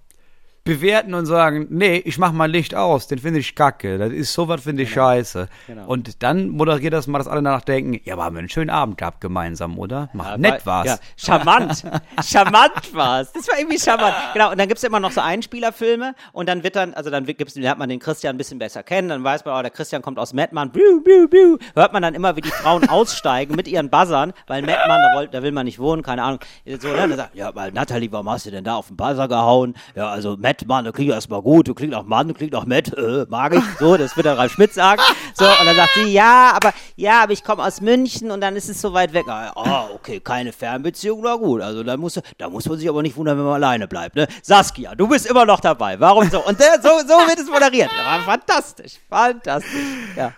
[0.65, 4.33] bewerten und sagen, nee, ich mach mal Licht aus, den finde ich kacke, das ist
[4.33, 5.49] sowas finde ich scheiße.
[5.67, 5.87] Genau.
[5.87, 8.71] Und dann moderiert das mal, dass alle danach denken, ja, aber haben wir einen schönen
[8.71, 10.09] Abend gehabt gemeinsam, oder?
[10.15, 10.87] Mach Ja, nett war- war's.
[10.87, 11.85] Ja, charmant.
[12.25, 13.31] charmant war's.
[13.33, 14.15] Das war irgendwie charmant.
[14.33, 17.55] Genau, und dann gibt's immer noch so Einspielerfilme und dann wird dann, also dann gibt's,
[17.57, 20.19] lernt man den Christian ein bisschen besser kennen, dann weiß man, oh, der Christian kommt
[20.19, 21.59] aus Mettmann, biu, biu, biu.
[21.75, 25.35] hört man dann immer, wie die Frauen aussteigen mit ihren Buzzern, weil Mettmann, da, wollt,
[25.35, 26.41] da will man nicht wohnen, keine Ahnung.
[26.67, 26.97] So, ne?
[26.97, 29.75] dann sagt, ja, weil Natalie, warum hast du denn da auf den Buzzer gehauen?
[29.95, 32.97] Ja, also Mettmann, du klingt erstmal gut, du klingt nach Mann, du klingt nach Met,
[32.97, 33.65] äh, mag ich.
[33.81, 35.03] So, das wird der Ralf Schmidt sagen.
[35.35, 38.55] So, und dann sagt sie, ja, aber, ja, aber ich komme aus München und dann
[38.55, 39.25] ist es so weit weg.
[39.29, 41.61] Ah, okay, keine Fernbeziehung, na gut.
[41.61, 44.15] Also da muss, da muss man sich aber nicht wundern, wenn man alleine bleibt.
[44.15, 44.29] Ne?
[44.43, 45.99] Saskia, du bist immer noch dabei.
[45.99, 46.45] Warum so?
[46.45, 47.91] Und der, so, so wird es moderiert.
[48.25, 49.81] Fantastisch, fantastisch.
[50.17, 50.33] Ja.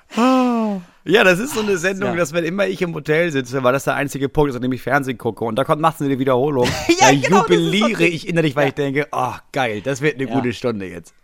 [1.07, 2.17] Ja, das ist so eine Sendung, Ja.
[2.17, 4.73] dass wenn immer ich im Hotel sitze, weil das der einzige Punkt ist, an dem
[4.73, 8.57] ich Fernsehen gucke und da kommt nachts eine Wiederholung, Ja, da genau, jubiliere ich innerlich,
[8.57, 10.35] weil ich denke, oh geil, das wird eine Ja.
[10.35, 11.15] gute Stunde jetzt.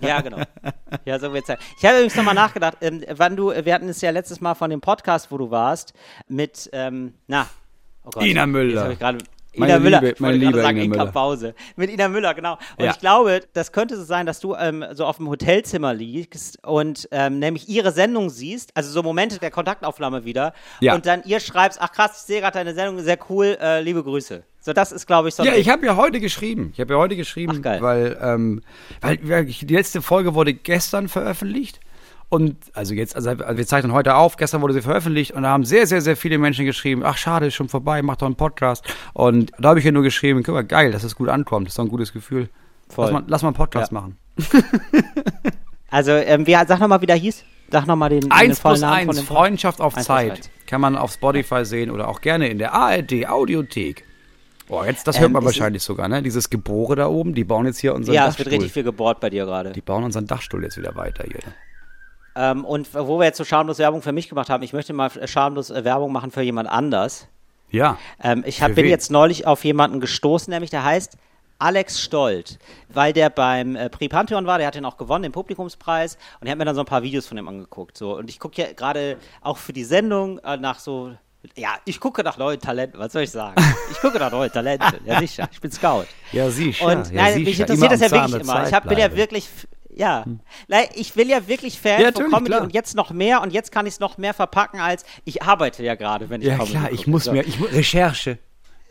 [0.00, 0.42] Ja, genau.
[1.04, 1.56] Ja, so wird's sein.
[1.78, 4.70] Ich habe übrigens nochmal nachgedacht, ähm, wann du, wir hatten es ja letztes Mal von
[4.70, 5.94] dem Podcast, wo du warst,
[6.28, 7.46] mit, ähm, na,
[8.04, 8.24] oh Gott.
[8.24, 8.72] Ina Müller.
[8.72, 9.18] Jetzt hab ich gerade.
[9.58, 11.12] Meine Ina Müller, Liebe- ich meine gerade liebe sagen, Ina Inka Müller.
[11.12, 11.54] Pause.
[11.76, 12.54] Mit Ina Müller, genau.
[12.78, 12.90] Und Ja.
[12.92, 17.08] ich glaube, das könnte so sein, dass du ähm, so auf dem Hotelzimmer liegst und
[17.10, 20.94] ähm, nämlich ihre Sendung siehst, also so Momente der Kontaktaufnahme wieder, Ja.
[20.94, 24.02] und dann ihr schreibst, ach krass, ich sehe gerade deine Sendung, sehr cool, äh, liebe
[24.02, 24.42] Grüße.
[24.60, 26.70] So, das ist, glaube ich, so Ja, ich habe ja heute geschrieben.
[26.74, 28.62] Ich habe ja heute geschrieben, Ach, weil, ähm,
[29.00, 31.78] weil ja, die letzte Folge wurde gestern veröffentlicht.
[32.28, 35.64] Und also jetzt, also wir zeichnen heute auf, gestern wurde sie veröffentlicht und da haben
[35.64, 38.84] sehr, sehr, sehr viele Menschen geschrieben, ach schade, ist schon vorbei, mach doch einen Podcast.
[39.12, 41.72] Und da habe ich ja nur geschrieben, guck mal, geil, dass es gut ankommt, das
[41.74, 42.48] ist doch ein gutes Gefühl.
[42.88, 43.04] Voll.
[43.04, 44.00] Lass mal, lass mal einen Podcast Ja.
[44.00, 44.16] machen.
[45.88, 47.44] Also, ähm, wie, sag nochmal, wie der hieß.
[47.70, 50.50] Sag nochmal den, den Eins vollen plus Namen eins, von dem Freundschaft auf Zeit.
[50.66, 54.04] Kann man auf Spotify sehen oder auch gerne in der ARD Audiothek.
[54.66, 56.22] Boah, jetzt, das Ähm, hört man es ist- wahrscheinlich sogar, ne?
[56.22, 58.46] Dieses Gebore da oben, die bauen jetzt hier unseren Ja, es Dachstuhl.
[58.46, 59.72] wird richtig viel gebohrt bei dir gerade.
[59.72, 61.38] Die bauen unseren Dachstuhl jetzt wieder weiter hier.
[62.36, 65.10] Ähm, und wo wir jetzt so schamlos Werbung für mich gemacht haben, ich möchte mal
[65.16, 67.28] äh, schamlos äh, Werbung machen für jemand anders.
[67.70, 67.98] Ja.
[68.22, 68.90] Ähm, ich hab, bin wen?
[68.90, 71.16] jetzt neulich auf jemanden gestoßen, nämlich der heißt
[71.58, 72.58] Alex Stolt,
[72.90, 76.46] weil der beim äh, Prix Pantheon war, der hat den auch gewonnen, den Publikumspreis, und
[76.46, 77.96] ich habe mir dann so ein paar Videos von ihm angeguckt.
[77.96, 78.16] So.
[78.16, 81.12] Und ich gucke ja gerade auch für die Sendung äh, nach so,
[81.56, 83.54] ja, ich gucke nach neuen Talenten, was soll ich sagen?
[83.90, 86.04] Ich gucke nach neuen Talenten, ja sicher, ich bin Scout.
[86.32, 88.66] Ja, siehst Und ja, nein, mich interessiert das ja wirklich immer.
[88.66, 89.48] Ich hab, bin ja wirklich,
[89.96, 90.24] ja,
[90.68, 92.62] Nein, ich will ja wirklich Fan Ja, von Comedy klar.
[92.62, 95.82] und jetzt noch mehr und jetzt kann ich es noch mehr verpacken als ich arbeite
[95.82, 97.10] ja gerade, wenn ich Ja, Comedy klar, ich gucke.
[97.10, 97.32] muss So.
[97.32, 98.38] mir, ich, Recherche.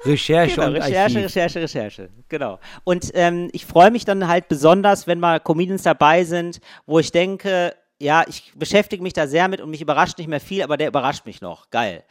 [0.03, 1.23] Recherche Genau, und Recherche, Archiv.
[1.25, 2.09] Recherche, Recherche.
[2.29, 2.59] Genau.
[2.83, 7.11] Und ähm, ich freue mich dann halt besonders, wenn mal Comedians dabei sind, wo ich
[7.11, 10.77] denke, ja, ich beschäftige mich da sehr mit und mich überrascht nicht mehr viel, aber
[10.77, 11.69] der überrascht mich noch.
[11.71, 12.03] Geil.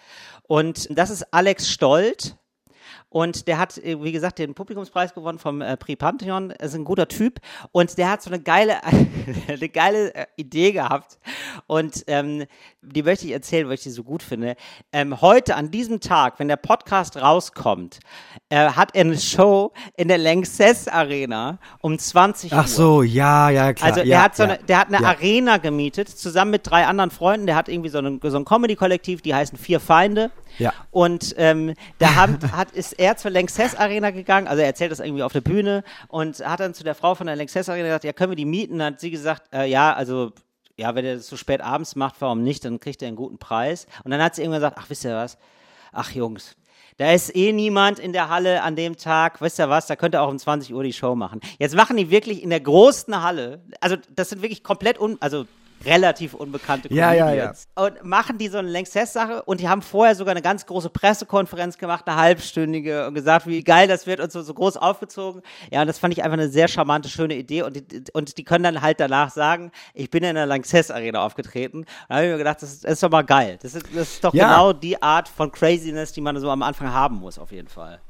[0.47, 2.37] Und das ist Alex Stolt.
[3.15, 6.51] Und der hat, äh, wie gesagt, den Publikumspreis gewonnen vom äh, Prix Pantheon.
[6.51, 7.39] Er ist ein guter Typ.
[7.71, 8.79] Und der hat so eine geile,
[9.47, 11.21] eine geile äh, Idee gehabt.
[11.69, 12.45] Und ähm,
[12.83, 14.57] die möchte ich erzählen, weil ich die so gut finde.
[14.93, 18.01] Ähm, heute, an diesem Tag, wenn der Podcast rauskommt,
[18.49, 22.59] äh, hat er eine Show in der Lanxess Arena um 20 Uhr.
[22.59, 23.91] Ach so, ja, ja, klar.
[23.91, 25.09] Also ja, der hat so ja, eine, der hat eine ja.
[25.09, 27.47] Arena gemietet, zusammen mit drei anderen Freunden.
[27.47, 30.33] Der hat irgendwie so, einen, so ein Comedy-Kollektiv, die heißen Vier Feinde.
[30.59, 30.73] Ja.
[30.91, 35.01] Und ähm, da haben, hat, ist er zur Lanxess Arena gegangen, also er erzählt das
[35.01, 38.05] irgendwie auf der Bühne und hat dann zu der Frau von der Lanxess Arena gesagt,
[38.05, 38.79] ja, können wir die mieten?
[38.79, 40.33] Dann hat sie gesagt, äh, ja, also
[40.77, 42.65] ja, wenn er das so spät abends macht, warum nicht?
[42.65, 43.87] Dann kriegt er einen guten Preis.
[44.03, 45.39] Und dann hat sie irgendwann gesagt, ach, wisst ihr was?
[45.93, 46.57] Ach, Jungs,
[46.97, 49.41] da ist eh niemand in der Halle an dem Tag.
[49.41, 49.87] Wisst ihr was?
[49.87, 51.41] Da könnt ihr auch um 20 Uhr die Show machen.
[51.59, 55.47] Jetzt machen die wirklich in der großen Halle, also das sind wirklich komplett un, also
[55.87, 57.69] relativ unbekannte Ja, ja, Comedians.
[57.75, 61.79] Und machen die so eine Lanxess-Sache und die haben vorher sogar eine ganz große Pressekonferenz
[61.79, 65.43] gemacht, eine halbstündige und gesagt, wie geil das wird und so, so groß aufgezogen.
[65.71, 68.45] Ja, und das fand ich einfach eine sehr charmante, schöne Idee und die, und die
[68.45, 71.85] können dann halt danach sagen, ich bin in der Lanxess-Arena aufgetreten.
[72.09, 73.59] Da habe ich mir gedacht, das ist, das ist doch mal geil.
[73.63, 74.49] Das ist, das ist doch Ja.
[74.49, 78.01] genau die Art von Craziness, die man so am Anfang haben muss, auf jeden Fall.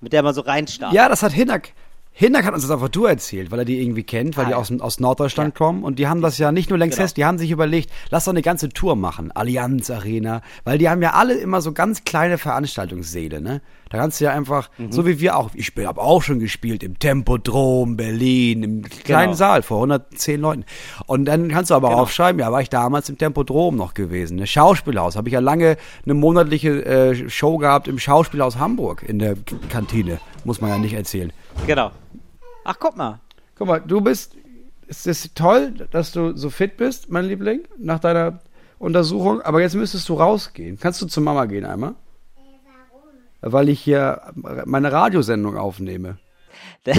[0.00, 0.94] Mit der man so reinstartet.
[0.94, 1.72] Ja, das hat Hinak.
[2.16, 4.52] Hinak hat uns das einfach du erzählt, weil er die irgendwie kennt, weil Ah, die
[4.52, 4.56] ja.
[4.58, 7.04] aus, aus Norddeutschland kommen und die haben das ja nicht nur längst Genau.
[7.06, 10.88] fest, die haben sich überlegt, lass doch eine ganze Tour machen, Allianz Arena, weil die
[10.88, 13.60] haben ja alle immer so ganz kleine Veranstaltungssäle, ne?
[13.94, 14.90] Da kannst du ja einfach, Mhm.
[14.90, 19.34] so wie wir auch, ich habe auch schon gespielt im Tempodrom Berlin, im kleinen Genau.
[19.36, 20.64] Saal vor 110 Leuten.
[21.06, 22.00] Und dann kannst du aber Genau.
[22.02, 24.48] aufschreiben, ja, war ich damals im Tempodrom noch gewesen, ne?
[24.48, 29.36] Schauspielhaus, habe ich ja lange eine monatliche äh, Show gehabt im Schauspielhaus Hamburg in der
[29.68, 31.32] Kantine, muss man ja nicht erzählen.
[31.68, 31.92] Genau.
[32.64, 33.20] Ach, guck mal.
[33.56, 34.34] Guck mal, du bist.
[34.88, 38.40] Es ist toll, dass du so fit bist, mein Liebling, nach deiner
[38.80, 39.40] Untersuchung.
[39.42, 40.78] Aber jetzt müsstest du rausgehen.
[40.80, 41.94] Kannst du zu Mama gehen einmal?
[43.46, 44.22] Weil ich hier
[44.64, 46.16] meine Radiosendung aufnehme.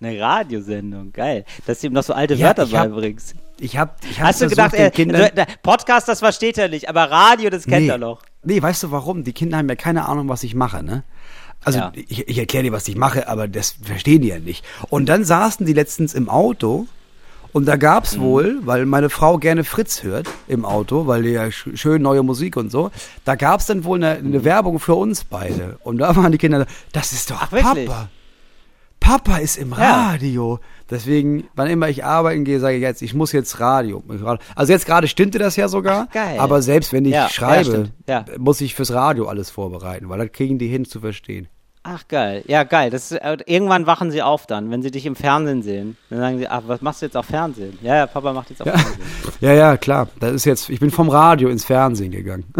[0.00, 1.44] Eine Radiosendung, geil.
[1.66, 3.34] Dass du ihm noch so alte Ja, Wörter ich hab- beibringst.
[3.60, 6.58] Ich hab, ich hab Hast du versucht, gedacht, den er, Kindern, also, Podcast, das versteht
[6.58, 8.22] er nicht, aber Radio, das kennt nee, er noch.
[8.44, 9.24] Nee, weißt du warum?
[9.24, 11.02] Die Kinder haben ja keine Ahnung, was ich mache, ne?
[11.64, 11.90] Also Ja.
[11.96, 14.64] ich, ich erkläre dir, was ich mache, aber das verstehen die ja nicht.
[14.90, 16.86] Und dann saßen die letztens im Auto
[17.52, 18.20] und da gab's Mhm.
[18.22, 22.22] wohl, weil meine Frau gerne Fritz hört im Auto, weil die ja sch schön neue
[22.22, 22.90] Musik und so,
[23.24, 25.78] da gab's dann wohl eine, eine Werbung für uns beide.
[25.84, 27.86] Und da waren die Kinder, das ist doch Ach, wirklich?
[27.88, 28.08] Papa.
[29.00, 30.08] Papa ist im Ja.
[30.10, 30.58] Radio.
[30.90, 34.02] Deswegen, wann immer ich arbeiten gehe, sage ich jetzt, ich muss jetzt Radio.
[34.54, 36.06] Also jetzt gerade stimmte das ja sogar.
[36.08, 36.38] Ach, geil.
[36.38, 37.90] Aber selbst wenn ich Ja, ja, schreibe.
[38.08, 38.24] Ja.
[38.38, 41.46] muss ich fürs Radio alles vorbereiten, weil das kriegen die hin zu verstehen.
[41.90, 42.42] Ach, geil.
[42.46, 42.90] Ja, geil.
[42.90, 45.96] Das ist, äh, irgendwann wachen sie auf dann, wenn sie dich im Fernsehen sehen.
[46.10, 47.78] Dann sagen sie, ach, was machst du jetzt auf Fernsehen?
[47.80, 48.98] Ja, ja, Papa macht jetzt auf Fernsehen.
[49.40, 50.08] Ja, ja, klar.
[50.20, 52.44] Das ist jetzt, ich bin vom Radio ins Fernsehen gegangen.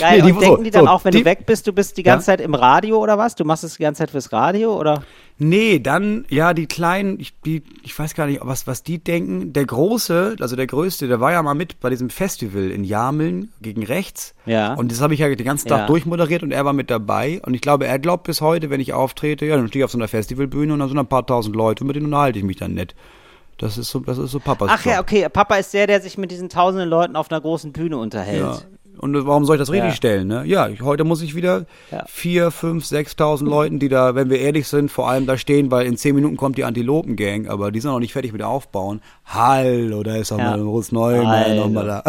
[0.00, 0.22] Geil.
[0.22, 1.96] Nee, die- und denken die dann so, auch, wenn die- du weg bist, du bist
[1.96, 2.12] die Ja?
[2.12, 3.34] ganze Zeit im Radio oder was?
[3.36, 5.02] Du machst es die ganze Zeit fürs Radio oder?
[5.42, 9.54] Nee, dann, ja, die Kleinen, ich, die, ich weiß gar nicht, was, was die denken.
[9.54, 13.50] Der Große, also der Größte, der war ja mal mit bei diesem Festival in Jameln
[13.62, 14.34] gegen rechts.
[14.44, 14.74] Ja.
[14.74, 15.86] Und das habe ich ja den ganzen Tag Ja.
[15.86, 17.40] durchmoderiert und er war mit dabei.
[17.46, 19.92] Und ich glaube, er glaubt bis heute, wenn ich auftrete, ja, dann stehe ich auf
[19.92, 22.58] so einer Festivalbühne und da sind ein paar tausend Leute, mit denen unterhalte ich mich
[22.58, 22.94] dann nett.
[23.56, 25.02] Das ist so, das ist so Papas Ach ja, Job.
[25.02, 25.26] okay.
[25.30, 28.40] Papa ist der, der sich mit diesen tausenden Leuten auf einer großen Bühne unterhält.
[28.42, 28.58] Ja.
[29.00, 29.94] Und warum soll ich das richtig Ja.
[29.96, 30.28] stellen?
[30.28, 30.44] Ne?
[30.44, 32.04] Ja, ich, heute muss ich wieder Ja.
[32.06, 35.86] vier, fünf, sechstausend Leuten, die da, wenn wir ehrlich sind, vor allem da stehen, weil
[35.86, 39.00] in zehn Minuten kommt die Antilopen-Gang, aber die sind noch nicht fertig mit Aufbauen.
[39.24, 40.50] Hallo, da ist auch Ja.
[40.50, 42.02] mal Moritz Neumann nochmal da.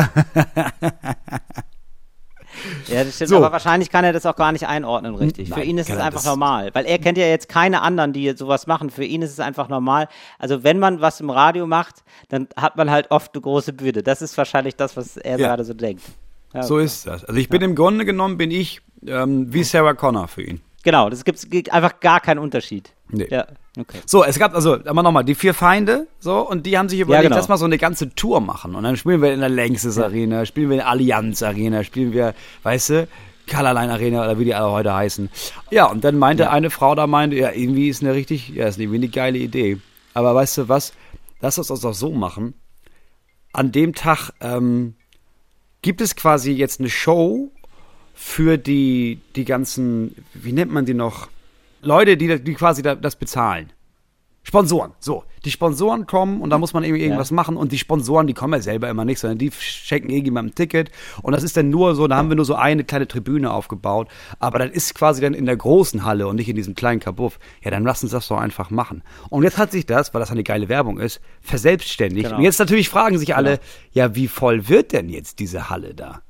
[2.88, 3.38] Ja, das stimmt, So.
[3.38, 5.50] aber wahrscheinlich kann er das auch gar nicht einordnen, richtig.
[5.50, 8.30] Nein, Für ihn ist es einfach normal, weil er kennt ja jetzt keine anderen, die
[8.36, 8.90] sowas machen.
[8.90, 10.10] Für ihn ist es einfach normal.
[10.38, 14.04] Also wenn man was im Radio macht, dann hat man halt oft eine große Bühne.
[14.04, 15.48] Das ist wahrscheinlich das, was er Ja.
[15.48, 16.04] gerade so denkt.
[16.54, 17.24] Ja, So ist das.
[17.26, 20.62] Also ich bin im Grunde genommen, bin ich ähm, wie Sarah Connor für ihn.
[20.84, 22.92] Genau, das gibt einfach gar keinen Unterschied.
[23.10, 23.28] Nee.
[23.30, 23.46] Ja,
[23.78, 24.00] okay.
[24.06, 27.26] So, es gab also, aber nochmal, die vier Feinde, so, und die haben sich überlegt,
[27.26, 27.36] genau.
[27.36, 28.74] lass mal so eine ganze Tour machen.
[28.74, 32.14] Und dann spielen wir in der Längstes Arena, spielen wir in der Allianz Arena, spielen
[32.14, 32.34] wir,
[32.64, 33.08] weißt du,
[33.50, 35.30] Colorline Arena oder wie die alle heute heißen.
[35.70, 38.80] Ja, und dann meinte eine Frau da meinte, ja, irgendwie ist eine richtig, ja, ist
[38.80, 39.80] irgendwie eine geile Idee.
[40.14, 40.94] Aber weißt du was,
[41.42, 42.54] lass uns das doch so machen.
[43.54, 44.96] An dem Tag ähm,
[45.82, 47.52] gibt es quasi jetzt eine Show
[48.14, 51.30] für die, die ganzen, wie nennt man die noch?
[51.82, 53.72] Leute, die, die quasi da, das bezahlen.
[54.44, 55.24] Sponsoren, so.
[55.46, 58.54] Die Sponsoren kommen und da muss man irgendwie irgendwas machen und die Sponsoren, die kommen
[58.54, 61.96] ja selber immer nicht, sondern die schenken irgendjemandem ein Ticket und das ist dann nur
[61.96, 64.08] so, da haben wir nur so eine kleine Tribüne aufgebaut,
[64.40, 67.40] aber das ist quasi dann in der großen Halle und nicht in diesem kleinen Kabuff.
[67.64, 69.04] Ja, dann lass uns das doch einfach machen.
[69.30, 72.26] Und jetzt hat sich das, weil das eine geile Werbung ist, verselbstständigt.
[72.26, 72.38] Genau.
[72.38, 73.60] Und jetzt natürlich fragen sich alle,
[73.92, 76.22] ja, wie voll wird denn jetzt diese Halle da?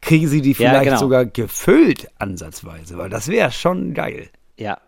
[0.00, 0.98] Kriegen sie die Ja, vielleicht genau.
[0.98, 4.28] sogar gefüllt ansatzweise, weil das wäre schon geil.
[4.56, 4.78] Ja.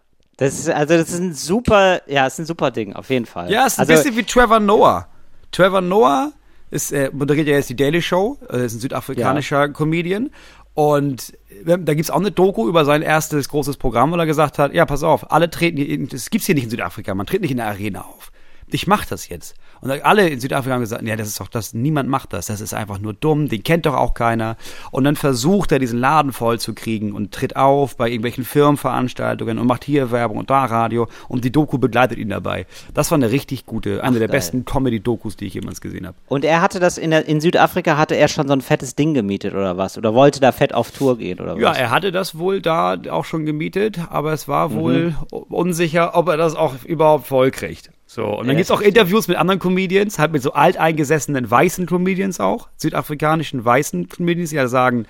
[0.41, 3.53] Das ist, also das ist ein super, ja, ist ein super Ding, auf jeden Fall.
[3.53, 5.07] Ja, es ist ein also, bisschen wie Trevor Noah.
[5.53, 6.33] Trevor Noah
[6.71, 10.31] ist, äh, moderiert ja jetzt die Daily Show, äh, ist ein südafrikanischer Comedian.
[10.73, 11.35] Und
[11.67, 14.73] äh, da gibt's auch eine Doku über sein erstes großes Programm, wo er gesagt hat,
[14.73, 17.51] ja, pass auf, alle treten, hier das gibt's hier nicht in Südafrika, man tritt nicht
[17.51, 18.33] in der Arena auf.
[18.73, 19.55] Ich mach das jetzt.
[19.81, 22.61] Und alle in Südafrika haben gesagt, ja, das ist doch das, niemand macht das, das
[22.61, 24.57] ist einfach nur dumm, den kennt doch auch keiner.
[24.91, 29.59] Und dann versucht er, diesen Laden voll zu kriegen und tritt auf bei irgendwelchen Firmenveranstaltungen
[29.59, 32.67] und macht hier Werbung und da Radio und die Doku begleitet ihn dabei.
[32.95, 34.37] Das war eine richtig gute, eine der geil.
[34.37, 36.17] besten Comedy-Dokus, die ich jemals gesehen habe.
[36.29, 39.15] Und er hatte das in, der, in Südafrika, hatte er schon so ein fettes Ding
[39.15, 39.97] gemietet oder was?
[39.97, 41.79] Oder wollte da fett auf Tour gehen oder Ja, was?
[41.79, 44.53] er hatte das wohl da auch schon gemietet, aber es Mhm.
[44.53, 45.15] war wohl
[45.49, 47.91] unsicher, ob er das auch überhaupt voll kriegt.
[48.13, 48.81] So, und dann Ja, gibt's auch.
[48.81, 54.57] Interviews mit anderen Comedians, halt mit so alteingesessenen weißen Comedians auch, südafrikanischen weißen Comedians, die
[54.57, 55.07] ja sagen,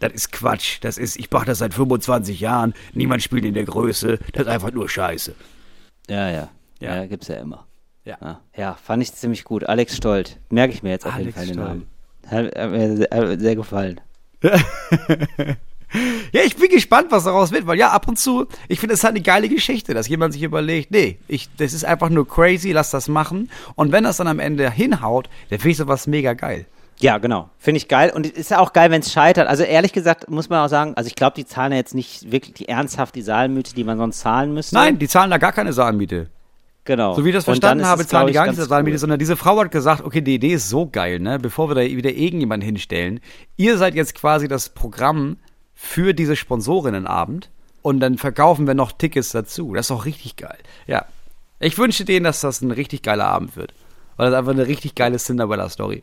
[0.00, 3.62] das ist Quatsch, das ist, ich mache das seit 25 Jahren, niemand spielt in der
[3.62, 5.36] Größe, das ist einfach nur Scheiße.
[6.08, 6.48] Ja, ja.
[6.80, 6.96] Ja.
[6.96, 7.68] Ja, gibt's ja immer.
[8.04, 8.40] Ja.
[8.56, 9.62] Ja, fand ich ziemlich gut.
[9.68, 10.40] Alex Stolt.
[10.48, 11.56] Merke ich mir jetzt auf jeden Alex Fall den.
[11.56, 11.86] Namen.
[12.26, 14.00] Hat, hat mir sehr gefallen.
[16.32, 19.00] Ja, ich bin gespannt, was daraus wird, weil ja, ab und zu, ich finde, es
[19.00, 22.28] ist halt eine geile Geschichte, dass jemand sich überlegt, nee, ich, das ist einfach nur
[22.28, 23.50] crazy, lass das machen.
[23.74, 26.66] Und wenn das dann am Ende hinhaut, dann finde ich sowas mega geil.
[27.00, 27.48] Ja, genau.
[27.58, 28.12] Finde ich geil.
[28.14, 29.48] Und ist ja auch geil, wenn es scheitert.
[29.48, 32.30] Also ehrlich gesagt muss man auch sagen, also ich glaube, die zahlen ja jetzt nicht
[32.30, 34.74] wirklich die ernsthaft die Saalmiete, die man sonst zahlen müsste.
[34.74, 36.28] Nein, die zahlen da gar keine Saalmiete.
[36.84, 37.14] genau.
[37.14, 38.98] So wie ich das verstanden ist habe, es, zahlen die gar nicht Saalmiete, cool.
[38.98, 41.80] sondern diese Frau hat gesagt, okay, die Idee ist so geil, ne, bevor wir da
[41.80, 43.20] wieder irgendjemanden hinstellen,
[43.56, 45.38] ihr seid jetzt quasi das Programm
[45.82, 47.48] für diese Sponsorinnenabend
[47.80, 49.72] und dann verkaufen wir noch Tickets dazu.
[49.72, 50.58] Das ist doch richtig geil.
[50.86, 51.06] Ja.
[51.58, 53.72] Ich wünsche denen, dass das ein richtig geiler Abend wird.
[54.16, 56.02] Weil das einfach eine richtig geile Cinderella-Story.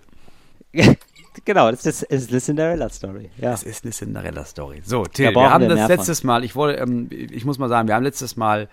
[1.45, 3.29] genau, das ist, ist eine Cinderella-Story.
[3.37, 3.51] Ja.
[3.51, 4.81] Das ist eine Cinderella-Story.
[4.83, 7.87] So, Till, wir haben wir das letztes Mal, ich wollte, ähm, ich muss mal sagen,
[7.87, 8.69] wir haben letztes Mal,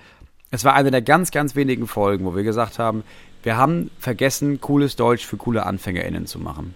[0.51, 3.05] es war eine der ganz, ganz wenigen Folgen, wo wir gesagt haben,
[3.43, 6.75] wir haben vergessen, cooles Deutsch für coole AnfängerInnen zu machen.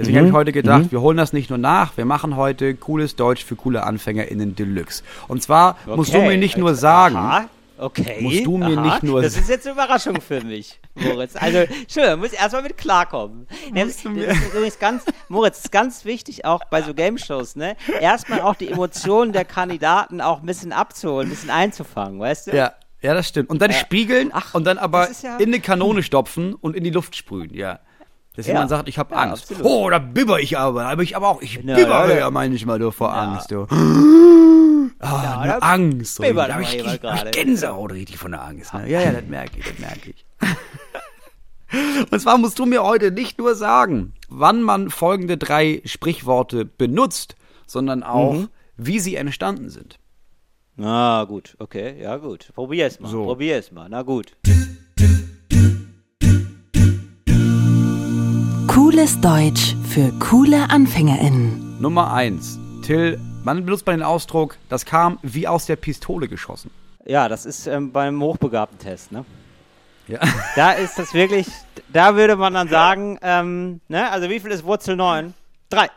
[0.00, 3.16] Deswegen habe ich heute gedacht, wir holen das nicht nur nach, wir machen heute cooles
[3.16, 5.02] Deutsch für coole AnfängerInnen Deluxe.
[5.28, 6.28] Und zwar musst du Okay.
[6.28, 7.48] mir nicht nur sagen, Aha.
[7.82, 8.18] Okay.
[8.20, 8.82] Musst du mir aha.
[8.82, 11.34] nicht nur- Das ist jetzt eine Überraschung für mich, Moritz.
[11.34, 13.46] Also, schön, muss erstmal mit klarkommen.
[13.72, 17.56] Ne, Das, das ist übrigens ganz, Moritz, das ist ganz wichtig auch bei so Game-Shows,
[17.56, 17.76] ne?
[17.98, 22.56] Erstmal auch die Emotionen der Kandidaten auch ein bisschen abzuholen, ein bisschen einzufangen, weißt du?
[22.56, 23.48] Ja, ja, das stimmt.
[23.48, 26.90] Und dann spiegeln Ach, und dann aber ja- in eine Kanone stopfen und in die
[26.90, 27.78] Luft sprühen, ja.
[28.36, 28.52] Dass Ja.
[28.54, 29.50] jemand sagt, ich habe Ja, Angst.
[29.50, 29.64] absolut.
[29.70, 30.86] Oh, da bibber ich aber.
[30.86, 32.30] Aber ich aber auch, ich Na, bibber ja, ja, ja.
[32.30, 33.14] manchmal nur vor Ja.
[33.32, 33.66] Angst, du.
[35.00, 36.20] Ah, Ja, Angst.
[36.20, 37.30] bibbert Da hab aber ich, ich, ich.
[37.32, 38.72] Gänsehaut richtig von der Angst.
[38.74, 38.84] Ne?
[38.88, 40.24] Ja, ja, das merke ich, das merke ich.
[42.10, 47.36] Und zwar musst du mir heute nicht nur sagen, wann man folgende drei Sprichworte benutzt,
[47.66, 48.48] sondern auch, Mhm.
[48.76, 49.98] wie sie entstanden sind.
[50.76, 52.50] Na gut, okay, ja gut.
[52.54, 53.24] Probier es mal, So.
[53.24, 54.36] probier es mal, na gut.
[58.70, 61.80] Cooles Deutsch für coole AnfängerInnen.
[61.80, 62.56] Nummer eins.
[62.84, 66.70] Till, man benutzt man den Ausdruck, das kam wie aus der Pistole geschossen.
[67.04, 69.24] Ja, das ist ähm, beim hochbegabten Test, ne?
[70.06, 70.20] Ja.
[70.54, 71.48] Da ist das wirklich,
[71.92, 75.34] da würde man dann sagen, ähm, ne, also wie viel ist Wurzel 9?
[75.68, 75.88] Drei.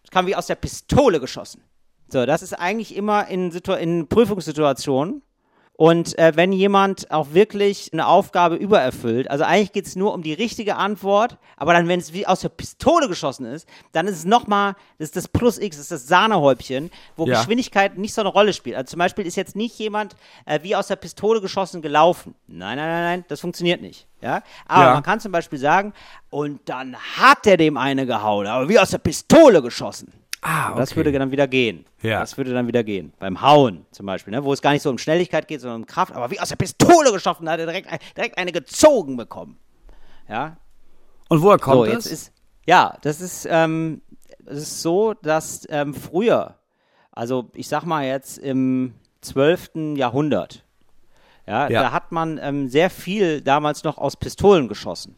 [0.00, 1.60] Das kam wie aus der Pistole geschossen.
[2.08, 5.20] So, das ist eigentlich immer in, Situ in Prüfungssituationen.
[5.80, 10.22] Und äh, wenn jemand auch wirklich eine Aufgabe übererfüllt, also eigentlich geht es nur um
[10.22, 14.16] die richtige Antwort, aber dann, wenn es wie aus der Pistole geschossen ist, dann ist
[14.16, 17.38] es nochmal, das ist das Plus X, das ist das Sahnehäubchen, wo Ja.
[17.38, 18.74] Geschwindigkeit nicht so eine Rolle spielt.
[18.74, 20.16] Also zum Beispiel ist jetzt nicht jemand
[20.46, 22.34] äh, wie aus der Pistole geschossen gelaufen.
[22.48, 24.08] Nein, nein, nein, nein, das funktioniert nicht.
[24.20, 24.42] Ja?
[24.66, 24.94] Aber Ja.
[24.94, 25.92] man kann zum Beispiel sagen,
[26.28, 30.12] und dann hat er dem eine gehauen, aber wie aus der Pistole geschossen.
[30.48, 31.84] Ah, Das würde dann wieder gehen.
[32.02, 32.20] Ja.
[32.20, 33.12] Das würde dann wieder gehen.
[33.18, 34.42] Beim Hauen zum Beispiel, ne?
[34.44, 36.14] wo es gar nicht so um Schnelligkeit geht, sondern um Kraft.
[36.14, 39.58] Aber wie aus der Pistole geschossen, da hat er direkt, direkt eine gezogen bekommen.
[40.28, 40.56] Ja,
[41.28, 41.94] Und woher kommt so, das?
[41.94, 42.32] jetzt ist,
[42.66, 44.02] ja, das ist, ähm,
[44.46, 46.56] es ist so, dass ähm, früher,
[47.12, 49.96] also ich sag mal jetzt im 12.
[49.96, 50.64] Jahrhundert,
[51.46, 51.82] ja, Ja.
[51.82, 55.16] da hat man ähm, sehr viel damals noch aus Pistolen geschossen.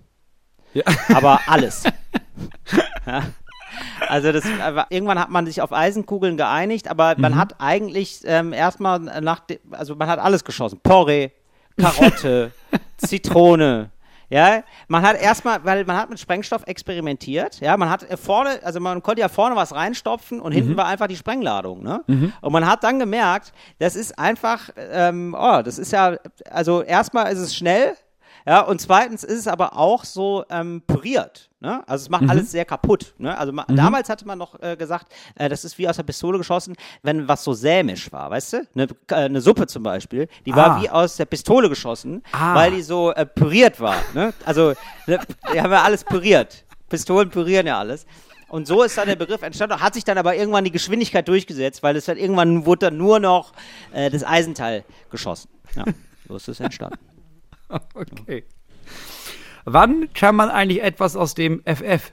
[0.75, 0.85] Ja.
[1.13, 1.83] Aber alles.
[3.07, 3.23] ja.
[4.09, 7.21] Also das, aber irgendwann hat man sich auf Eisenkugeln geeinigt, aber Mhm.
[7.23, 9.43] man hat eigentlich ähm, erstmal nach,
[9.73, 10.81] also man hat alles geschossen.
[10.83, 11.31] Porree,
[11.77, 12.53] Karotte,
[12.97, 13.91] Zitrone.
[14.33, 17.59] Ja, man hat erstmal, weil man hat mit Sprengstoff experimentiert.
[17.61, 20.57] Ja, man hat äh, vorne, also man konnte ja vorne was reinstopfen und Mhm.
[20.57, 21.83] hinten war einfach die Sprengladung.
[21.83, 22.05] Ne?
[22.41, 26.17] Und man hat dann gemerkt, das ist einfach, ähm, oh, das ist ja,
[26.49, 27.95] also erstmal ist es schnell,
[28.47, 31.50] ja, und zweitens ist es aber auch so ähm, püriert.
[31.63, 31.87] Ne?
[31.87, 32.31] Also es macht Mhm.
[32.31, 33.13] alles sehr kaputt.
[33.19, 33.37] Ne?
[33.37, 36.39] Also ma damals hatte man noch äh, gesagt, äh, das ist wie aus der Pistole
[36.39, 38.67] geschossen, wenn was so sämisch war, weißt du?
[38.75, 40.83] Eine, äh, eine Suppe zum Beispiel, die war Ah.
[40.83, 42.55] wie aus der Pistole geschossen, Ah.
[42.55, 43.97] weil die so äh, püriert war.
[44.15, 44.33] Ne?
[44.47, 44.73] Also
[45.07, 45.21] ne,
[45.53, 46.65] die haben ja alles püriert.
[46.89, 48.07] Pistolen pürieren ja alles.
[48.49, 51.83] Und so ist dann der Begriff entstanden, hat sich dann aber irgendwann die Geschwindigkeit durchgesetzt,
[51.83, 53.53] weil es dann irgendwann wurde dann nur noch
[53.93, 55.51] äh, das Eisenteil geschossen.
[55.77, 55.85] Ja,
[56.27, 56.99] so ist es entstanden.
[57.95, 58.45] okay.
[59.65, 62.13] Wann kann man eigentlich etwas aus dem FF?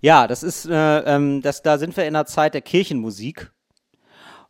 [0.00, 3.52] Ja, das ist, äh, ähm, das, da sind wir in der Zeit der Kirchenmusik.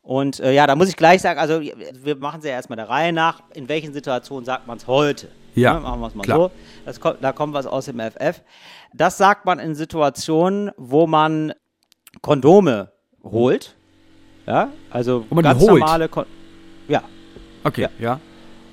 [0.00, 2.88] Und äh, ja, da muss ich gleich sagen, also wir machen sie ja erstmal der
[2.88, 3.42] Reihe nach.
[3.54, 5.28] In welchen Situationen sagt man es heute?
[5.54, 6.38] Ja, Ne, machen wir es mal klar.
[6.38, 6.50] so.
[6.84, 8.42] Das kommt, da kommt was aus dem FF.
[8.94, 11.52] Das sagt man in Situationen, wo man
[12.20, 12.90] Kondome
[13.22, 13.76] holt.
[14.46, 16.24] Ja, also Wo man ganz normale Kon
[16.88, 17.02] Ja,
[17.62, 18.18] Okay, ja.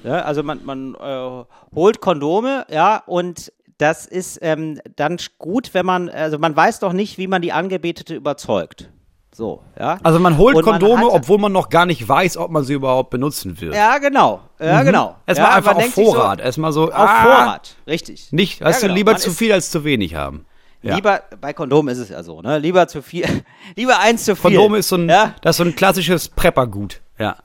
[0.04, 1.44] ja, also man, man äh,
[1.76, 6.94] holt Kondome, ja, und das ist ähm, dann gut, wenn man, also man weiß doch
[6.94, 8.90] nicht, wie man die Angebetete überzeugt.
[9.34, 9.98] So, ja.
[10.04, 12.74] Also man holt man Kondome, hat- obwohl man noch gar nicht weiß, ob man sie
[12.74, 13.74] überhaupt benutzen wird.
[13.74, 14.42] ja, genau.
[14.60, 15.10] Ja, genau.
[15.12, 15.16] Mhm.
[15.28, 16.42] Erstmal ja, einfach auf Vorrat.
[16.42, 18.32] Erstmal so, So, auf ah, Vorrat, richtig.
[18.32, 18.98] Nicht, weißt Ja, du, genau.
[18.98, 20.46] lieber Man zu viel als zu wenig haben.
[20.82, 20.96] Ja.
[20.96, 22.58] Lieber, bei Kondomen ist es ja so, ne?
[22.58, 23.26] Lieber zu viel,
[23.76, 24.52] lieber eins zu viel.
[24.58, 27.00] Kondome ist so ein, das ist so ein klassisches Preppergut.
[27.18, 27.38] Ja.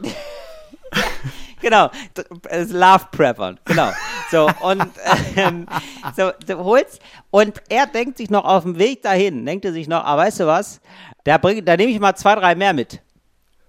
[1.62, 1.90] genau.
[2.50, 3.88] Äh, Love Preppern, genau.
[4.30, 4.84] So, und
[5.36, 5.66] ähm,
[6.16, 7.00] so, du holst,
[7.30, 10.40] und er denkt sich noch auf dem Weg dahin, denkt er sich noch, ah, weißt
[10.40, 10.80] du was,
[11.24, 13.00] da, bring, da nehme ich mal zwei, drei mehr mit.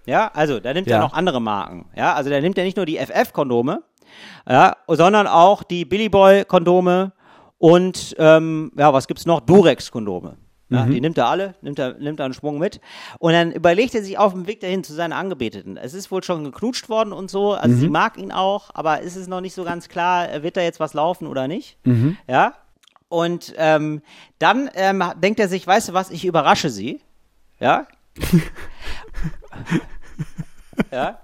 [0.05, 0.97] Ja, also da nimmt Ja.
[0.97, 1.85] er noch andere Marken.
[1.95, 3.83] Ja, also da nimmt er nicht nur die FF-Kondome,
[4.49, 7.13] ja, sondern auch die Billy Boy-Kondome
[7.57, 9.39] und ähm, ja, was gibt's noch?
[9.41, 10.35] Durex-Kondome.
[10.73, 12.79] Ja, Die nimmt er alle, nimmt er, nimmt er einen Schwung mit.
[13.19, 15.77] Und dann überlegt er sich auf dem Weg dahin zu seiner Angebeteten.
[15.77, 17.53] Es ist wohl schon geknutscht worden und so.
[17.53, 20.61] Also sie mag ihn auch, aber ist es noch nicht so ganz klar, wird da
[20.61, 21.77] jetzt was laufen oder nicht?
[22.27, 22.53] Ja.
[23.09, 24.01] Und ähm,
[24.39, 26.99] dann ähm, denkt er sich, weißt du was, ich überrasche sie.
[27.59, 27.85] Ja?
[30.91, 31.19] ja?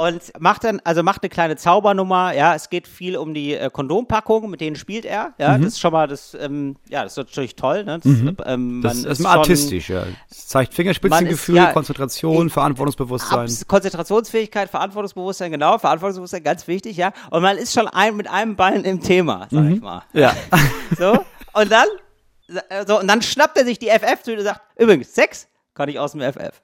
[0.00, 3.68] Und macht dann, also macht eine kleine Zaubernummer, ja, es geht viel um die äh,
[3.70, 5.62] Kondompackung, mit denen spielt er, ja, Mhm.
[5.62, 7.98] das ist schon mal, das, ähm, ja, das ist natürlich toll, ne?
[8.02, 10.04] Das, ähm, Das ist schon- artistisch, ja.
[10.30, 13.40] Es zeigt Fingerspitzengefühl, ist- ja, Konzentration, ich- Verantwortungsbewusstsein.
[13.40, 17.12] Abs Konzentrationsfähigkeit, Verantwortungsbewusstsein, genau, Verantwortungsbewusstsein, ganz wichtig, ja.
[17.30, 19.72] Und man ist schon ein, mit einem Bein im Thema, sag Mhm.
[19.74, 20.02] ich mal.
[20.14, 20.34] Ja.
[20.98, 21.12] So,
[21.54, 21.86] und dann,
[22.86, 26.12] so, und dann schnappt er sich die FF-Tüte und sagt, übrigens, Sex kann ich aus
[26.12, 26.60] dem FF.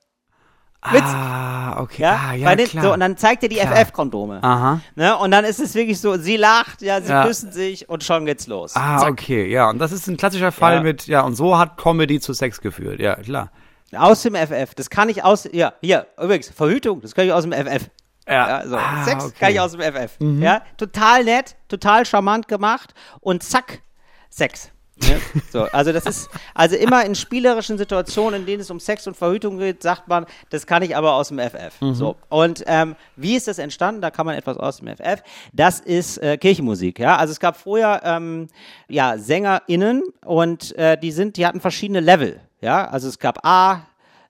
[0.93, 1.03] Witz.
[1.05, 2.03] Ah, okay.
[2.03, 2.85] Ja, ah, ja den, klar.
[2.85, 3.59] so, und dann zeigt er die.
[3.59, 4.43] FF-Kondome.
[4.43, 4.81] Aha.
[4.95, 5.17] Ne?
[5.19, 7.25] Und dann ist es wirklich so, sie lacht, ja, sie Ja.
[7.27, 8.75] küssen sich und schon geht's los.
[8.77, 9.11] Ah, Zack.
[9.13, 9.69] okay, ja.
[9.71, 10.81] Und das ist ein klassischer Fall Ja.
[10.83, 13.01] mit, ja, und so hat Comedy zu Sex geführt.
[13.01, 13.51] Ja, klar.
[13.95, 14.75] Aus dem FF.
[14.75, 17.89] Das kann ich aus, ja, hier, übrigens, Verhütung, das kann ich aus dem FF.
[18.29, 18.77] Ja, so.
[18.77, 19.33] Ah, Sex okay.
[19.35, 19.39] Mhm.
[19.41, 20.17] kann ich aus dem FF.
[20.43, 23.81] Ja, total nett, total charmant gemacht und zack,
[24.29, 24.71] Sex.
[25.03, 25.17] Ja,
[25.53, 29.15] so, also das ist, also immer in spielerischen Situationen, in denen es um Sex und
[29.15, 31.81] Verhütung geht, sagt man, das kann ich aber aus dem FF.
[31.83, 31.95] Mhm.
[31.95, 32.17] So.
[32.31, 34.01] Und ähm, wie ist das entstanden?
[34.01, 35.23] Da kann man etwas aus dem FF.
[35.53, 37.17] Das ist äh, Kirchenmusik, ja.
[37.17, 38.49] Also es gab vorher ähm,
[38.89, 42.41] ja, SängerInnen und äh, die sind, die hatten verschiedene Level.
[42.63, 43.83] Ja, also es gab A,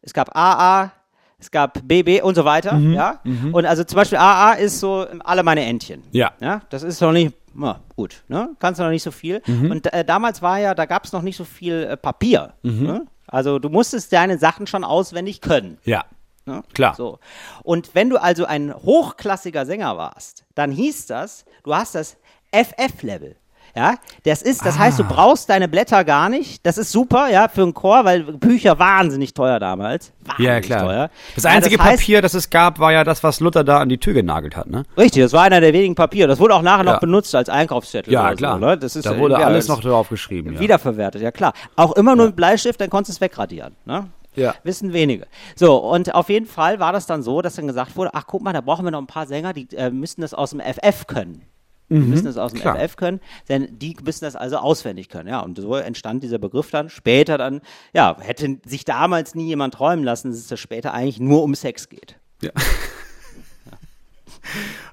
[0.03, 0.91] es gab AA,
[1.39, 2.93] es gab BB und so weiter, Mhm.
[2.93, 3.21] ja.
[3.53, 6.03] Und also zum Beispiel AA ist so alle meine Entchen.
[6.11, 6.33] Ja.
[6.41, 8.51] Ja, das ist noch nicht, na, gut, ne?
[8.59, 9.43] Kannst du noch nicht so viel.
[9.47, 9.71] Mhm.
[9.71, 12.55] Und äh, damals war ja, da gab es noch nicht so viel äh, Papier.
[12.63, 12.87] Mhm.
[12.87, 13.07] Ne?
[13.27, 15.79] Also du musstest deine Sachen schon auswendig können.
[15.85, 16.05] Ja.
[16.45, 16.63] Ne?
[16.75, 16.95] Klar.
[16.95, 17.19] So.
[17.63, 22.17] Und wenn du also ein hochklassiger Sänger warst, dann hieß das, du hast das
[22.53, 23.37] FF-Level.
[23.77, 25.07] Ja, das ist, das heißt, du Ah.
[25.09, 26.65] brauchst deine Blätter gar nicht.
[26.65, 30.13] Das ist super, ja, für einen Chor, weil Bücher wahnsinnig teuer damals.
[30.25, 30.81] Wahnsinnig Ja, klar.
[30.87, 31.11] Teuer.
[31.35, 33.91] Das Ja, einzige heißt- Papier, das es gab, war ja das, was Luther da an
[33.91, 34.85] die Tür genagelt hat, ne?
[34.97, 36.27] Richtig, das war einer der wenigen Papiere.
[36.27, 36.93] Das wurde auch nachher Ja.
[36.95, 38.13] noch benutzt als Einkaufszettel.
[38.13, 38.59] Ja, klar.
[38.59, 38.79] So, ne?
[38.79, 40.55] das ist, da wurde alles das- noch drauf geschrieben.
[40.55, 40.61] Ja.
[40.61, 41.53] Wiederverwertet, ja klar.
[41.77, 43.77] Auch immer nur mit Bleistift, dann konntest du es wegradieren.
[43.85, 44.07] Ne?
[44.37, 44.55] Ja.
[44.65, 45.27] Wissen wenige.
[45.55, 48.43] So, und auf jeden Fall war das dann so, dass dann gesagt wurde, ach guck
[48.43, 51.07] mal, da brauchen wir noch ein paar Sänger, die äh, müssen das aus dem FF
[51.07, 51.43] können.
[51.89, 52.63] Die müssen das aus dem Mhm.
[52.63, 52.77] klar.
[52.81, 55.29] FF können, denn die müssen das also auswendig können.
[55.29, 56.89] Ja, und so entstand dieser Begriff dann.
[56.91, 57.61] Später dann,
[57.93, 61.89] ja, hätte sich damals nie jemand träumen lassen, dass es später eigentlich nur um Sex
[61.89, 62.17] geht.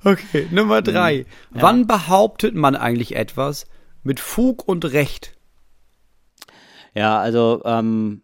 [0.04, 0.84] Okay, Nummer Mhm.
[0.86, 1.26] drei.
[1.52, 3.66] Wann behauptet man eigentlich etwas
[4.04, 5.36] mit Fug und Recht?
[6.94, 8.22] Ja, also ähm,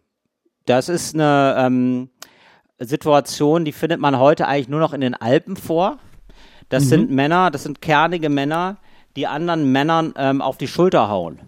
[0.66, 2.10] das ist eine ähm,
[2.80, 6.00] Situation, die findet man heute eigentlich nur noch in den Alpen vor.
[6.70, 8.78] Das sind Männer, das sind kernige Männer,
[9.16, 11.40] die anderen Männern ähm, auf die Schulter hauen.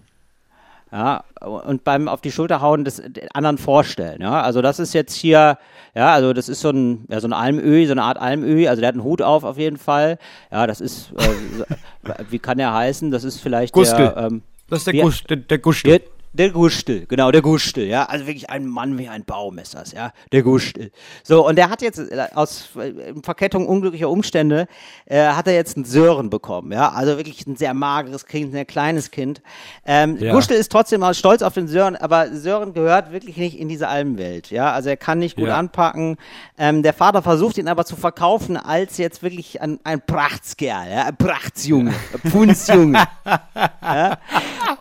[0.91, 3.01] Ja, und beim auf die Schulter hauen des
[3.33, 4.21] anderen vorstellen.
[4.21, 5.57] Ja, also das ist jetzt hier,
[5.95, 8.67] ja, also das ist so ein, ja, so ein Almöhi, so eine Art Almöhi.
[8.67, 10.17] Also der hat einen Hut auf auf jeden Fall.
[10.51, 13.09] Ja, das ist, äh, wie kann der heißen?
[13.09, 14.11] Das ist vielleicht Gustel.
[14.13, 16.01] der, ähm, Das ist der, Wie- Gusch, der, der Gustel.
[16.33, 18.03] Der, Gustel, genau, der Gustel, ja.
[18.05, 20.11] Also wirklich ein Mann wie ein Baum ist das, ja.
[20.31, 20.91] Der Gustel.
[21.23, 24.67] So, und der hat jetzt äh, aus äh, Verkettung unglücklicher Umstände,
[25.05, 26.89] äh, hat er jetzt einen Sören bekommen, ja.
[26.89, 29.41] Also wirklich ein sehr mageres Kind, ein sehr kleines Kind.
[29.85, 30.31] Ähm, Ja.
[30.33, 33.87] Gustel ist trotzdem mal stolz auf den Sören, aber Sören gehört wirklich nicht in diese
[33.87, 34.71] Almwelt, ja.
[34.71, 35.57] Also er kann nicht gut Ja.
[35.57, 36.17] anpacken.
[36.57, 41.05] Ähm, der Vater versucht ihn aber zu verkaufen als jetzt wirklich ein, ein Prachtskerl, ja.
[41.07, 43.03] Ein Prachtsjunge, ein Pfundsjunge.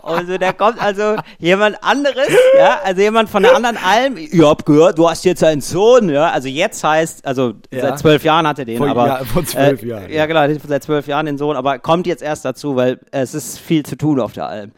[0.02, 4.16] Also der kommt also jemand anderes, ja, also jemand von der anderen Alm.
[4.16, 6.30] Ich hab gehört, du hast jetzt einen Sohn, ja.
[6.30, 7.80] Also jetzt heißt, also Ja.
[7.82, 10.46] seit zwölf Jahren hat er den, Vor- aber ja, vor zwölf äh, Jahren, Ja, genau,
[10.68, 13.96] seit zwölf Jahren den Sohn, aber kommt jetzt erst dazu, weil es ist viel zu
[13.96, 14.72] tun auf der Alm.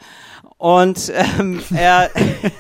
[0.58, 2.08] Und ähm, er,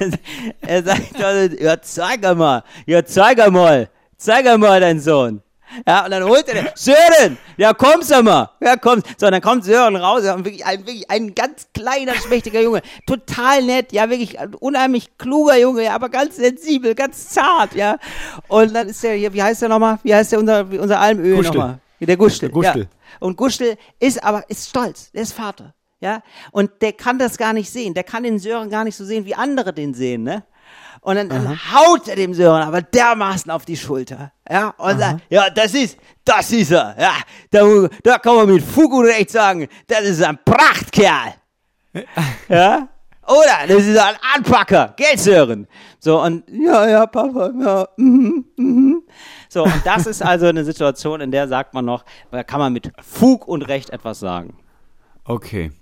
[0.60, 5.40] er sagt, also, ja, zeig mal, ja, zeig mal, zeig mal deinen Sohn.
[5.86, 9.06] Ja, und dann holt er den, Sören, ja, kommst du mal, ja, kommst.
[9.18, 12.82] So, und dann kommt Sören raus, ja, wirklich ein, wirklich ein ganz kleiner, schmächtiger Junge,
[13.06, 17.98] total nett, ja, wirklich ein unheimlich kluger Junge, ja, aber ganz sensibel, ganz zart, ja.
[18.48, 19.98] Und dann ist der hier, wie heißt der nochmal?
[20.02, 21.80] Wie heißt der unser, unser Almöl nochmal?
[22.00, 22.48] Der Gustel.
[22.48, 22.82] Der Gustel.
[22.82, 23.16] Ja.
[23.20, 25.74] Und Gustel ist aber, ist stolz, der ist Vater.
[26.00, 26.20] Ja,
[26.50, 27.94] und der kann das gar nicht sehen.
[27.94, 30.42] Der kann den Sören gar nicht so sehen, wie andere den sehen, ne?
[31.02, 34.30] Und dann, dann haut er dem Sören aber dermaßen auf die Schulter.
[34.48, 36.94] Ja, und sagt, ja, das ist, das ist er.
[36.96, 37.12] Ja,
[37.50, 41.34] da, da kann man mit Fug und Recht sagen, das ist ein Prachtkerl.
[42.48, 42.88] ja?
[43.26, 44.94] Oder, das ist ein Anpacker.
[44.96, 45.66] Gell, Sören?
[45.98, 49.02] So, und, ja, ja, Papa, ja, mhm, mhm.
[49.48, 52.72] So, und das ist also eine Situation, in der sagt man noch, da kann man
[52.72, 54.56] mit Fug und Recht etwas sagen.
[55.24, 55.72] Okay.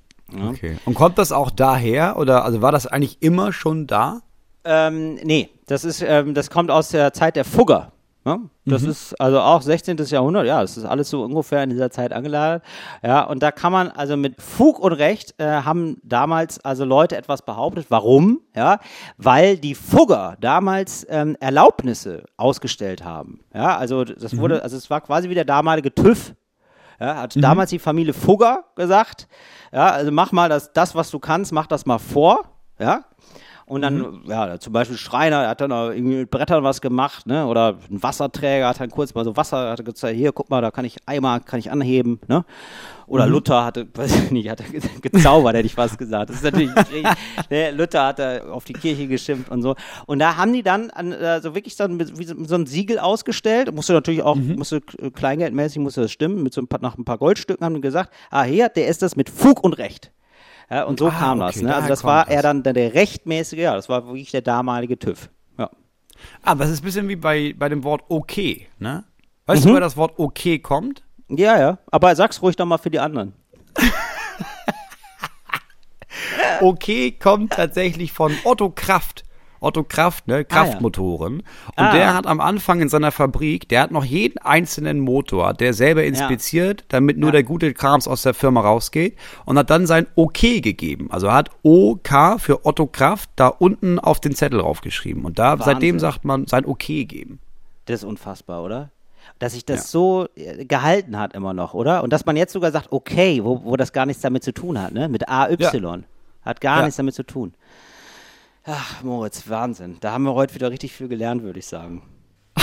[0.49, 0.79] Okay.
[0.87, 4.21] Und kommt das auch daher oder also war das eigentlich immer schon da?
[4.65, 7.93] Ähm, nee, das ist, ähm, das kommt aus der Zeit der Fugger.
[8.27, 8.91] Ja, das mhm.
[8.91, 9.97] ist also auch 16.
[9.97, 12.63] Jahrhundert, ja, das ist alles so ungefähr in dieser Zeit angelagert.
[13.03, 17.17] Ja, und da kann man also mit Fug und Recht äh, haben damals also Leute
[17.17, 17.87] etwas behauptet.
[17.89, 18.41] Warum?
[18.55, 18.79] Ja,
[19.17, 23.41] weil die Fugger damals ähm, Erlaubnisse ausgestellt haben.
[23.55, 24.61] Ja, also das wurde, mhm.
[24.65, 26.35] also es war quasi wie der damalige TÜV.
[27.01, 27.41] Ja, hat mhm.
[27.41, 29.29] damals die Familie Fugger gesagt,
[29.73, 32.45] ja, also mach mal das, das, was du kannst, mach das mal vor.
[32.79, 33.05] Ja,
[33.71, 34.23] und dann, mhm.
[34.27, 37.47] ja, zum Beispiel Schreiner, hat dann irgendwie mit Brettern was gemacht, ne?
[37.47, 40.73] Oder ein Wasserträger hat dann kurz mal so Wasser, hat gezeigt, hier, guck mal, da
[40.73, 42.45] kann ich Eimer, kann ich anheben, ne?
[43.07, 43.33] Oder mhm.
[43.33, 46.31] Luther hatte, weiß ich nicht, hat er gezaubert, hätte ich fast gesagt.
[46.31, 46.73] Das ist natürlich,
[47.51, 49.77] ne, Luther hat da auf die Kirche geschimpft und so.
[50.07, 52.99] Und da haben die dann an, äh, so wirklich so, wie so, so ein Siegel
[52.99, 53.73] ausgestellt.
[53.73, 54.57] Musste natürlich auch, mhm.
[54.57, 56.43] musste kleingeldmäßig, musste das stimmen.
[56.43, 59.03] Mit so ein paar, nach ein paar Goldstücken haben die gesagt, ah, hier, der ist
[59.03, 60.11] das mit Fug und Recht.
[60.71, 61.63] Ja, und so ah, kam okay, das.
[61.63, 61.75] Ne?
[61.75, 65.29] Also das war er dann der, rechtmäßige, ja, das war wirklich der damalige TÜV.
[65.59, 65.69] Ja.
[66.43, 69.05] Aber es ist ein bisschen wie bei, bei dem Wort okay, ne?
[69.47, 69.67] Weißt mhm.
[69.67, 71.03] du, woher das Wort okay kommt?
[71.29, 71.79] Ja, ja.
[71.91, 73.35] Aber sag's ruhig doch mal für die anderen.
[76.61, 79.25] okay kommt tatsächlich von Otto Kraft.
[79.61, 81.43] Otto Kraft, ne, Kraftmotoren.
[81.43, 81.83] Ah, ja.
[81.83, 81.93] Und ah.
[81.93, 86.05] der hat am Anfang in seiner Fabrik, der hat noch jeden einzelnen Motor, der selber
[86.05, 86.87] inspiziert, ja.
[86.89, 87.33] damit nur ja.
[87.33, 91.09] der gute Krams aus der Firma rausgeht und hat dann sein OK gegeben.
[91.11, 95.25] Also hat OK für Otto Kraft da unten auf den Zettel draufgeschrieben.
[95.25, 95.65] Und da, Wahnsinn.
[95.65, 97.41] seitdem sagt man sein OK geben.
[97.87, 98.91] Das ist unfassbar, oder?
[99.39, 99.87] dass sich das ja.
[99.87, 102.03] so äh, gehalten hat immer noch, oder?
[102.03, 104.81] Und dass man jetzt sogar sagt, okay, wo, wo das gar nichts damit zu tun
[104.81, 105.09] hat, ne?
[105.09, 105.57] Mit AY.
[105.59, 105.99] Ja.
[106.43, 106.85] Hat gar ja.
[106.85, 107.55] nichts damit zu tun.
[108.65, 109.97] Ach, Moritz, Wahnsinn.
[110.01, 112.03] Da haben wir heute wieder richtig viel gelernt, würde ich sagen.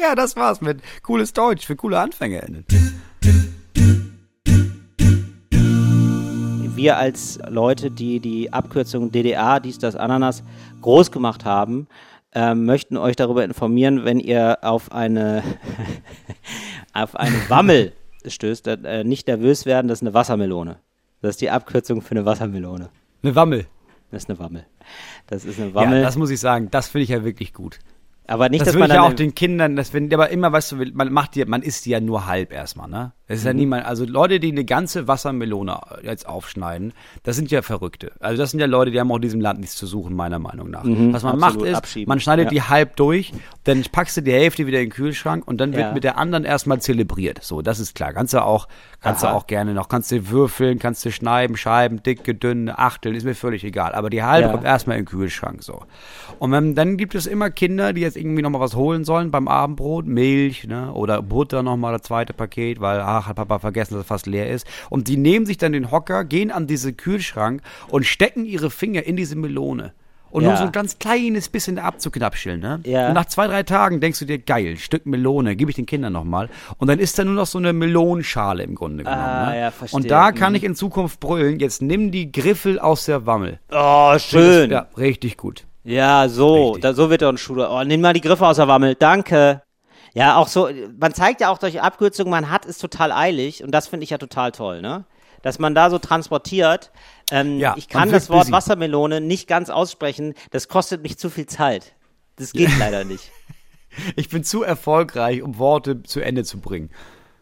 [0.00, 2.66] ja, das war's mit cooles Deutsch für coole AnfängerInnen.
[6.74, 10.44] Wir als Leute, die die Abkürzung DDA, dies, das, Ananas
[10.82, 11.88] groß gemacht haben,
[12.34, 15.42] äh, möchten euch darüber informieren, wenn ihr auf eine,
[16.92, 17.94] auf eine Wammel
[18.24, 20.78] stößt, äh, nicht nervös werden, das ist eine Wassermelone.
[21.22, 22.90] Das ist die Abkürzung für eine Wassermelone.
[23.22, 23.66] Eine Wammel.
[24.10, 24.66] Das ist eine Wammel.
[25.26, 25.98] Das ist eine Wammel.
[25.98, 27.78] Ja, das muss ich sagen, das finde ich ja wirklich gut.
[28.26, 30.72] Aber nicht, das dass man ich ja auch den Kindern, das wenn, aber immer, weißt
[30.72, 33.12] du, man macht die, man isst die ja nur halb erstmal, ne?
[33.28, 33.48] Das ist mhm.
[33.48, 38.12] ja niemand, also Leute, die eine ganze Wassermelone jetzt aufschneiden, das sind ja Verrückte.
[38.20, 40.38] Also das sind ja Leute, die haben auch in diesem Land nichts zu suchen, meiner
[40.38, 40.84] Meinung nach.
[40.84, 42.50] Mhm, Was man macht ist, man schneidet ja.
[42.50, 43.32] die halb durch,
[43.64, 45.92] dann packst du die Hälfte wieder in den Kühlschrank und dann wird ja.
[45.92, 47.44] mit der anderen erstmal zelebriert.
[47.44, 48.14] So, das ist klar.
[48.14, 48.66] Kannst du auch,
[49.00, 49.32] kannst Aha.
[49.32, 53.24] du auch gerne noch, kannst du würfeln, kannst du schneiden, scheiben, dicke, dünne, achteln, ist
[53.24, 53.94] mir völlig egal.
[53.94, 54.52] Aber die halbe ja.
[54.52, 55.82] kommt erstmal in den Kühlschrank, so.
[56.38, 59.48] Und wenn, dann gibt es immer Kinder, die jetzt irgendwie nochmal was holen sollen beim
[59.48, 64.02] Abendbrot, Milch, ne, oder Butter nochmal das zweite Paket, weil, ach, hat Papa vergessen, dass
[64.02, 64.66] es fast leer ist.
[64.90, 69.04] Und die nehmen sich dann den Hocker, gehen an diesen Kühlschrank und stecken ihre Finger
[69.04, 69.92] in diese Melone.
[70.30, 70.48] Und ja.
[70.48, 72.80] nur so ein ganz kleines bisschen abzuknapscheln, ne?
[72.84, 73.08] Ja.
[73.08, 76.12] Und nach zwei, drei Tagen denkst du dir, geil, Stück Melone, gebe ich den Kindern
[76.12, 76.50] nochmal.
[76.76, 79.22] Und dann ist da nur noch so eine Melonenschale im Grunde genommen.
[79.22, 79.60] Ah, ne?
[79.60, 79.96] ja, verstehe.
[79.96, 80.56] Und da kann mhm.
[80.56, 83.58] ich in Zukunft brüllen, jetzt nimm die Griffel aus der Wammel.
[83.72, 84.70] Oh, schön.
[84.70, 85.64] ja, richtig gut.
[85.84, 87.70] Ja, so, da, so wird er ein Schule.
[87.70, 89.62] Oh, nimm mal die Griffe aus der Wammel, danke.
[90.14, 93.70] Ja, auch so, man zeigt ja auch durch Abkürzungen, man hat es total eilig und
[93.70, 95.04] das finde ich ja total toll, ne?
[95.42, 96.90] Dass man da so transportiert.
[97.30, 98.52] Ähm, ja, ich kann das Wort busy.
[98.52, 101.94] Wassermelone nicht ganz aussprechen, das kostet mich zu viel Zeit.
[102.36, 103.30] Das geht leider nicht.
[104.16, 106.90] Ich bin zu erfolgreich, um Worte zu Ende zu bringen.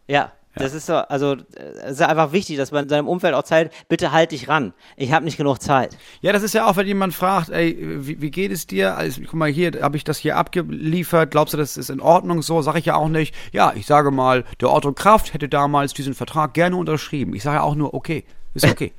[0.06, 3.42] Ja, das ist so, also es ist einfach wichtig, dass man in seinem Umfeld auch
[3.42, 4.72] Zeit, bitte halt dich ran.
[4.96, 5.98] Ich habe nicht genug Zeit.
[6.22, 8.96] Ja, das ist ja auch, wenn jemand fragt, ey, wie, wie geht es dir?
[8.96, 11.30] Also, guck mal, hier habe ich das hier abgeliefert.
[11.30, 12.62] Glaubst du, das ist in Ordnung so?
[12.62, 13.34] Sag ich ja auch nicht.
[13.52, 17.34] Ja, ich sage mal, der Otto Kraft hätte damals diesen Vertrag gerne unterschrieben.
[17.34, 18.94] Ich sage ja auch nur, okay, ist okay.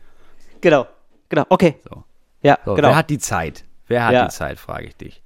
[0.62, 0.86] genau,
[1.28, 1.78] genau, okay.
[1.90, 2.04] So.
[2.44, 2.90] Ja, so, genau.
[2.90, 3.66] Wer hat die Zeit?
[3.88, 4.26] Wer hat ja.
[4.26, 5.24] die Zeit, frage ich dich.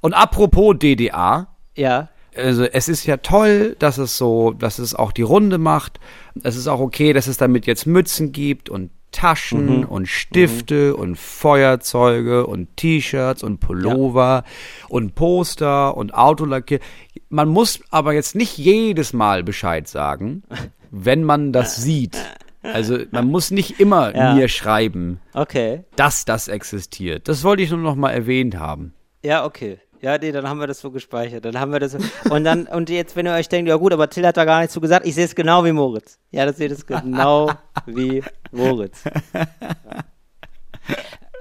[0.00, 1.46] Und apropos DDA.
[1.76, 6.00] Ja also es ist ja toll, dass es so, dass es auch die Runde macht.
[6.42, 9.84] Es ist auch okay, dass es damit jetzt Mützen gibt und Taschen mhm.
[9.84, 11.00] und Stifte mhm.
[11.00, 14.86] und Feuerzeuge und T-Shirts und Pullover ja.
[14.88, 16.80] und Poster und Autolackier.
[17.28, 20.42] Man muss aber jetzt nicht jedes Mal Bescheid sagen,
[20.90, 22.16] wenn man das sieht.
[22.62, 24.34] Also man muss nicht immer ja.
[24.34, 25.84] mir schreiben, okay.
[25.96, 27.26] dass das existiert.
[27.26, 28.92] Das wollte ich nur noch mal erwähnt haben.
[29.24, 29.78] Ja, okay.
[30.02, 31.44] Ja, nee, dann haben wir das so gespeichert.
[31.44, 31.92] Dann haben wir das.
[31.92, 31.98] So.
[32.30, 34.60] Und dann, und jetzt, wenn ihr euch denkt, ja gut, aber Till hat da gar
[34.60, 36.18] nichts zu gesagt, ich sehe es genau wie Moritz.
[36.30, 37.50] Ja, das seht es genau
[37.86, 39.04] wie Moritz.
[39.04, 39.42] Ja.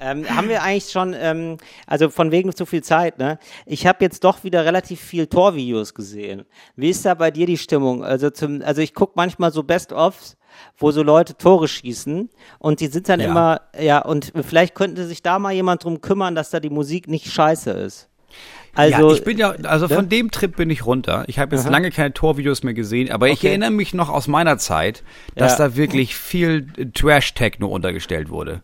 [0.02, 3.38] Ähm, haben wir eigentlich schon, ähm, also von wegen zu viel Zeit, ne?
[3.66, 6.46] Ich habe jetzt doch wieder relativ viel Torvideos gesehen.
[6.76, 8.04] Wie ist da bei dir die Stimmung?
[8.04, 10.38] Also zum, also ich gucke manchmal so Best-ofs,
[10.78, 12.30] wo so Leute Tore schießen
[12.60, 13.28] und die sind dann ja.
[13.28, 17.08] immer, ja, und vielleicht könnte sich da mal jemand drum kümmern, dass da die Musik
[17.08, 18.10] nicht scheiße ist.
[18.76, 19.96] Also, ja, ich bin ja, also ne?
[19.96, 21.26] von dem Trip bin ich runter.
[21.28, 21.72] Ich habe jetzt Aha.
[21.72, 23.34] lange keine Torvideos mehr gesehen, aber okay.
[23.34, 25.04] ich erinnere mich noch aus meiner Zeit,
[25.36, 25.68] dass ja.
[25.68, 28.62] da wirklich viel Trash-Techno untergestellt wurde.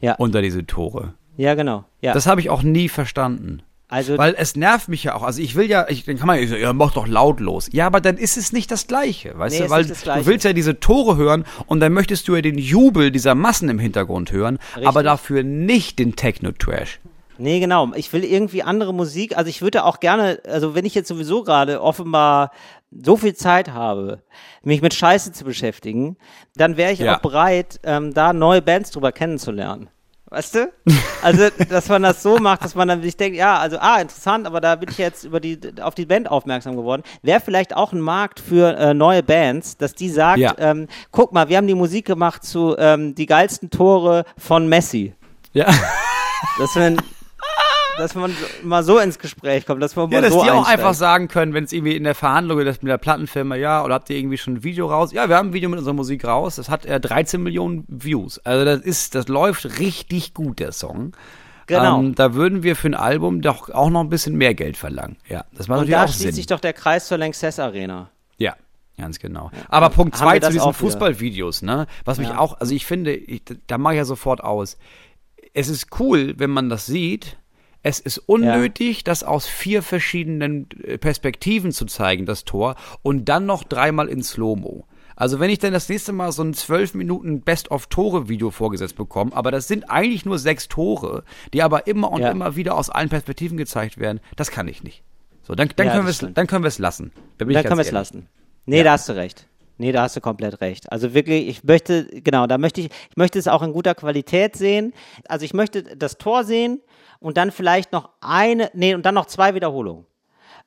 [0.00, 0.14] Ja.
[0.16, 1.14] Unter diese Tore.
[1.36, 1.84] Ja, genau.
[2.00, 2.12] Ja.
[2.12, 3.62] Das habe ich auch nie verstanden.
[3.88, 5.22] Also, Weil es nervt mich ja auch.
[5.22, 7.68] Also ich will ja, ich, dann kann man ja, sagen, ja, mach doch lautlos.
[7.72, 9.70] Ja, aber dann ist es nicht das Gleiche, weißt nee, du?
[9.70, 13.36] Weil du willst ja diese Tore hören und dann möchtest du ja den Jubel dieser
[13.36, 14.88] Massen im Hintergrund hören, Richtig.
[14.88, 16.98] aber dafür nicht den Techno-Trash.
[17.38, 17.92] Nee, genau.
[17.94, 19.36] Ich will irgendwie andere Musik.
[19.36, 22.50] Also ich würde auch gerne, also wenn ich jetzt sowieso gerade offenbar
[22.90, 24.22] so viel Zeit habe,
[24.62, 26.16] mich mit Scheiße zu beschäftigen,
[26.54, 27.16] dann wäre ich ja.
[27.16, 29.88] auch bereit, ähm, da neue Bands drüber kennenzulernen.
[30.30, 30.72] Weißt du?
[31.22, 34.46] Also, dass man das so macht, dass man dann sich denkt, ja, also, ah, interessant,
[34.46, 37.02] aber da bin ich jetzt über die, auf die Band aufmerksam geworden.
[37.22, 40.54] Wäre vielleicht auch ein Markt für äh, neue Bands, dass die sagt, ja.
[40.58, 45.14] ähm, guck mal, wir haben die Musik gemacht zu ähm, die geilsten Tore von Messi.
[45.52, 45.66] Ja.
[46.58, 46.96] Das wäre
[47.98, 50.66] dass man mal so ins Gespräch kommt, dass man ja, mal so dass die auch
[50.66, 53.94] einfach sagen können, wenn es irgendwie in der Verhandlung ist mit der Plattenfirma, ja, oder
[53.94, 55.12] habt ihr irgendwie schon ein Video raus?
[55.12, 56.56] Ja, wir haben ein Video mit unserer Musik raus.
[56.56, 58.38] Das hat äh, 13 Millionen Views.
[58.40, 61.16] Also das ist, das läuft richtig gut, der Song.
[61.66, 61.98] Genau.
[61.98, 65.16] Ähm, da würden wir für ein Album doch auch noch ein bisschen mehr Geld verlangen.
[65.28, 68.10] Ja, das macht Und natürlich da auch schließt sich doch der Kreis zur Lanxess Arena.
[68.38, 68.54] Ja,
[68.98, 69.50] Ganz genau.
[69.68, 71.86] Aber Punkt zwei zu diesen Fußballvideos, ne?
[72.04, 72.38] Was mich ja.
[72.38, 74.78] auch, also ich finde, ich, da mache ich ja sofort aus.
[75.52, 77.36] Es ist cool, wenn man das sieht,
[77.86, 79.02] es ist unnötig, ja.
[79.04, 84.24] das aus vier verschiedenen äh, Perspektiven zu zeigen, das Tor, und dann noch dreimal in
[84.24, 84.86] Slow-Mo.
[85.14, 89.52] Also wenn ich dann das nächste Mal so ein zwölf Minuten Best-of-Tore-Video vorgesetzt bekomme, aber
[89.52, 91.22] das sind eigentlich nur sechs Tore,
[91.54, 92.32] die aber immer und ja.
[92.32, 95.04] immer wieder aus allen Perspektiven gezeigt werden, das kann ich nicht.
[95.42, 97.12] So, dann, dann, ja, können, wir's, dann können wir es lassen.
[97.38, 98.28] Da dann können wir es lassen.
[98.66, 98.84] Nee, ja.
[98.84, 99.46] da hast du recht.
[99.78, 100.90] Nee, da hast du komplett recht.
[100.90, 104.56] Also wirklich, ich möchte, genau, da möchte ich, ich möchte es auch in guter Qualität
[104.56, 104.92] sehen.
[105.28, 106.80] Also ich möchte das Tor sehen
[107.18, 110.06] und dann vielleicht noch eine, nee, und dann noch zwei Wiederholungen.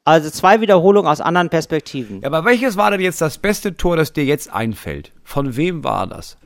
[0.06, 2.22] Also zwei Wiederholungen aus anderen Perspektiven.
[2.22, 5.12] Ja, aber welches war denn jetzt das beste Tor, das dir jetzt einfällt?
[5.24, 6.38] Von wem war das?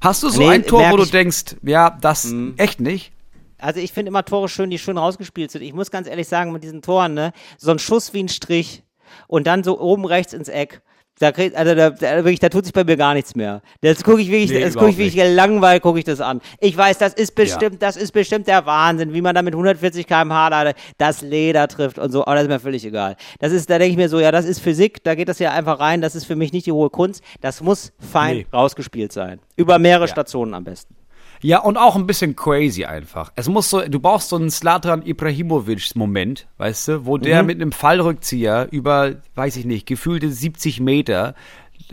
[0.00, 2.54] Hast du so nee, ein Tor, wo du denkst, ja, das mh.
[2.56, 3.12] echt nicht?
[3.58, 5.62] Also ich finde immer Tore schön, die schön rausgespielt sind.
[5.62, 8.82] Ich muss ganz ehrlich sagen, mit diesen Toren, ne, so ein Schuss wie ein Strich
[9.26, 10.80] und dann so oben rechts ins Eck
[11.20, 13.60] da, krieg, also da, da, wirklich, da tut sich bei mir gar nichts mehr.
[13.82, 16.40] Das gucke ich wirklich, nee, das gucke ich wirklich langweilig, gucke ich das an.
[16.60, 17.78] Ich weiß, das ist bestimmt, ja.
[17.78, 21.98] das ist bestimmt der Wahnsinn, wie man da mit 140 km/h da das Leder trifft
[21.98, 22.22] und so.
[22.22, 23.16] Aber das ist mir völlig egal.
[23.38, 25.52] Das ist, da denke ich mir so, ja, das ist Physik, da geht das ja
[25.52, 26.00] einfach rein.
[26.00, 27.22] Das ist für mich nicht die hohe Kunst.
[27.42, 28.46] Das muss fein nee.
[28.50, 29.40] rausgespielt sein.
[29.56, 30.08] Über mehrere ja.
[30.08, 30.96] Stationen am besten.
[31.42, 33.32] Ja, und auch ein bisschen crazy einfach.
[33.34, 37.46] Es muss so, du brauchst so einen Slatan Ibrahimovic-Moment, weißt du, wo der mhm.
[37.46, 41.34] mit einem Fallrückzieher über, weiß ich nicht, gefühlte 70 Meter,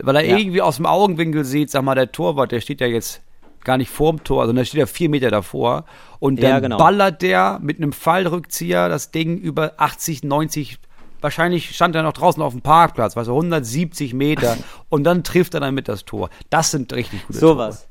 [0.02, 0.36] weil er ja.
[0.36, 3.22] irgendwie aus dem Augenwinkel sieht, sag mal, der Torwart, der steht ja jetzt
[3.64, 5.84] gar nicht vorm Tor, sondern der steht ja vier Meter davor.
[6.20, 6.76] Und dann ja, genau.
[6.76, 10.78] ballert der mit einem Fallrückzieher das Ding über 80, 90
[11.20, 14.56] wahrscheinlich stand er noch draußen auf dem Parkplatz, weißt du, 170 Meter
[14.88, 16.30] und dann trifft er damit das Tor.
[16.50, 17.72] Das sind richtig gute so Tore.
[17.72, 17.88] Sowas.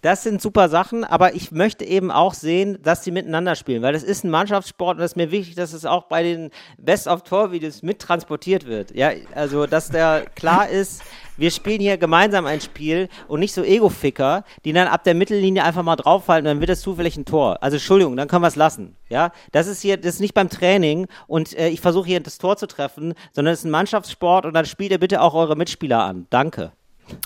[0.00, 3.92] Das sind super Sachen, aber ich möchte eben auch sehen, dass sie miteinander spielen, weil
[3.92, 7.82] das ist ein Mannschaftssport und es ist mir wichtig, dass es auch bei den Best-of-Tor-Videos
[7.82, 8.94] mittransportiert wird.
[8.94, 11.02] Ja, also, dass der klar ist,
[11.36, 15.64] wir spielen hier gemeinsam ein Spiel und nicht so Ego-Ficker, die dann ab der Mittellinie
[15.64, 17.60] einfach mal drauffallen und dann wird es zufällig ein Tor.
[17.60, 18.94] Also Entschuldigung, dann können wir es lassen.
[19.08, 22.38] Ja, das ist hier, das ist nicht beim Training und äh, ich versuche hier das
[22.38, 25.56] Tor zu treffen, sondern es ist ein Mannschaftssport und dann spielt ihr bitte auch eure
[25.56, 26.26] Mitspieler an.
[26.30, 26.72] Danke.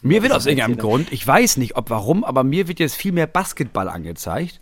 [0.02, 3.12] Mir wird aus irgendeinem Grund, ich weiß nicht, ob warum, aber mir wird jetzt viel
[3.12, 4.60] mehr Basketball angezeigt.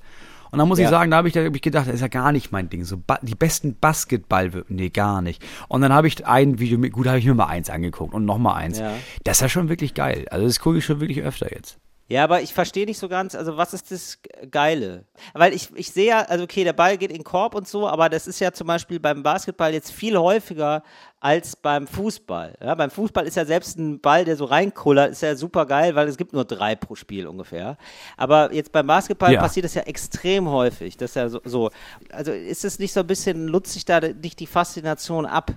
[0.50, 0.86] Und dann muss ja.
[0.86, 2.84] ich sagen, da habe ich, hab ich gedacht, das ist ja gar nicht mein Ding.
[2.84, 5.42] So die besten Basketball, nee, gar nicht.
[5.68, 8.24] Und dann habe ich ein Video mit, gut, habe ich mir mal eins angeguckt und
[8.24, 8.80] noch mal eins.
[8.80, 8.92] Ja.
[9.22, 10.26] Das ist ja schon wirklich geil.
[10.30, 11.78] Also das gucke ich schon wirklich öfter jetzt.
[12.10, 14.18] Ja, aber ich verstehe nicht so ganz, also was ist das
[14.50, 15.04] Geile?
[15.32, 17.88] Weil ich, ich sehe ja, also okay, der Ball geht in den Korb und so,
[17.88, 20.82] aber das ist ja zum Beispiel beim Basketball jetzt viel häufiger
[21.20, 22.56] als beim Fußball.
[22.60, 25.94] Ja, beim Fußball ist ja selbst ein Ball, der so reinkullert, ist ja super geil,
[25.94, 27.76] weil es gibt nur drei pro Spiel ungefähr.
[28.16, 29.40] Aber jetzt beim Basketball ja.
[29.40, 30.96] passiert das ja extrem häufig.
[30.96, 31.70] Das ist ja so, so.
[32.10, 35.52] Also ist es nicht so ein bisschen, nutzt sich da nicht die Faszination ab?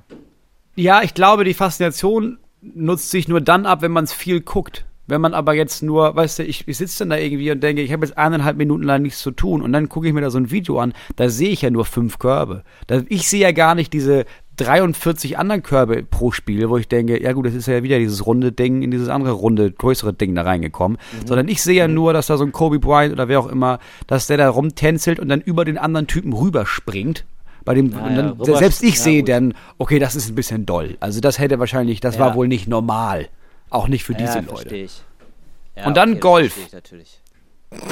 [0.76, 4.86] Ja, ich glaube, die Faszination nutzt sich nur dann ab, wenn man es viel guckt.
[5.06, 7.82] Wenn man aber jetzt nur, weißt du, ich, ich sitze dann da irgendwie und denke,
[7.82, 10.30] ich habe jetzt eineinhalb Minuten lang nichts zu tun und dann gucke ich mir da
[10.30, 12.64] so ein Video an, da sehe ich ja nur fünf Körbe.
[12.88, 14.26] Da, ich sehe ja gar nicht diese
[14.58, 18.26] 43 anderen Körbe pro Spiel, wo ich denke, ja gut, das ist ja wieder dieses
[18.26, 20.98] runde Ding in dieses andere runde, größere Ding da reingekommen.
[20.98, 21.28] Mhm.
[21.28, 21.96] Sondern ich sehe ja mhm.
[21.96, 25.20] nur, dass da so ein Kobe Bryant oder wer auch immer, dass der da rumtänzelt
[25.20, 27.26] und dann über den anderen Typen rüberspringt
[27.66, 30.66] bei dem ja, dann, ja, selbst ich ja, sehe dann, okay, das ist ein bisschen
[30.66, 30.98] doll.
[31.00, 33.30] Also das hätte wahrscheinlich, das war wohl nicht normal.
[33.74, 34.76] Auch nicht für diese ja, Leute.
[34.76, 35.02] Ich.
[35.76, 36.56] Ja, und dann okay, Golf.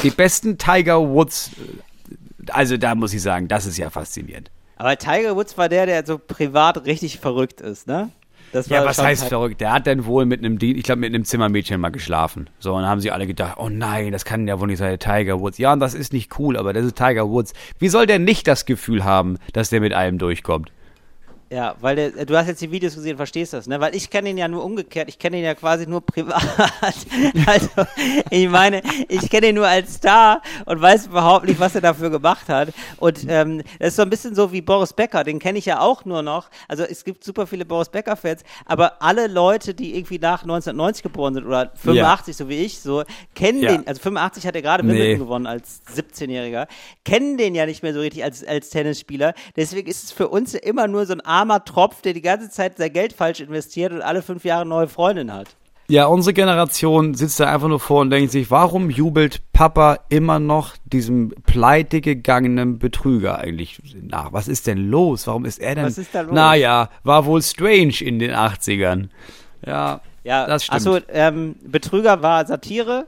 [0.04, 1.50] Die besten Tiger Woods.
[1.58, 4.52] Äh, also da muss ich sagen, das ist ja faszinierend.
[4.78, 8.10] Aber Tiger Woods war der, der so privat richtig verrückt ist, ne?
[8.68, 9.60] ja, was heißt verrückt?
[9.62, 12.50] Der hat dann wohl mit einem, ich glaube, mit einem Zimmermädchen mal geschlafen.
[12.60, 15.00] So, und dann haben sie alle gedacht, oh nein, das kann ja wohl nicht sein,
[15.00, 15.58] Tiger Woods.
[15.58, 17.54] Ja, und das ist nicht cool, aber das ist Tiger Woods.
[17.80, 20.72] Wie soll der nicht das Gefühl haben, dass der mit allem durchkommt?
[21.52, 23.78] Ja, weil der, du hast jetzt die Videos gesehen, verstehst das, ne?
[23.82, 26.42] Weil ich kenne ihn ja nur umgekehrt, ich kenne ihn ja quasi nur privat.
[27.46, 27.70] also,
[28.30, 32.10] ich meine, ich kenne ihn nur als Star und weiß überhaupt nicht, was er dafür
[32.10, 32.70] gemacht hat.
[33.00, 35.82] Und ähm, das ist so ein bisschen so wie Boris Becker, den kenne ich ja
[35.82, 36.50] auch nur noch.
[36.70, 41.34] Also es gibt super viele Boris Becker-Fans, aber alle Leute, die irgendwie nach 1990 geboren
[41.34, 42.46] sind oder 85, ja.
[42.46, 43.04] so wie ich, so,
[43.36, 43.72] kennen ja.
[43.76, 45.18] den, also 85 hat er gerade Wimbledon nee.
[45.18, 46.68] gewonnen als 17-Jähriger,
[47.04, 49.34] kennen den ja nicht mehr so richtig als, als Tennisspieler.
[49.58, 52.78] Deswegen ist es für uns immer nur so ein armer Tropf, der die ganze Zeit
[52.78, 55.48] sein Geld falsch investiert und alle fünf Jahre neue Freundin hat.
[55.88, 60.40] Ja, unsere Generation sitzt da einfach nur vor und denkt sich, warum jubelt Papa immer
[60.40, 64.32] noch diesem pleite gegangenen Betrüger eigentlich nach?
[64.32, 65.28] Was ist denn los?
[65.28, 65.86] Warum ist er denn?
[65.86, 66.32] Was ist da los?
[66.32, 69.10] Naja, war wohl strange in den 80ern.
[69.66, 70.88] Ja, ja das stimmt.
[70.88, 73.08] Achso, ähm, Betrüger war Satire,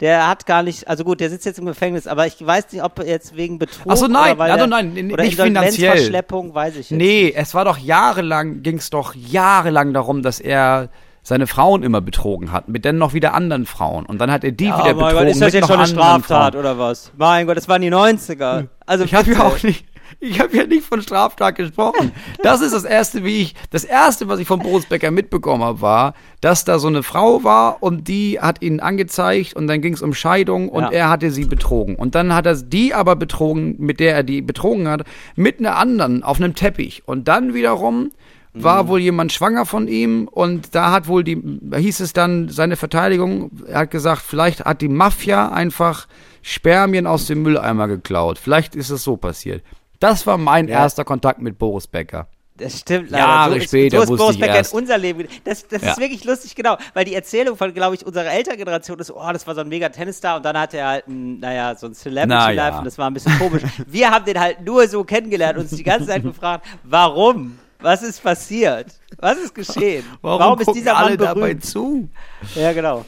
[0.00, 2.82] der hat gar nicht, also gut, der sitzt jetzt im Gefängnis, aber ich weiß nicht,
[2.82, 5.96] ob jetzt wegen Betrug Ach so, nein, oder weil also nein, oder nicht finanziell.
[5.96, 7.36] Verschleppung, weiß ich jetzt Nee, nicht.
[7.36, 10.90] es war doch jahrelang, ging es doch jahrelang darum, dass er
[11.22, 14.06] seine Frauen immer betrogen hat, mit dann noch wieder anderen Frauen.
[14.06, 15.16] Und dann hat er die ja, wieder betrogen.
[15.16, 16.60] Gott, ist das jetzt schon eine Straftat Frauen.
[16.60, 17.10] oder was?
[17.16, 18.68] Mein Gott, das waren die 90er.
[18.84, 19.85] Also ich habe ja auch nicht.
[20.20, 22.12] Ich habe ja nicht von Straftat gesprochen.
[22.42, 25.80] Das ist das erste, wie ich, das erste, was ich von Boris Becker mitbekommen habe,
[25.80, 29.94] war, dass da so eine Frau war und die hat ihn angezeigt und dann ging
[29.94, 30.90] es um Scheidung und ja.
[30.90, 31.96] er hatte sie betrogen.
[31.96, 35.02] Und dann hat er die aber betrogen, mit der er die betrogen hat,
[35.34, 37.02] mit einer anderen auf einem Teppich.
[37.06, 38.10] Und dann wiederum
[38.56, 38.88] war mhm.
[38.88, 41.42] wohl jemand schwanger von ihm und da hat wohl die,
[41.74, 46.06] hieß es dann, seine Verteidigung, er hat gesagt, vielleicht hat die Mafia einfach
[46.42, 48.38] Spermien aus dem Mülleimer geklaut.
[48.38, 49.62] Vielleicht ist es so passiert.
[50.00, 50.80] Das war mein ja.
[50.80, 52.28] erster Kontakt mit Boris Becker.
[52.58, 53.24] Das stimmt leider.
[53.24, 54.72] Jahre so ist, später so ist Boris Becker erst.
[54.72, 55.28] in unser Leben.
[55.44, 55.90] Das, das ja.
[55.90, 56.76] ist wirklich lustig, genau.
[56.94, 59.88] Weil die Erzählung von, glaube ich, unserer Elterngeneration ist, oh, das war so ein mega
[59.90, 62.78] Tennisstar und dann hatte er halt, ein, naja, so ein Celebrity Life ja.
[62.78, 63.62] und das war ein bisschen komisch.
[63.86, 67.58] Wir haben den halt nur so kennengelernt und uns die ganze Zeit gefragt, warum?
[67.80, 68.86] Was ist passiert?
[69.18, 70.02] Was ist geschehen?
[70.22, 71.36] Warum, warum ist dieser Mann alle berühmt?
[71.36, 72.08] dabei zu?
[72.54, 73.04] Ja, genau.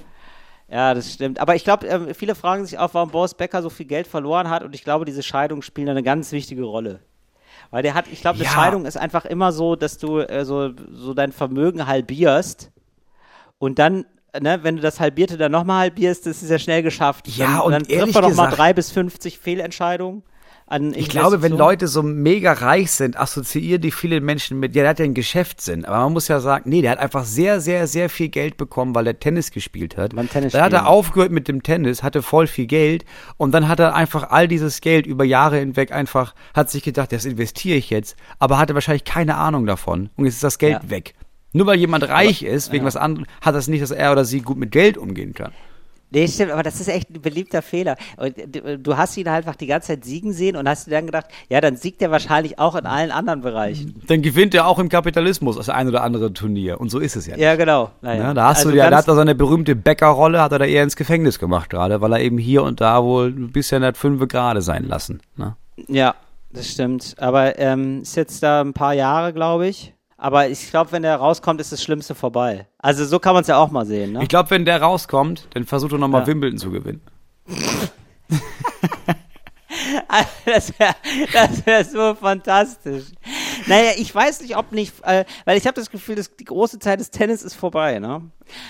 [0.70, 1.40] Ja, das stimmt.
[1.40, 4.50] Aber ich glaube, äh, viele fragen sich auch, warum Boris Becker so viel Geld verloren
[4.50, 4.62] hat.
[4.62, 7.00] Und ich glaube, diese Scheidungen spielen eine ganz wichtige Rolle.
[7.70, 8.50] Weil der hat, ich glaube, eine ja.
[8.50, 12.70] Scheidung ist einfach immer so, dass du äh, so, so dein Vermögen halbierst
[13.58, 14.04] und dann
[14.38, 17.26] Ne, wenn du das Halbierte dann nochmal halbierst, das ist ja schnell geschafft.
[17.28, 20.22] Ja, dann, und dann trifft man nochmal drei bis 50 Fehlentscheidungen
[20.68, 24.82] an Ich glaube, wenn Leute so mega reich sind, assoziieren die viele Menschen mit, ja,
[24.82, 25.84] der hat ja einen Geschäftssinn.
[25.84, 28.94] Aber man muss ja sagen, nee, der hat einfach sehr, sehr, sehr viel Geld bekommen,
[28.94, 30.12] weil er Tennis gespielt hat.
[30.12, 33.04] Man Tennis dann hat er aufgehört mit dem Tennis, hatte voll viel Geld
[33.36, 37.12] und dann hat er einfach all dieses Geld über Jahre hinweg einfach, hat sich gedacht,
[37.12, 40.10] das investiere ich jetzt, aber hatte wahrscheinlich keine Ahnung davon.
[40.16, 40.90] Und jetzt ist das Geld ja.
[40.90, 41.14] weg.
[41.52, 42.88] Nur weil jemand reich ist, wegen ja.
[42.88, 45.52] was anderem, hat das nicht, dass er oder sie gut mit Geld umgehen kann.
[46.10, 47.96] Nee, stimmt, aber das ist echt ein beliebter Fehler.
[48.16, 48.34] Und
[48.78, 51.26] du hast ihn halt einfach die ganze Zeit siegen sehen und hast dir dann gedacht,
[51.50, 54.00] ja, dann siegt er wahrscheinlich auch in allen anderen Bereichen.
[54.06, 56.80] Dann gewinnt er auch im Kapitalismus das ein oder andere Turnier.
[56.80, 57.34] Und so ist es ja.
[57.34, 57.42] Nicht.
[57.42, 57.90] Ja, genau.
[58.00, 58.22] Naja.
[58.22, 60.64] Ja, da hast also du ja, da hat er seine berühmte Bäckerrolle, hat er da
[60.64, 63.96] eher ins Gefängnis gemacht gerade, weil er eben hier und da wohl ein bisschen hat
[63.96, 65.20] fünf gerade sein lassen.
[65.36, 65.56] Ne?
[65.88, 66.14] Ja,
[66.50, 67.14] das stimmt.
[67.18, 69.94] Aber ähm, ist jetzt da ein paar Jahre, glaube ich.
[70.20, 72.66] Aber ich glaube, wenn der rauskommt, ist das Schlimmste vorbei.
[72.78, 74.12] Also so kann man es ja auch mal sehen.
[74.12, 74.22] Ne?
[74.22, 76.26] Ich glaube, wenn der rauskommt, dann versucht er nochmal ja.
[76.26, 77.00] Wimbledon zu gewinnen.
[80.44, 80.94] das wäre
[81.32, 83.04] das wär so fantastisch.
[83.66, 86.80] Naja, ich weiß nicht, ob nicht, äh, weil ich habe das Gefühl, dass die große
[86.80, 88.28] Zeit des Tennis ist vorbei, ne?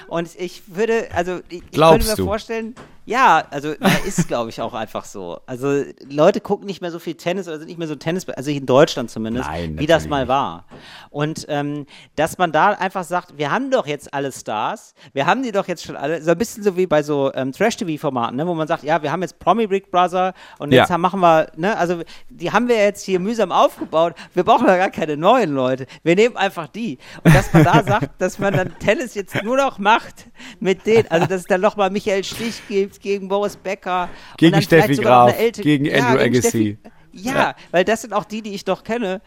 [0.09, 2.25] Und ich würde, also ich, ich könnte mir du?
[2.25, 2.75] vorstellen,
[3.09, 3.75] ja, also
[4.07, 5.41] ist, glaube ich, auch einfach so.
[5.47, 8.51] Also Leute gucken nicht mehr so viel Tennis oder sind nicht mehr so Tennis, also
[8.51, 10.67] in Deutschland zumindest, Nein, wie das mal war.
[11.09, 15.43] Und ähm, dass man da einfach sagt, wir haben doch jetzt alle Stars, wir haben
[15.43, 18.47] die doch jetzt schon alle, so ein bisschen so wie bei so ähm, Trash-TV-Formaten, ne,
[18.47, 20.95] wo man sagt, ja, wir haben jetzt Promi Big Brother und jetzt ja.
[20.95, 24.77] haben, machen wir, ne, also die haben wir jetzt hier mühsam aufgebaut, wir brauchen da
[24.77, 26.99] gar keine neuen Leute, wir nehmen einfach die.
[27.25, 30.29] Und dass man da sagt, dass man dann Tennis jetzt nur noch macht
[30.61, 34.09] mit denen, also dass es dann nochmal Michael Stich gibt, gegen Boris Becker.
[34.39, 36.79] Gegen Steffi Graf, gegen Andrew ja, Agassi.
[37.13, 39.21] Ja, ja, weil das sind auch die, die ich doch kenne.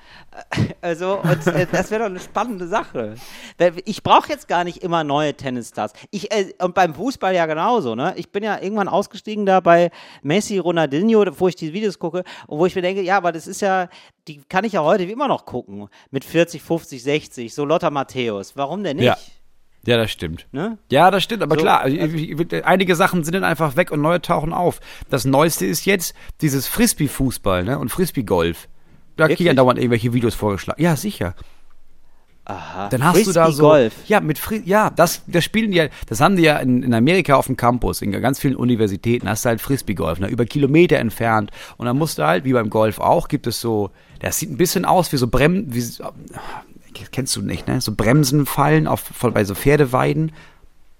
[0.81, 3.15] Also, und, äh, das wäre doch eine spannende Sache.
[3.85, 5.93] Ich brauche jetzt gar nicht immer neue Tennisstars.
[6.09, 8.13] Ich, äh, und beim Fußball ja genauso, ne?
[8.17, 9.91] Ich bin ja irgendwann ausgestiegen da bei
[10.23, 13.47] Messi, Ronaldinho, wo ich die Videos gucke und wo ich mir denke, ja, aber das
[13.47, 13.89] ist ja,
[14.27, 15.87] die kann ich ja heute wie immer noch gucken.
[16.09, 18.55] Mit 40, 50, 60, so Lothar Matthäus.
[18.55, 19.05] Warum denn nicht?
[19.05, 19.17] Ja.
[19.85, 20.47] Ja, das stimmt.
[20.51, 20.77] Ne?
[20.91, 21.97] Ja, das stimmt, aber so, klar, also,
[22.63, 24.79] einige Sachen sind dann einfach weg und neue tauchen auf.
[25.09, 27.79] Das Neueste ist jetzt dieses Frisbee-Fußball ne?
[27.79, 28.67] und Frisbee-Golf.
[29.17, 30.81] Da kriege ich ja dauernd irgendwelche Videos vorgeschlagen.
[30.81, 31.35] Ja, sicher.
[32.45, 32.89] Aha.
[32.89, 33.63] Dann hast du da so.
[33.63, 33.93] Golf.
[34.07, 36.93] Ja, mit Fri ja, das, das spielen die ja, das haben die ja in, in
[36.93, 40.97] Amerika auf dem Campus, in ganz vielen Universitäten, hast du halt Frisbee-Golf, ne, über Kilometer
[40.97, 41.51] entfernt.
[41.77, 44.57] Und dann musst du halt, wie beim Golf auch, gibt es so, das sieht ein
[44.57, 45.83] bisschen aus wie so Brem, wie,
[47.11, 47.81] kennst du nicht, ne?
[47.81, 50.31] So Bremsenfallen auf, bei so Pferdeweiden.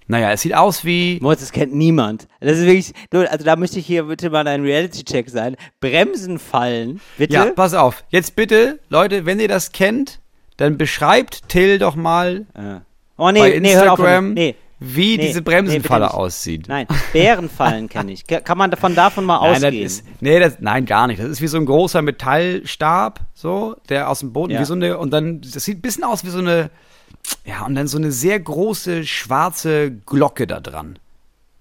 [0.08, 1.18] Naja, es sieht aus wie.
[1.22, 2.26] Moritz, das kennt niemand.
[2.40, 2.92] Das ist wirklich,
[3.30, 5.56] also da möchte ich hier bitte mal ein Reality-Check sein.
[5.80, 7.34] Bremsenfallen, bitte?
[7.34, 8.04] Ja, pass auf.
[8.10, 10.20] Jetzt bitte, Leute, wenn ihr das kennt,
[10.56, 12.82] dann beschreibt Till doch mal ja.
[13.16, 16.68] oh, nee, bei Instagram, nee, wie nee, diese Bremsenfalle nee, aussieht.
[16.68, 18.26] Nein, Bärenfallen kenne ich.
[18.26, 19.82] Kann man davon, davon mal nein, ausgehen?
[19.82, 21.20] Das ist, nee, das, nein, gar nicht.
[21.20, 24.60] Das ist wie so ein großer Metallstab, so, der aus dem Boden, ja.
[24.60, 26.70] wie so eine, und dann, das sieht ein bisschen aus wie so eine,
[27.44, 30.98] ja, und dann so eine sehr große schwarze Glocke da dran.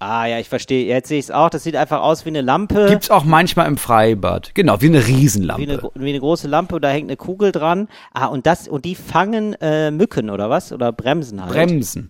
[0.01, 0.87] Ah ja, ich verstehe.
[0.87, 1.51] Jetzt sehe ich es auch.
[1.51, 2.87] Das sieht einfach aus wie eine Lampe.
[2.89, 4.55] Gibt's auch manchmal im Freibad.
[4.55, 5.61] Genau, wie eine Riesenlampe.
[5.61, 7.87] Wie eine, wie eine große Lampe, da hängt eine Kugel dran.
[8.11, 10.73] Ah, und das und die fangen äh, Mücken oder was?
[10.73, 11.53] Oder Bremsen halt.
[11.53, 12.09] Bremsen.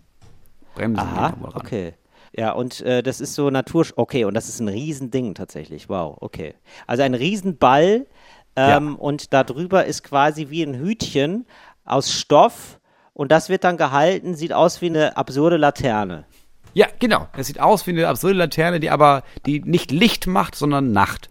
[0.81, 0.99] Bremsen.
[0.99, 1.93] Aha, okay.
[2.33, 3.85] Ja, und äh, das ist so Natur.
[3.95, 5.89] Okay, und das ist ein Riesending tatsächlich.
[5.89, 6.55] Wow, okay.
[6.87, 8.07] Also ein Riesenball
[8.55, 8.95] ähm, ja.
[8.97, 11.45] und da drüber ist quasi wie ein Hütchen
[11.83, 12.79] aus Stoff
[13.13, 16.25] und das wird dann gehalten, sieht aus wie eine absurde Laterne.
[16.73, 17.27] Ja, genau.
[17.35, 21.29] Es sieht aus wie eine absurde Laterne, die aber die nicht Licht macht, sondern Nacht.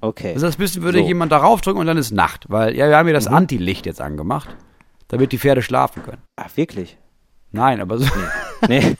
[0.00, 0.34] Okay.
[0.34, 1.06] Also das bisschen würde so.
[1.06, 3.34] jemand darauf drücken und dann ist Nacht, weil ja, wir haben ja das mhm.
[3.34, 4.54] Anti-Licht jetzt angemacht,
[5.08, 6.22] damit die Pferde schlafen können.
[6.36, 6.96] Ach, wirklich?
[7.56, 8.06] Nein, aber so.
[8.68, 8.80] Nee.
[8.80, 8.96] nee.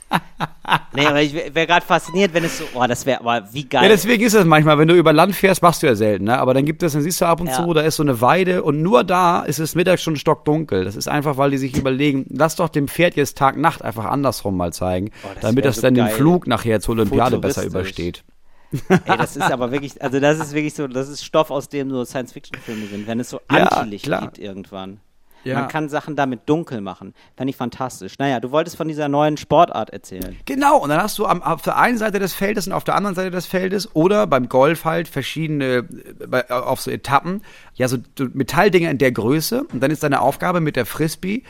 [0.94, 3.82] nee aber ich wäre gerade fasziniert, wenn es so, oh, das wäre, aber wie geil.
[3.84, 6.38] Ja, deswegen ist es manchmal, wenn du über Land fährst, machst du ja selten, ne?
[6.38, 7.54] Aber dann gibt es, dann siehst du ab und ja.
[7.54, 10.84] zu, da ist so eine Weide und nur da ist es mittags schon stockdunkel.
[10.84, 14.06] Das ist einfach, weil die sich überlegen, lass doch dem Pferd jetzt Tag, Nacht einfach
[14.06, 16.08] andersrum mal zeigen, oh, das damit das so dann geil.
[16.08, 18.24] den Flug nachher zur Olympiade besser übersteht.
[18.88, 21.90] Ey, das ist aber wirklich, also das ist wirklich so, das ist Stoff, aus dem
[21.90, 25.00] so Science-Fiction-Filme sind, wenn es so Anti-Licht ja, gibt irgendwann.
[25.46, 25.60] Ja.
[25.60, 27.14] Man kann Sachen damit dunkel machen.
[27.36, 28.18] Fand ich fantastisch.
[28.18, 30.36] Naja, du wolltest von dieser neuen Sportart erzählen.
[30.44, 32.96] Genau, und dann hast du am, auf der einen Seite des Feldes und auf der
[32.96, 35.84] anderen Seite des Feldes oder beim Golf halt verschiedene,
[36.28, 37.42] bei, auf so Etappen,
[37.74, 37.98] ja, so
[38.32, 39.64] Metalldinger in der Größe.
[39.72, 41.44] Und dann ist deine Aufgabe mit der Frisbee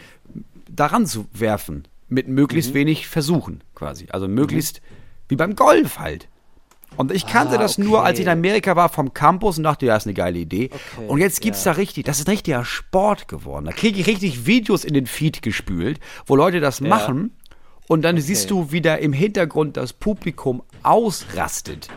[0.69, 1.89] daran zu werfen.
[2.09, 2.75] Mit möglichst mhm.
[2.75, 4.07] wenig Versuchen quasi.
[4.11, 4.95] Also möglichst mhm.
[5.29, 6.29] wie beim Golf halt.
[6.97, 9.87] Und ich kannte ah, das nur, als ich in Amerika war, vom Campus und dachte,
[9.87, 10.71] ja, ist eine geile Idee.
[10.73, 11.73] Okay, und jetzt gibt's ja.
[11.73, 13.67] da richtig, das ist ein richtiger Sport geworden.
[13.67, 16.89] Da kriege ich richtig Videos in den Feed gespült, wo Leute das ja.
[16.89, 17.37] machen.
[17.89, 18.23] Und dann okay.
[18.23, 21.89] siehst du, wie da im Hintergrund das Publikum ausrastet.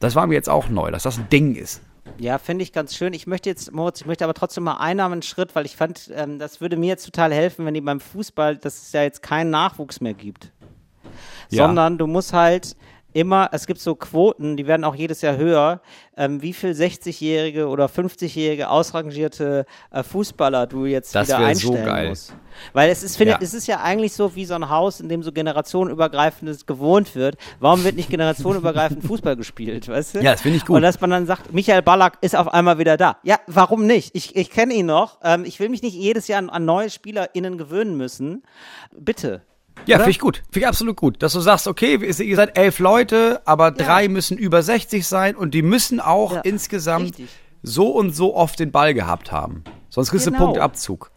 [0.00, 1.82] Das war mir jetzt auch neu, dass das ein Ding ist.
[2.18, 3.12] Ja, finde ich ganz schön.
[3.12, 6.38] Ich möchte jetzt, Moritz, ich möchte aber trotzdem mal einen Schritt, weil ich fand, ähm,
[6.38, 9.50] das würde mir jetzt total helfen, wenn die beim Fußball, dass es ja jetzt keinen
[9.50, 10.52] Nachwuchs mehr gibt.
[11.50, 11.66] Ja.
[11.66, 12.76] Sondern du musst halt
[13.14, 15.80] immer, es gibt so Quoten, die werden auch jedes Jahr höher,
[16.16, 21.90] ähm, wie viel 60-jährige oder 50-jährige ausrangierte äh, Fußballer du jetzt das wieder einstellen so
[21.90, 22.08] geil.
[22.10, 22.34] musst.
[22.72, 23.38] Weil es ist, finde, ja.
[23.40, 27.36] es ist ja eigentlich so wie so ein Haus, in dem so generationenübergreifendes gewohnt wird.
[27.60, 30.18] Warum wird nicht generationenübergreifend Fußball gespielt, weißt du?
[30.20, 30.76] Ja, das finde ich gut.
[30.76, 33.18] Und dass man dann sagt, Michael Ballack ist auf einmal wieder da.
[33.22, 34.14] Ja, warum nicht?
[34.14, 35.18] Ich, ich kenne ihn noch.
[35.22, 38.42] Ähm, ich will mich nicht jedes Jahr an, an neue SpielerInnen gewöhnen müssen.
[38.92, 39.42] Bitte.
[39.86, 40.42] Ja, finde ich gut.
[40.50, 41.22] Finde ich absolut gut.
[41.22, 44.08] Dass du sagst, okay, ihr seid elf Leute, aber drei ja.
[44.08, 47.28] müssen über 60 sein und die müssen auch ja, insgesamt richtig.
[47.62, 49.64] so und so oft den Ball gehabt haben.
[49.90, 50.38] Sonst kriegst genau.
[50.38, 51.10] du Punktabzug.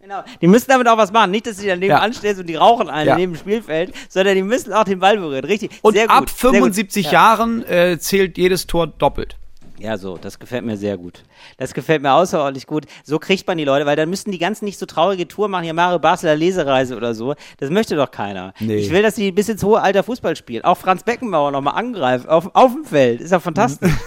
[0.00, 0.22] Genau.
[0.42, 1.30] Die müssen damit auch was machen.
[1.30, 1.98] Nicht, dass sie daneben ja.
[1.98, 3.16] anstehst und die rauchen einen ja.
[3.16, 5.44] neben dem Spielfeld, sondern die müssen auch den Ball berühren.
[5.44, 5.70] Richtig.
[5.80, 9.38] Und ab 75 Jahren äh, zählt jedes Tor doppelt.
[9.84, 11.24] Ja, so, das gefällt mir sehr gut.
[11.58, 12.86] Das gefällt mir außerordentlich gut.
[13.04, 15.64] So kriegt man die Leute, weil dann müssen die ganzen nicht so traurige Tour machen,
[15.64, 17.34] hier Mario Basler Lesereise oder so.
[17.58, 18.54] Das möchte doch keiner.
[18.60, 18.76] Nee.
[18.76, 20.64] Ich will, dass die bis ins hohe Alter Fußball spielen.
[20.64, 23.20] Auch Franz Beckenbauer nochmal angreifen, auf, auf dem Feld.
[23.20, 23.92] Ist ja fantastisch.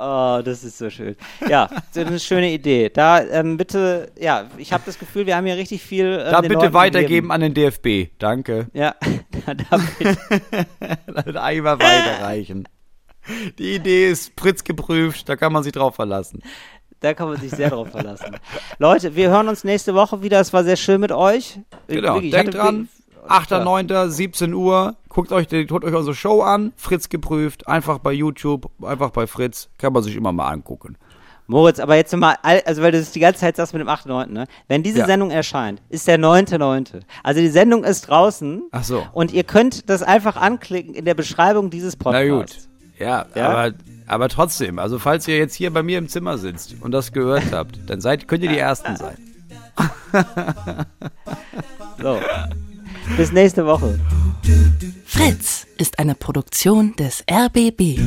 [0.00, 1.16] Oh, das ist so schön.
[1.48, 2.88] Ja, das ist eine schöne Idee.
[2.88, 6.22] Da ähm, bitte, ja, ich habe das Gefühl, wir haben hier richtig viel.
[6.24, 7.32] Ähm, da bitte Leuten weitergeben gegeben.
[7.32, 8.12] an den DFB.
[8.18, 8.68] Danke.
[8.74, 8.94] Ja,
[9.46, 10.16] da bitte.
[11.40, 12.68] einmal weiterreichen.
[13.58, 16.42] Die Idee ist Pritz geprüft, da kann man sich drauf verlassen.
[17.00, 18.36] Da kann man sich sehr drauf verlassen.
[18.78, 20.40] Leute, wir hören uns nächste Woche wieder.
[20.40, 21.58] Es war sehr schön mit euch.
[21.88, 22.88] Genau, Wirklich, denkt dran.
[23.28, 24.96] 8.9., 17 Uhr.
[25.08, 26.72] Guckt euch, guckt euch unsere Show an.
[26.76, 27.68] Fritz geprüft.
[27.68, 29.68] Einfach bei YouTube, einfach bei Fritz.
[29.78, 30.96] Kann man sich immer mal angucken.
[31.50, 34.26] Moritz, aber jetzt mal, also weil du das die ganze Zeit sagst mit dem 8.9.,
[34.26, 34.46] ne?
[34.68, 35.06] Wenn diese ja.
[35.06, 37.00] Sendung erscheint, ist der 9.9.
[37.22, 38.64] Also die Sendung ist draußen.
[38.70, 39.06] Ach so.
[39.12, 42.28] Und ihr könnt das einfach anklicken in der Beschreibung dieses Podcasts.
[42.28, 42.68] Na gut.
[42.98, 43.48] Ja, ja?
[43.48, 43.74] Aber,
[44.06, 47.52] aber trotzdem, also falls ihr jetzt hier bei mir im Zimmer sitzt und das gehört
[47.52, 49.16] habt, dann seid, könnt ihr die Ersten sein.
[52.02, 52.18] so.
[53.16, 53.98] Bis nächste Woche.
[55.04, 57.98] Fritz ist eine Produktion des RBB.